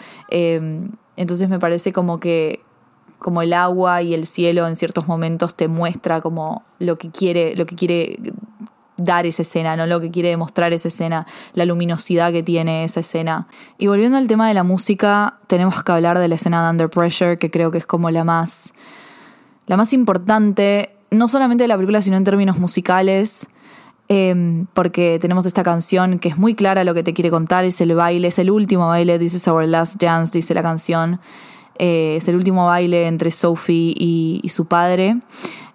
Entonces 1.16 1.48
me 1.48 1.58
parece 1.58 1.92
como 1.92 2.20
que, 2.20 2.60
como 3.18 3.42
el 3.42 3.52
agua 3.52 4.02
y 4.02 4.14
el 4.14 4.26
cielo 4.26 4.66
en 4.66 4.76
ciertos 4.76 5.08
momentos 5.08 5.54
te 5.54 5.68
muestra 5.68 6.20
como 6.20 6.62
lo 6.78 6.98
que 6.98 7.10
quiere, 7.10 7.56
lo 7.56 7.66
que 7.66 7.76
quiere 7.76 8.18
dar 8.96 9.26
esa 9.26 9.42
escena, 9.42 9.76
¿no? 9.76 9.86
Lo 9.86 10.00
que 10.00 10.10
quiere 10.10 10.30
demostrar 10.30 10.72
esa 10.72 10.88
escena, 10.88 11.26
la 11.52 11.64
luminosidad 11.64 12.32
que 12.32 12.42
tiene 12.42 12.84
esa 12.84 13.00
escena. 13.00 13.46
Y 13.78 13.86
volviendo 13.86 14.16
al 14.16 14.26
tema 14.26 14.48
de 14.48 14.54
la 14.54 14.62
música, 14.62 15.38
tenemos 15.46 15.82
que 15.82 15.92
hablar 15.92 16.18
de 16.18 16.28
la 16.28 16.36
escena 16.36 16.64
de 16.64 16.70
Under 16.70 16.90
Pressure, 16.90 17.38
que 17.38 17.50
creo 17.50 17.70
que 17.70 17.78
es 17.78 17.86
como 17.86 18.10
la 18.10 18.24
más. 18.24 18.74
la 19.66 19.76
más 19.76 19.92
importante, 19.92 20.90
no 21.10 21.28
solamente 21.28 21.64
de 21.64 21.68
la 21.68 21.76
película, 21.76 22.00
sino 22.00 22.16
en 22.16 22.24
términos 22.24 22.58
musicales. 22.58 23.48
Em, 24.08 24.66
porque 24.72 25.18
tenemos 25.20 25.46
esta 25.46 25.64
canción 25.64 26.20
que 26.20 26.28
es 26.28 26.38
muy 26.38 26.54
clara 26.54 26.84
lo 26.84 26.94
que 26.94 27.02
te 27.02 27.12
quiere 27.12 27.28
contar, 27.28 27.64
es 27.64 27.80
el 27.80 27.92
baile, 27.96 28.28
es 28.28 28.38
el 28.38 28.52
último 28.52 28.86
baile, 28.86 29.18
This 29.18 29.34
is 29.34 29.48
our 29.48 29.66
last 29.66 30.00
dance, 30.00 30.32
dice 30.32 30.54
la 30.54 30.62
canción. 30.62 31.18
Eh, 31.78 32.16
es 32.16 32.28
el 32.28 32.36
último 32.36 32.66
baile 32.66 33.06
entre 33.06 33.30
Sophie 33.30 33.94
y, 33.96 34.48
su 34.48 34.66
padre. 34.66 35.18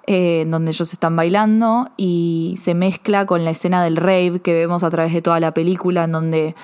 eh, 0.08 0.46
donde 0.48 0.72
ellos 0.72 0.92
están 0.92 1.16
bailando 1.16 1.90
y 1.96 2.56
se 2.58 2.74
mezcla 2.74 3.26
con 3.26 3.46
la 3.46 3.52
escena 3.52 3.84
del 3.84 3.96
rave 3.96 4.42
que 4.44 4.54
vemos 4.54 4.84
a 4.84 4.90
través 4.90 5.14
de 5.14 5.22
toda 5.22 5.40
la 5.40 5.54
película, 5.54 6.06
en 6.06 6.12
donde 6.12 6.56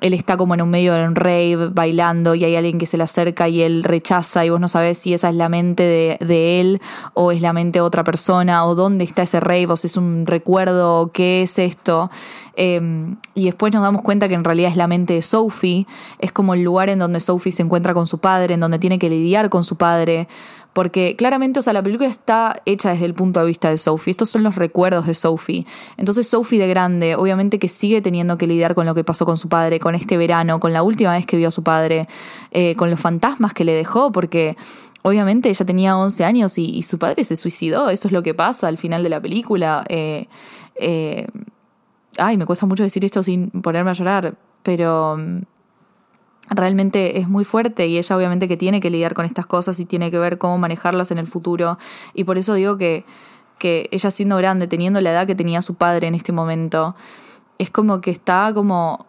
él 0.00 0.14
está 0.14 0.36
como 0.36 0.54
en 0.54 0.62
un 0.62 0.70
medio 0.70 0.94
de 0.94 1.04
un 1.04 1.14
rave 1.14 1.70
bailando 1.72 2.34
y 2.34 2.44
hay 2.44 2.56
alguien 2.56 2.78
que 2.78 2.86
se 2.86 2.96
le 2.96 3.02
acerca 3.04 3.48
y 3.48 3.62
él 3.62 3.84
rechaza 3.84 4.44
y 4.44 4.50
vos 4.50 4.60
no 4.60 4.68
sabes 4.68 4.98
si 4.98 5.14
esa 5.14 5.28
es 5.28 5.34
la 5.34 5.48
mente 5.48 6.18
de, 6.20 6.60
él 6.60 6.80
o 7.14 7.32
es 7.32 7.42
la 7.42 7.52
mente 7.52 7.78
de 7.78 7.80
otra 7.82 8.04
persona 8.04 8.64
o 8.64 8.74
dónde 8.74 9.04
está 9.04 9.22
ese 9.22 9.40
rave 9.40 9.66
o 9.68 9.76
si 9.76 9.88
es 9.88 9.96
un 9.96 10.24
recuerdo 10.26 11.00
o 11.00 11.08
qué 11.08 11.42
es 11.42 11.58
esto. 11.58 12.10
Em, 12.54 13.16
y 13.34 13.44
después 13.44 13.72
nos 13.72 13.82
damos 13.82 14.02
cuenta 14.02 14.28
que 14.28 14.34
en 14.34 14.42
realidad 14.42 14.70
es 14.70 14.76
la 14.76 14.88
mente 14.88 15.14
de 15.14 15.22
Sophie, 15.22 15.86
es 16.18 16.32
como 16.32 16.54
el 16.54 16.62
lugar 16.62 16.88
en 16.88 16.98
donde 16.98 17.20
Sophie 17.20 17.52
se 17.52 17.62
encuentra 17.62 17.94
con 17.94 18.06
su 18.06 18.18
padre, 18.18 18.54
en 18.54 18.60
donde 18.60 18.80
tiene 18.80 18.98
que 18.98 19.08
lidiar 19.08 19.48
con 19.48 19.62
su 19.62 19.76
padre. 19.76 20.26
Porque 20.72 21.16
claramente, 21.16 21.58
o 21.58 21.62
sea, 21.62 21.72
la 21.72 21.82
película 21.82 22.08
está 22.08 22.62
hecha 22.64 22.90
desde 22.90 23.04
el 23.04 23.14
punto 23.14 23.40
de 23.40 23.46
vista 23.46 23.70
de 23.70 23.76
Sophie. 23.76 24.12
Estos 24.12 24.28
son 24.30 24.42
los 24.42 24.54
recuerdos 24.54 25.06
de 25.06 25.14
Sophie. 25.14 25.66
Entonces, 25.96 26.28
Sophie 26.28 26.58
de 26.58 26.68
grande, 26.68 27.16
obviamente 27.16 27.58
que 27.58 27.68
sigue 27.68 28.00
teniendo 28.00 28.38
que 28.38 28.46
lidiar 28.46 28.74
con 28.74 28.86
lo 28.86 28.94
que 28.94 29.02
pasó 29.02 29.24
con 29.24 29.36
su 29.36 29.48
padre, 29.48 29.80
con 29.80 29.94
este 29.94 30.16
verano, 30.16 30.60
con 30.60 30.72
la 30.72 30.82
última 30.82 31.12
vez 31.12 31.26
que 31.26 31.36
vio 31.36 31.48
a 31.48 31.50
su 31.50 31.62
padre, 31.64 32.06
eh, 32.52 32.76
con 32.76 32.90
los 32.90 33.00
fantasmas 33.00 33.54
que 33.54 33.64
le 33.64 33.72
dejó, 33.72 34.12
porque 34.12 34.56
obviamente 35.02 35.48
ella 35.48 35.64
tenía 35.64 35.96
11 35.96 36.24
años 36.24 36.58
y, 36.58 36.82
su 36.82 36.98
padre 36.98 37.24
se 37.24 37.36
suicidó. 37.36 37.90
Eso 37.90 38.08
es 38.08 38.12
lo 38.12 38.22
que 38.22 38.34
pasa 38.34 38.68
al 38.68 38.78
final 38.78 39.02
de 39.02 39.08
la 39.08 39.20
película. 39.20 39.84
Eh, 39.88 40.26
eh, 40.76 41.26
ay, 42.18 42.36
me 42.36 42.46
cuesta 42.46 42.66
mucho 42.66 42.82
decir 42.82 43.04
esto 43.04 43.22
sin 43.22 43.50
ponerme 43.50 43.90
a 43.90 43.94
llorar, 43.94 44.36
pero 44.62 45.16
mm, 45.18 45.38
realmente 46.50 47.18
es 47.18 47.28
muy 47.28 47.44
fuerte 47.44 47.86
y 47.86 47.98
ella 47.98 48.16
obviamente 48.16 48.48
que 48.48 48.56
tiene 48.56 48.80
que 48.80 48.90
lidiar 48.90 49.14
con 49.14 49.24
estas 49.24 49.46
cosas 49.46 49.78
y 49.80 49.84
tiene 49.84 50.10
que 50.10 50.18
ver 50.18 50.38
cómo 50.38 50.58
manejarlas 50.58 51.10
en 51.10 51.18
el 51.18 51.26
futuro. 51.26 51.78
Y 52.14 52.24
por 52.24 52.38
eso 52.38 52.54
digo 52.54 52.78
que, 52.78 53.04
que 53.58 53.88
ella 53.92 54.10
siendo 54.10 54.36
grande, 54.36 54.66
teniendo 54.66 55.00
la 55.00 55.10
edad 55.10 55.26
que 55.26 55.34
tenía 55.34 55.62
su 55.62 55.74
padre 55.74 56.06
en 56.06 56.14
este 56.14 56.32
momento, 56.32 56.94
es 57.58 57.70
como 57.70 58.00
que 58.00 58.10
está 58.10 58.52
como 58.54 59.06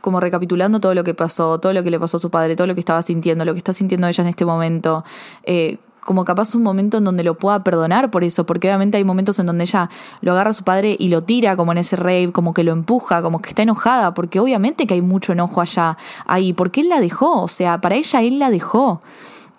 como 0.00 0.18
recapitulando 0.18 0.80
todo 0.80 0.94
lo 0.94 1.04
que 1.04 1.14
pasó, 1.14 1.60
todo 1.60 1.72
lo 1.72 1.84
que 1.84 1.90
le 1.90 2.00
pasó 2.00 2.16
a 2.16 2.20
su 2.20 2.28
padre, 2.28 2.56
todo 2.56 2.66
lo 2.66 2.74
que 2.74 2.80
estaba 2.80 3.00
sintiendo, 3.02 3.44
lo 3.44 3.52
que 3.52 3.58
está 3.58 3.72
sintiendo 3.72 4.08
ella 4.08 4.22
en 4.22 4.28
este 4.28 4.44
momento, 4.44 5.04
eh, 5.44 5.78
como 6.04 6.24
capaz 6.24 6.54
un 6.54 6.62
momento 6.62 6.98
en 6.98 7.04
donde 7.04 7.24
lo 7.24 7.34
pueda 7.34 7.62
perdonar 7.64 8.10
por 8.10 8.24
eso, 8.24 8.44
porque 8.44 8.68
obviamente 8.68 8.98
hay 8.98 9.04
momentos 9.04 9.38
en 9.38 9.46
donde 9.46 9.64
ella 9.64 9.88
lo 10.20 10.32
agarra 10.32 10.50
a 10.50 10.54
su 10.54 10.64
padre 10.64 10.96
y 10.98 11.08
lo 11.08 11.22
tira 11.22 11.56
como 11.56 11.72
en 11.72 11.78
ese 11.78 11.96
rave, 11.96 12.32
como 12.32 12.54
que 12.54 12.64
lo 12.64 12.72
empuja, 12.72 13.22
como 13.22 13.40
que 13.40 13.50
está 13.50 13.62
enojada, 13.62 14.14
porque 14.14 14.40
obviamente 14.40 14.86
que 14.86 14.94
hay 14.94 15.02
mucho 15.02 15.32
enojo 15.32 15.60
allá, 15.60 15.96
ahí, 16.26 16.52
porque 16.52 16.80
él 16.80 16.88
la 16.88 17.00
dejó, 17.00 17.42
o 17.42 17.48
sea, 17.48 17.80
para 17.80 17.96
ella 17.96 18.20
él 18.22 18.38
la 18.38 18.50
dejó 18.50 19.00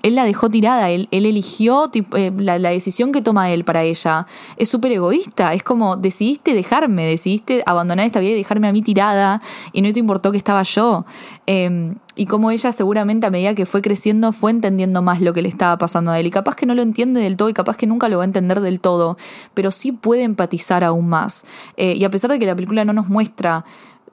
él 0.03 0.15
la 0.15 0.25
dejó 0.25 0.49
tirada, 0.49 0.89
él, 0.89 1.07
él 1.11 1.25
eligió 1.25 1.89
eh, 1.93 2.31
la, 2.37 2.59
decisión 2.59 3.13
que 3.13 3.21
toma 3.21 3.49
él 3.51 3.63
para 3.63 3.83
ella. 3.83 4.27
Es 4.57 4.67
súper 4.69 4.91
egoísta, 4.91 5.53
es 5.53 5.63
como 5.63 5.95
decidiste 5.95 6.53
dejarme, 6.53 7.05
decidiste 7.05 7.63
abandonar 7.65 8.05
esta 8.05 8.19
vida 8.19 8.31
y 8.31 8.35
dejarme 8.35 8.67
a 8.67 8.73
mí 8.73 8.81
tirada 8.81 9.41
y 9.71 9.81
no 9.81 9.91
te 9.93 9.99
importó 9.99 10.31
que 10.31 10.37
estaba 10.37 10.61
yo. 10.63 11.05
Em, 11.45 11.95
y 12.15 12.25
como 12.25 12.51
ella 12.51 12.71
seguramente 12.71 13.27
a 13.27 13.29
medida 13.29 13.55
que 13.55 13.65
fue 13.65 13.81
creciendo 13.81 14.31
fue 14.31 14.51
entendiendo 14.51 15.01
más 15.01 15.21
lo 15.21 15.33
que 15.33 15.41
le 15.41 15.49
estaba 15.49 15.77
pasando 15.77 16.11
a 16.11 16.19
él 16.19 16.27
y 16.27 16.31
capaz 16.31 16.55
que 16.55 16.65
no 16.65 16.75
lo 16.75 16.81
entiende 16.81 17.21
del 17.21 17.37
todo 17.37 17.49
y 17.49 17.53
capaz 17.53 17.77
que 17.77 17.87
nunca 17.87 18.09
lo 18.09 18.17
va 18.17 18.23
a 18.23 18.25
entender 18.25 18.61
del 18.61 18.79
todo, 18.79 19.17
pero 19.53 19.71
sí 19.71 19.91
puede 19.91 20.23
empatizar 20.23 20.83
aún 20.83 21.09
más. 21.09 21.45
Eh, 21.77 21.93
y 21.93 22.03
a 22.03 22.09
pesar 22.09 22.31
de 22.31 22.39
que 22.39 22.45
la 22.45 22.55
película 22.55 22.85
no 22.85 22.93
nos 22.93 23.07
muestra 23.07 23.65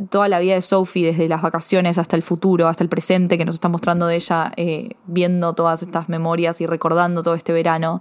toda 0.08 0.28
la 0.28 0.38
vida 0.38 0.54
de 0.54 0.62
Sophie, 0.62 1.04
desde 1.04 1.28
las 1.28 1.42
vacaciones 1.42 1.98
hasta 1.98 2.16
el 2.16 2.22
futuro, 2.22 2.68
hasta 2.68 2.82
el 2.82 2.88
presente, 2.88 3.36
que 3.36 3.44
nos 3.44 3.54
está 3.54 3.68
mostrando 3.68 4.06
de 4.06 4.16
ella, 4.16 4.52
eh, 4.56 4.90
viendo 5.06 5.52
todas 5.52 5.82
estas 5.82 6.08
memorias 6.08 6.60
y 6.60 6.66
recordando 6.66 7.22
todo 7.22 7.34
este 7.34 7.52
verano. 7.52 8.00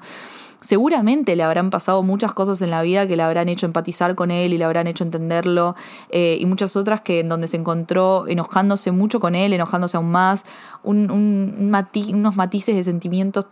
Seguramente 0.62 1.36
le 1.36 1.44
habrán 1.44 1.70
pasado 1.70 2.04
muchas 2.04 2.34
cosas 2.34 2.62
en 2.62 2.70
la 2.70 2.82
vida 2.82 3.08
que 3.08 3.16
le 3.16 3.24
habrán 3.24 3.48
hecho 3.48 3.66
empatizar 3.66 4.16
con 4.16 4.30
él 4.30 4.54
y 4.54 4.58
le 4.58 4.66
habrán 4.66 4.88
hecho 4.88 5.04
entenderlo, 5.06 5.76
eh, 6.10 6.38
y 6.40 6.46
muchas 6.46 6.76
otras 6.76 7.02
que 7.02 7.22
en 7.22 7.30
donde 7.30 7.48
se 7.48 7.58
encontró 7.58 8.28
enojándose 8.28 8.92
mucho 8.92 9.20
con 9.20 9.36
él, 9.36 9.54
enojándose 9.54 9.96
aún 9.96 10.12
más, 10.12 10.46
un, 10.84 11.10
unos 11.12 12.36
matices 12.36 12.76
de 12.76 12.84
sentimientos 12.84 13.48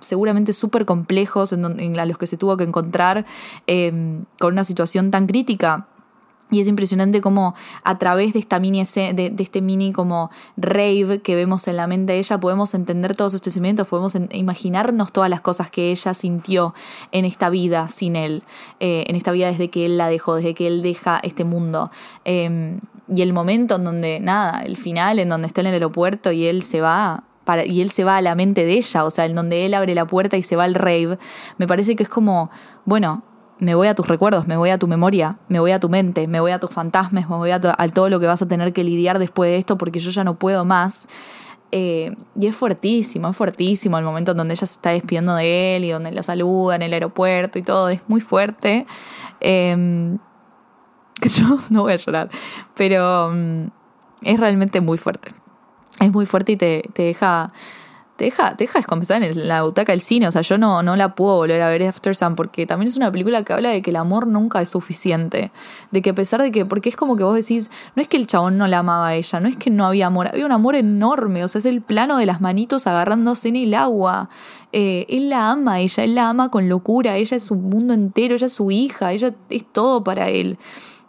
seguramente 0.00 0.52
súper 0.52 0.86
complejos 0.86 1.52
en, 1.52 1.78
en, 1.78 2.08
los 2.08 2.18
que 2.18 2.26
se 2.26 2.36
tuvo 2.36 2.56
que 2.56 2.64
encontrar 2.64 3.26
eh, 3.66 4.22
con 4.38 4.52
una 4.54 4.64
situación 4.64 5.10
tan 5.10 5.26
crítica 5.26 5.86
y 6.50 6.60
es 6.60 6.68
impresionante 6.68 7.20
cómo 7.20 7.54
a 7.84 7.98
través 7.98 8.32
de 8.32 8.38
esta 8.38 8.58
mini 8.58 8.82
de, 8.94 9.30
de, 9.30 9.42
este 9.42 9.60
mini 9.60 9.92
como 9.92 10.30
rave 10.56 11.20
que 11.20 11.34
vemos 11.34 11.68
en 11.68 11.76
la 11.76 11.86
mente 11.86 12.12
de 12.12 12.18
ella 12.18 12.38
podemos 12.38 12.74
entender 12.74 13.14
todos 13.14 13.34
estos 13.34 13.52
sentimientos, 13.52 13.86
podemos 13.86 14.16
imaginarnos 14.32 15.12
todas 15.12 15.30
las 15.30 15.40
cosas 15.40 15.70
que 15.70 15.90
ella 15.90 16.14
sintió 16.14 16.74
en 17.12 17.24
esta 17.24 17.50
vida 17.50 17.88
sin 17.88 18.16
él, 18.16 18.42
eh, 18.80 19.04
en 19.06 19.16
esta 19.16 19.32
vida 19.32 19.48
desde 19.48 19.70
que 19.70 19.86
él 19.86 19.98
la 19.98 20.08
dejó, 20.08 20.36
desde 20.36 20.54
que 20.54 20.66
él 20.66 20.82
deja 20.82 21.20
este 21.22 21.44
mundo. 21.44 21.90
Em, 22.24 22.80
y 23.14 23.22
el 23.22 23.32
momento 23.32 23.76
en 23.76 23.84
donde, 23.84 24.20
nada, 24.20 24.62
el 24.62 24.76
final, 24.76 25.18
en 25.18 25.28
donde 25.28 25.46
está 25.46 25.60
en 25.60 25.68
el 25.68 25.74
aeropuerto 25.74 26.32
y 26.32 26.46
él 26.46 26.62
se 26.62 26.80
va, 26.80 27.24
para, 27.44 27.66
y 27.66 27.80
él 27.80 27.90
se 27.90 28.04
va 28.04 28.16
a 28.16 28.20
la 28.20 28.34
mente 28.34 28.64
de 28.64 28.74
ella, 28.74 29.04
o 29.04 29.10
sea, 29.10 29.26
en 29.26 29.34
donde 29.34 29.66
él 29.66 29.74
abre 29.74 29.94
la 29.94 30.06
puerta 30.06 30.36
y 30.36 30.42
se 30.42 30.56
va 30.56 30.64
al 30.64 30.74
rave, 30.74 31.18
me 31.58 31.66
parece 31.66 31.96
que 31.96 32.04
es 32.04 32.08
como, 32.08 32.50
bueno, 32.84 33.22
me 33.60 33.74
voy 33.74 33.88
a 33.88 33.94
tus 33.94 34.08
recuerdos, 34.08 34.46
me 34.46 34.56
voy 34.56 34.70
a 34.70 34.78
tu 34.78 34.88
memoria, 34.88 35.36
me 35.48 35.60
voy 35.60 35.70
a 35.70 35.78
tu 35.78 35.88
mente, 35.88 36.26
me 36.26 36.40
voy 36.40 36.50
a 36.50 36.58
tus 36.58 36.70
fantasmas, 36.70 37.28
me 37.28 37.36
voy 37.36 37.50
a, 37.50 37.60
todo 37.60 38.08
lo 38.08 38.18
que 38.18 38.26
vas 38.26 38.42
a 38.42 38.48
tener 38.48 38.72
que 38.72 38.82
lidiar 38.82 39.18
después 39.18 39.50
de 39.50 39.58
esto 39.58 39.76
porque 39.78 40.00
yo 40.00 40.10
ya 40.10 40.24
no 40.24 40.38
puedo 40.38 40.64
más. 40.64 41.08
Eh, 41.72 42.16
y 42.34 42.46
es 42.46 42.56
fuertísimo, 42.56 43.28
es 43.28 43.36
fuertísimo 43.36 43.96
el 43.98 44.04
momento 44.04 44.32
en 44.32 44.38
donde 44.38 44.54
ella 44.54 44.66
se 44.66 44.74
está 44.74 44.90
despidiendo 44.90 45.36
de 45.36 45.76
él 45.76 45.84
y 45.84 45.90
donde 45.90 46.10
la 46.10 46.22
saluda 46.22 46.74
en 46.74 46.82
el 46.82 46.92
aeropuerto 46.92 47.58
y 47.58 47.62
todo, 47.62 47.90
es 47.90 48.00
muy 48.08 48.20
fuerte. 48.20 48.86
Em, 49.40 50.18
yo 51.22 51.58
no 51.68 51.82
voy 51.82 51.92
a 51.92 51.96
llorar, 51.96 52.30
pero 52.74 53.30
mm, 53.32 53.66
es 54.22 54.40
realmente 54.40 54.80
muy 54.80 54.98
fuerte. 54.98 55.30
Es 56.00 56.10
muy 56.10 56.24
fuerte 56.24 56.52
y 56.52 56.56
te, 56.56 56.82
te 56.94 57.02
deja 57.02 57.52
te 58.20 58.26
deja, 58.26 58.54
te 58.54 58.64
deja 58.64 58.80
en 59.16 59.48
la 59.48 59.62
butaca 59.62 59.92
del 59.92 60.02
cine. 60.02 60.28
O 60.28 60.30
sea, 60.30 60.42
yo 60.42 60.58
no, 60.58 60.82
no 60.82 60.94
la 60.94 61.14
puedo 61.14 61.36
volver 61.36 61.62
a 61.62 61.70
ver 61.70 61.84
After 61.84 62.14
Sun 62.14 62.34
porque 62.34 62.66
también 62.66 62.90
es 62.90 62.98
una 62.98 63.10
película 63.10 63.42
que 63.44 63.54
habla 63.54 63.70
de 63.70 63.80
que 63.80 63.88
el 63.88 63.96
amor 63.96 64.26
nunca 64.26 64.60
es 64.60 64.68
suficiente. 64.68 65.50
De 65.90 66.02
que 66.02 66.10
a 66.10 66.14
pesar 66.14 66.42
de 66.42 66.52
que, 66.52 66.66
porque 66.66 66.90
es 66.90 66.96
como 66.96 67.16
que 67.16 67.24
vos 67.24 67.34
decís, 67.34 67.70
no 67.96 68.02
es 68.02 68.08
que 68.08 68.18
el 68.18 68.26
chabón 68.26 68.58
no 68.58 68.66
la 68.66 68.80
amaba 68.80 69.08
a 69.08 69.14
ella, 69.14 69.40
no 69.40 69.48
es 69.48 69.56
que 69.56 69.70
no 69.70 69.86
había 69.86 70.08
amor, 70.08 70.28
había 70.28 70.44
un 70.44 70.52
amor 70.52 70.74
enorme. 70.74 71.44
O 71.44 71.48
sea, 71.48 71.60
es 71.60 71.64
el 71.64 71.80
plano 71.80 72.18
de 72.18 72.26
las 72.26 72.42
manitos 72.42 72.86
agarrándose 72.86 73.48
en 73.48 73.56
el 73.56 73.72
agua. 73.72 74.28
Eh, 74.72 75.06
él 75.08 75.30
la 75.30 75.50
ama 75.50 75.74
a 75.74 75.80
ella, 75.80 76.04
él 76.04 76.14
la 76.14 76.28
ama 76.28 76.50
con 76.50 76.68
locura, 76.68 77.16
ella 77.16 77.38
es 77.38 77.44
su 77.44 77.54
mundo 77.54 77.94
entero, 77.94 78.34
ella 78.34 78.48
es 78.48 78.52
su 78.52 78.70
hija, 78.70 79.12
ella 79.12 79.32
es 79.48 79.64
todo 79.72 80.04
para 80.04 80.28
él 80.28 80.58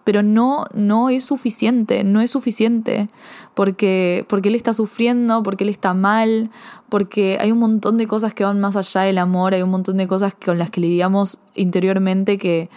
pero 0.03 0.23
no, 0.23 0.65
no 0.73 1.09
es 1.09 1.25
suficiente, 1.25 2.03
no 2.03 2.21
es 2.21 2.31
suficiente, 2.31 3.09
porque, 3.53 4.25
porque 4.27 4.49
él 4.49 4.55
está 4.55 4.73
sufriendo, 4.73 5.43
porque 5.43 5.63
él 5.63 5.69
está 5.69 5.93
mal, 5.93 6.49
porque 6.89 7.37
hay 7.39 7.51
un 7.51 7.59
montón 7.59 7.97
de 7.97 8.07
cosas 8.07 8.33
que 8.33 8.43
van 8.43 8.59
más 8.59 8.75
allá 8.75 9.01
del 9.01 9.17
amor, 9.17 9.53
hay 9.53 9.61
un 9.61 9.69
montón 9.69 9.97
de 9.97 10.07
cosas 10.07 10.33
con 10.33 10.57
las 10.57 10.69
que 10.69 10.81
lidiamos 10.81 11.39
interiormente 11.55 12.37
que, 12.37 12.69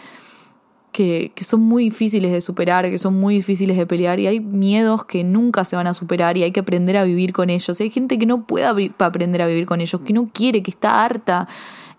que, 0.92 1.32
que, 1.34 1.44
son 1.44 1.60
muy 1.60 1.84
difíciles 1.84 2.30
de 2.30 2.40
superar, 2.40 2.88
que 2.88 2.98
son 2.98 3.18
muy 3.18 3.34
difíciles 3.34 3.76
de 3.76 3.86
pelear 3.86 4.20
y 4.20 4.26
hay 4.26 4.40
miedos 4.40 5.04
que 5.04 5.24
nunca 5.24 5.64
se 5.64 5.76
van 5.76 5.86
a 5.86 5.94
superar 5.94 6.36
y 6.36 6.44
hay 6.44 6.52
que 6.52 6.60
aprender 6.60 6.96
a 6.96 7.04
vivir 7.04 7.32
con 7.32 7.50
ellos. 7.50 7.80
Hay 7.80 7.90
gente 7.90 8.18
que 8.18 8.26
no 8.26 8.46
puede 8.46 8.66
aprender 8.98 9.42
a 9.42 9.46
vivir 9.46 9.66
con 9.66 9.80
ellos, 9.80 10.00
que 10.02 10.12
no 10.12 10.30
quiere, 10.32 10.62
que 10.62 10.70
está 10.70 11.04
harta. 11.04 11.48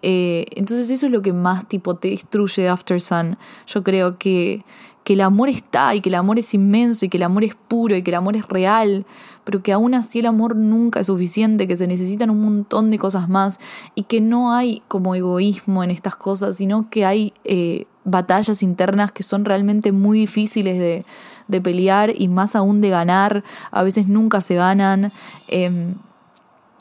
Eh, 0.01 0.45
entonces 0.55 0.89
eso 0.91 1.07
es 1.07 1.11
lo 1.11 1.21
que 1.21 1.33
más 1.33 1.67
tipo 1.67 1.95
te 1.95 2.09
destruye 2.09 2.63
de 2.63 2.69
After 2.69 3.01
Sun. 3.01 3.37
Yo 3.67 3.83
creo 3.83 4.17
que, 4.17 4.63
que 5.05 5.13
el 5.13 5.21
amor 5.21 5.49
está 5.49 5.93
y 5.93 6.01
que 6.01 6.09
el 6.09 6.15
amor 6.15 6.39
es 6.39 6.53
inmenso 6.55 7.05
y 7.05 7.09
que 7.09 7.17
el 7.17 7.23
amor 7.23 7.43
es 7.43 7.53
puro 7.55 7.95
y 7.95 8.01
que 8.01 8.09
el 8.09 8.15
amor 8.15 8.35
es 8.35 8.47
real, 8.47 9.05
pero 9.43 9.61
que 9.61 9.71
aún 9.71 9.93
así 9.93 10.19
el 10.19 10.25
amor 10.25 10.55
nunca 10.55 10.99
es 10.99 11.07
suficiente, 11.07 11.67
que 11.67 11.77
se 11.77 11.85
necesitan 11.85 12.31
un 12.31 12.41
montón 12.41 12.89
de 12.89 12.97
cosas 12.97 13.29
más 13.29 13.59
y 13.93 14.03
que 14.03 14.19
no 14.19 14.51
hay 14.51 14.81
como 14.87 15.13
egoísmo 15.13 15.83
en 15.83 15.91
estas 15.91 16.15
cosas, 16.15 16.57
sino 16.57 16.89
que 16.89 17.05
hay 17.05 17.33
eh, 17.43 17.85
batallas 18.03 18.63
internas 18.63 19.11
que 19.11 19.21
son 19.21 19.45
realmente 19.45 19.91
muy 19.91 20.17
difíciles 20.21 20.79
de, 20.79 21.05
de, 21.47 21.61
pelear 21.61 22.11
y 22.19 22.27
más 22.27 22.55
aún 22.55 22.81
de 22.81 22.89
ganar, 22.89 23.43
a 23.69 23.83
veces 23.83 24.07
nunca 24.07 24.41
se 24.41 24.55
ganan. 24.55 25.13
Em, 25.47 25.93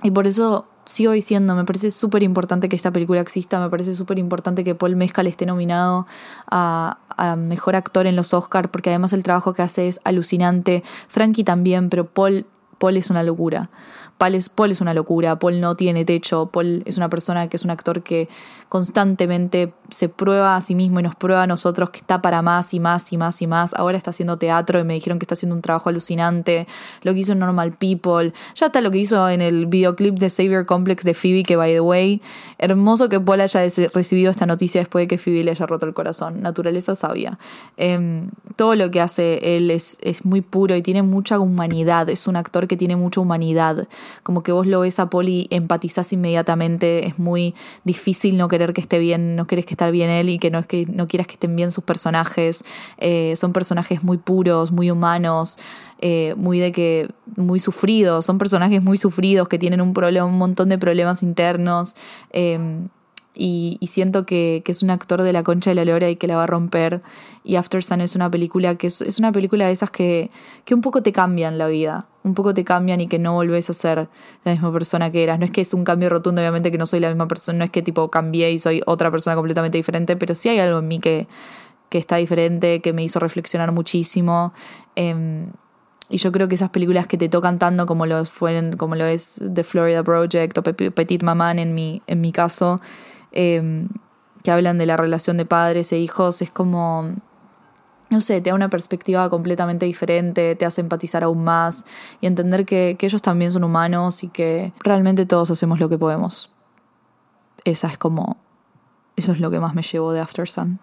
y 0.03 0.11
por 0.11 0.27
eso 0.27 0.67
sigo 0.87 1.13
diciendo, 1.13 1.55
me 1.55 1.65
parece 1.65 1.91
súper 1.91 2.23
importante 2.23 2.69
que 2.69 2.77
esta 2.77 2.91
película 2.91 3.21
exista, 3.21 3.61
me 3.61 3.71
parece 3.71 3.95
súper 3.95 4.19
importante 4.19 4.65
que 4.65 4.75
Paul 4.75 4.97
Mescal 4.97 5.27
esté 5.27 5.47
nominado 5.47 6.07
a, 6.51 6.99
Mejor 7.39 7.77
Actor 7.77 8.09
en 8.09 8.17
los 8.17 8.35
Oscars, 8.35 8.69
porque 8.69 8.91
además 8.91 9.13
el 9.13 9.23
trabajo 9.23 9.55
que 9.55 9.63
hace 9.63 9.87
es 9.87 10.01
alucinante. 10.03 10.83
Frankie 11.07 11.45
también, 11.45 11.89
pero 11.89 12.07
Paul, 12.07 12.45
Paul 12.79 12.97
es 12.97 13.09
una 13.09 13.23
locura. 13.23 13.71
Paul 14.19 14.35
es, 14.71 14.81
una 14.81 14.95
locura, 14.95 15.39
Paul 15.39 15.61
no 15.61 15.75
tiene 15.75 16.05
techo, 16.05 16.47
Paul 16.47 16.83
es 16.87 16.97
una 16.97 17.09
persona 17.09 17.49
que 17.49 17.57
es 17.57 17.65
un 17.65 17.71
actor 17.71 18.03
que 18.03 18.29
constantemente 18.69 19.73
se 19.91 20.09
prueba 20.09 20.57
a 20.57 20.61
sí 20.61 20.75
mismo 20.75 20.99
y 21.01 21.03
nos 21.03 21.15
prueba 21.15 21.43
a 21.43 21.47
nosotros 21.47 21.91
que 21.91 21.99
está 21.99 22.23
para 22.23 22.43
más 22.43 22.75
y 22.75 22.81
más 22.81 23.13
y 23.13 23.17
más 23.17 23.43
y 23.43 23.47
más. 23.47 23.75
Ahora 23.75 23.97
está 23.97 24.11
haciendo 24.11 24.37
teatro 24.37 24.81
y 24.81 24.85
me 24.85 24.95
dijeron 24.95 25.19
que 25.19 25.25
está 25.25 25.35
haciendo 25.35 25.55
un 25.55 25.63
trabajo 25.63 25.89
alucinante. 25.89 26.67
Lo 27.03 27.13
que 27.13 27.21
hizo 27.21 27.33
en 27.33 27.41
Normal 27.41 27.73
People. 27.73 28.33
Ya 28.55 28.67
está 28.67 28.81
lo 28.81 28.91
que 28.91 28.99
hizo 28.99 29.29
en 29.29 29.43
el 29.43 29.67
videoclip 29.67 30.19
de 30.19 30.31
Savior 30.31 30.67
Complex 30.67 31.05
de 31.05 31.15
Phoebe, 31.15 31.43
que 31.43 31.57
by 31.57 31.73
the 31.73 31.81
way, 31.81 32.23
hermoso 32.59 33.09
que 33.09 33.21
Paul 33.21 33.43
haya 33.43 33.61
recibido 33.93 34.31
esta 34.31 34.47
noticia 34.47 34.81
después 34.81 35.05
de 35.05 35.09
que 35.09 35.19
Phoebe 35.19 35.45
le 35.45 35.51
haya 35.53 35.67
roto 35.67 35.87
el 35.87 35.95
corazón. 35.95 36.41
Naturaleza 36.41 36.95
sabia. 36.95 37.39
Em, 37.77 38.31
todo 38.57 38.75
lo 38.75 38.91
que 38.91 39.01
hace 39.01 39.57
él 39.57 39.71
es, 39.71 39.99
es 40.01 40.25
muy 40.25 40.41
puro 40.41 40.75
y 40.75 40.83
tiene 40.83 41.03
mucha 41.03 41.39
humanidad. 41.39 42.09
Es 42.09 42.27
un 42.27 42.37
actor 42.37 42.67
que 42.67 42.77
tiene 42.77 42.97
mucha 42.97 43.21
humanidad. 43.21 43.87
Como 44.23 44.43
que 44.43 44.53
vos 44.53 44.67
lo 44.67 44.81
ves 44.81 45.01
a 45.01 45.09
y 45.23 45.47
empatizás 45.51 46.13
inmediatamente. 46.13 47.07
Es 47.07 47.19
muy 47.19 47.55
difícil 47.85 48.37
no 48.37 48.49
querer 48.49 48.73
que 48.73 48.81
esté 48.81 48.99
bien, 48.99 49.37
no 49.37 49.47
querés 49.47 49.65
que 49.65 49.75
estar 49.75 49.91
bien 49.93 50.11
él 50.11 50.29
y 50.29 50.39
que 50.39 50.51
no 50.51 50.59
es 50.59 50.67
que 50.67 50.87
no 50.87 51.07
quieras 51.07 51.27
que 51.27 51.35
estén 51.35 51.55
bien 51.55 51.71
sus 51.71 51.85
personajes. 51.85 52.65
Eh, 52.99 53.35
son 53.37 53.53
personajes 53.53 54.03
muy 54.03 54.19
puros, 54.19 54.73
muy 54.73 54.91
humanos, 54.91 55.59
eh, 56.01 56.35
muy 56.37 56.59
de 56.59 56.73
que, 56.73 57.09
muy 57.37 57.61
sufridos. 57.61 58.25
Son 58.25 58.39
personajes 58.39 58.83
muy 58.83 58.99
sufridos 58.99 59.49
que 59.49 59.59
tienen 59.59 59.81
un 59.81 59.95
problema, 59.95 60.27
un 60.27 60.39
montón 60.39 60.69
de 60.69 60.79
problemas 60.79 61.23
internos. 61.23 61.97
Em, 62.31 62.89
y, 63.35 63.79
siento 63.89 64.27
que, 64.27 64.63
es 64.65 64.83
un 64.83 64.91
actor 64.91 65.23
de 65.23 65.33
la 65.33 65.43
concha 65.43 65.71
de 65.71 65.75
la 65.75 65.85
lora 65.85 66.09
y 66.09 66.17
que 66.17 66.29
la 66.29 66.37
va 66.37 66.45
a 66.45 66.47
romper. 66.47 67.03
Y 67.43 67.57
After 67.57 67.83
Sun 67.83 68.01
es 68.01 68.15
una 68.15 68.31
película 68.31 68.77
que 68.77 68.87
es, 68.87 69.19
una 69.19 69.33
película 69.33 69.67
de 69.67 69.73
esas 69.73 69.91
que, 69.91 70.31
que, 70.65 70.75
un 70.75 70.81
poco 70.81 71.03
te 71.03 71.13
cambian 71.13 71.59
la 71.59 71.67
vida, 71.67 72.07
un 72.23 72.35
poco 72.35 72.55
te 72.55 72.65
cambian 72.65 73.01
y 73.01 73.09
que 73.09 73.19
no 73.19 73.33
volvés 73.33 73.69
a 73.71 73.73
ser 73.73 74.09
la 74.45 74.53
misma 74.53 74.73
persona 74.73 75.11
que 75.11 75.23
eras. 75.23 75.39
No 75.39 75.45
es 75.45 75.51
que 75.51 75.63
es 75.63 75.75
un 75.75 75.85
cambio 75.85 76.11
rotundo, 76.11 76.41
obviamente 76.41 76.71
que 76.71 76.79
no 76.79 76.87
soy 76.87 77.01
la 77.01 77.09
misma 77.09 77.27
persona, 77.27 77.59
no 77.59 77.65
es 77.65 77.71
que 77.71 77.83
tipo 77.83 78.09
cambié 78.11 78.53
y 78.53 78.59
soy 78.59 78.83
otra 78.87 79.11
persona 79.11 79.35
completamente 79.35 79.79
diferente, 79.79 80.17
pero 80.17 80.35
sí 80.35 80.49
hay 80.49 80.61
algo 80.61 80.79
en 80.79 80.89
mí 80.89 81.01
que, 81.01 81.27
que 81.89 81.99
está 81.99 82.17
diferente, 82.17 82.81
que 82.81 82.93
me 82.93 83.03
hizo 83.03 83.19
reflexionar 83.19 83.73
muchísimo. 83.73 84.53
Em, 84.95 85.47
y 86.11 86.19
yo 86.19 86.33
creo 86.33 86.49
que 86.49 86.55
esas 86.55 86.71
películas 86.71 87.07
que 87.07 87.17
te 87.17 87.29
tocan 87.29 87.59
tanto 87.59 87.87
como 87.87 88.07
lo, 88.07 88.25
fueron, 88.25 88.77
como 88.77 88.95
lo 88.95 89.07
es 89.07 89.43
The 89.53 89.65
Florida 89.65 90.03
Project 90.05 90.59
o 90.59 90.63
Petit 90.63 91.23
Maman 91.23 91.59
en 91.59 91.75
mi, 91.75 92.03
en 92.07 92.21
mi 92.21 92.31
caso, 92.31 92.81
Em, 93.37 93.89
que 94.45 94.53
hablan 94.53 94.79
de 94.79 94.87
la 94.87 94.97
relación 94.97 95.37
de 95.39 95.45
padres 95.45 95.91
e 95.93 95.99
hijos, 95.99 96.41
es 96.41 96.51
como, 96.51 97.15
no 98.11 98.21
sé, 98.21 98.41
te 98.41 98.51
da 98.51 98.55
una 98.55 98.69
perspectiva 98.71 99.29
completamente 99.29 99.87
diferente, 99.87 100.55
te 100.55 100.67
hace 100.67 100.83
empatizar 100.83 101.25
aún 101.25 101.43
más 101.43 101.85
y 102.21 102.27
entender 102.27 102.65
que, 102.65 102.97
que 102.97 103.07
ellos 103.07 103.23
también 103.23 103.51
son 103.51 103.65
humanos 103.65 104.23
y 104.23 104.29
que 104.29 104.73
realmente 104.81 105.27
todos 105.27 105.51
hacemos 105.51 105.81
lo 105.81 105.89
que 105.89 105.99
podemos. 105.99 106.53
Esa 107.65 107.89
es 107.89 107.99
como, 107.99 108.37
eso 109.17 109.33
es 109.33 109.41
lo 109.41 109.51
que 109.51 109.59
más 109.59 109.75
me 109.75 109.83
llevo 109.83 110.13
de 110.13 110.21
After 110.21 110.49
Sun. 110.49 110.79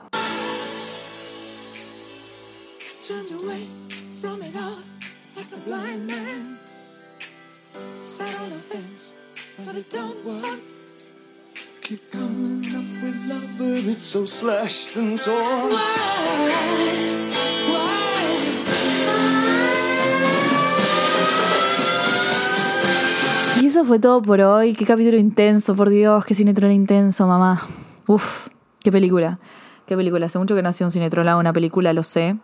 Y 23.60 23.66
eso 23.66 23.86
fue 23.86 23.98
todo 23.98 24.22
por 24.22 24.40
hoy. 24.42 24.74
Qué 24.74 24.86
capítulo 24.86 25.18
intenso, 25.18 25.76
por 25.76 25.90
Dios, 25.90 26.26
qué 26.26 26.36
cinetrol 26.36 26.72
intenso, 26.72 27.26
mamá. 27.26 27.68
Uf, 28.06 28.50
qué 28.84 28.92
película. 28.92 29.40
Qué 29.88 29.96
película. 29.98 30.28
Hace 30.28 30.38
mucho 30.38 30.56
que 30.56 30.62
no 30.62 30.70
hacía 30.70 30.86
un 30.86 30.92
cinetrol 30.92 31.28
una 31.30 31.52
película, 31.52 31.92
lo 31.92 32.04
sé. 32.04 32.38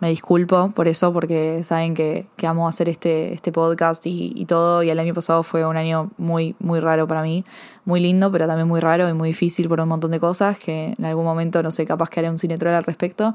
Me 0.00 0.08
disculpo 0.08 0.70
por 0.72 0.88
eso, 0.88 1.12
porque 1.12 1.62
saben 1.64 1.94
que, 1.94 2.26
que 2.36 2.46
amo 2.46 2.68
hacer 2.68 2.88
este, 2.88 3.32
este 3.32 3.52
podcast 3.52 4.04
y, 4.06 4.32
y, 4.34 4.44
todo. 4.44 4.82
Y 4.82 4.90
el 4.90 4.98
año 4.98 5.14
pasado 5.14 5.42
fue 5.42 5.64
un 5.64 5.76
año 5.76 6.10
muy, 6.18 6.56
muy 6.58 6.80
raro 6.80 7.06
para 7.06 7.22
mí. 7.22 7.44
Muy 7.84 8.00
lindo, 8.00 8.30
pero 8.32 8.46
también 8.46 8.68
muy 8.68 8.80
raro 8.80 9.08
y 9.08 9.14
muy 9.14 9.28
difícil 9.28 9.68
por 9.68 9.80
un 9.80 9.88
montón 9.88 10.10
de 10.10 10.20
cosas 10.20 10.58
que 10.58 10.94
en 10.98 11.04
algún 11.04 11.24
momento, 11.24 11.62
no 11.62 11.70
sé, 11.70 11.86
capaz 11.86 12.10
que 12.10 12.20
haré 12.20 12.28
un 12.28 12.38
cinetrol 12.38 12.74
al 12.74 12.84
respecto. 12.84 13.34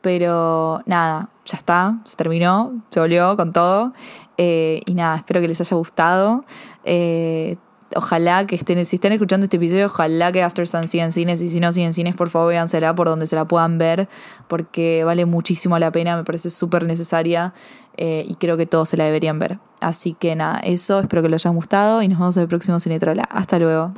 Pero 0.00 0.82
nada, 0.86 1.30
ya 1.44 1.58
está, 1.58 1.98
se 2.04 2.16
terminó, 2.16 2.82
se 2.90 3.00
volvió 3.00 3.36
con 3.36 3.52
todo. 3.52 3.92
Eh, 4.36 4.82
y 4.86 4.94
nada, 4.94 5.16
espero 5.16 5.40
que 5.40 5.48
les 5.48 5.60
haya 5.60 5.76
gustado. 5.76 6.44
Eh, 6.84 7.56
ojalá 7.94 8.46
que 8.46 8.54
estén, 8.54 8.84
si 8.86 8.96
están 8.96 9.12
escuchando 9.12 9.44
este 9.44 9.56
episodio, 9.56 9.86
ojalá 9.86 10.32
que 10.32 10.42
After 10.42 10.66
Sun 10.66 10.88
siga 10.88 11.04
en 11.04 11.12
cines 11.12 11.40
y 11.40 11.48
si 11.48 11.60
no 11.60 11.72
siguen 11.72 11.92
cines, 11.92 12.14
por 12.14 12.30
favor 12.30 12.48
véansela 12.50 12.94
por 12.94 13.08
donde 13.08 13.26
se 13.26 13.36
la 13.36 13.44
puedan 13.44 13.78
ver 13.78 14.08
porque 14.48 15.04
vale 15.04 15.26
muchísimo 15.26 15.78
la 15.78 15.90
pena, 15.90 16.16
me 16.16 16.24
parece 16.24 16.50
súper 16.50 16.84
necesaria 16.84 17.54
eh, 17.96 18.24
y 18.28 18.34
creo 18.36 18.56
que 18.56 18.66
todos 18.66 18.88
se 18.88 18.96
la 18.96 19.04
deberían 19.04 19.38
ver. 19.38 19.58
Así 19.80 20.14
que 20.18 20.36
nada, 20.36 20.60
eso, 20.60 21.00
espero 21.00 21.22
que 21.22 21.28
les 21.28 21.44
haya 21.44 21.54
gustado 21.54 22.02
y 22.02 22.08
nos 22.08 22.18
vemos 22.18 22.36
en 22.36 22.42
el 22.42 22.48
próximo 22.48 22.80
Cinetrola. 22.80 23.22
Hasta 23.30 23.58
luego. 23.58 23.92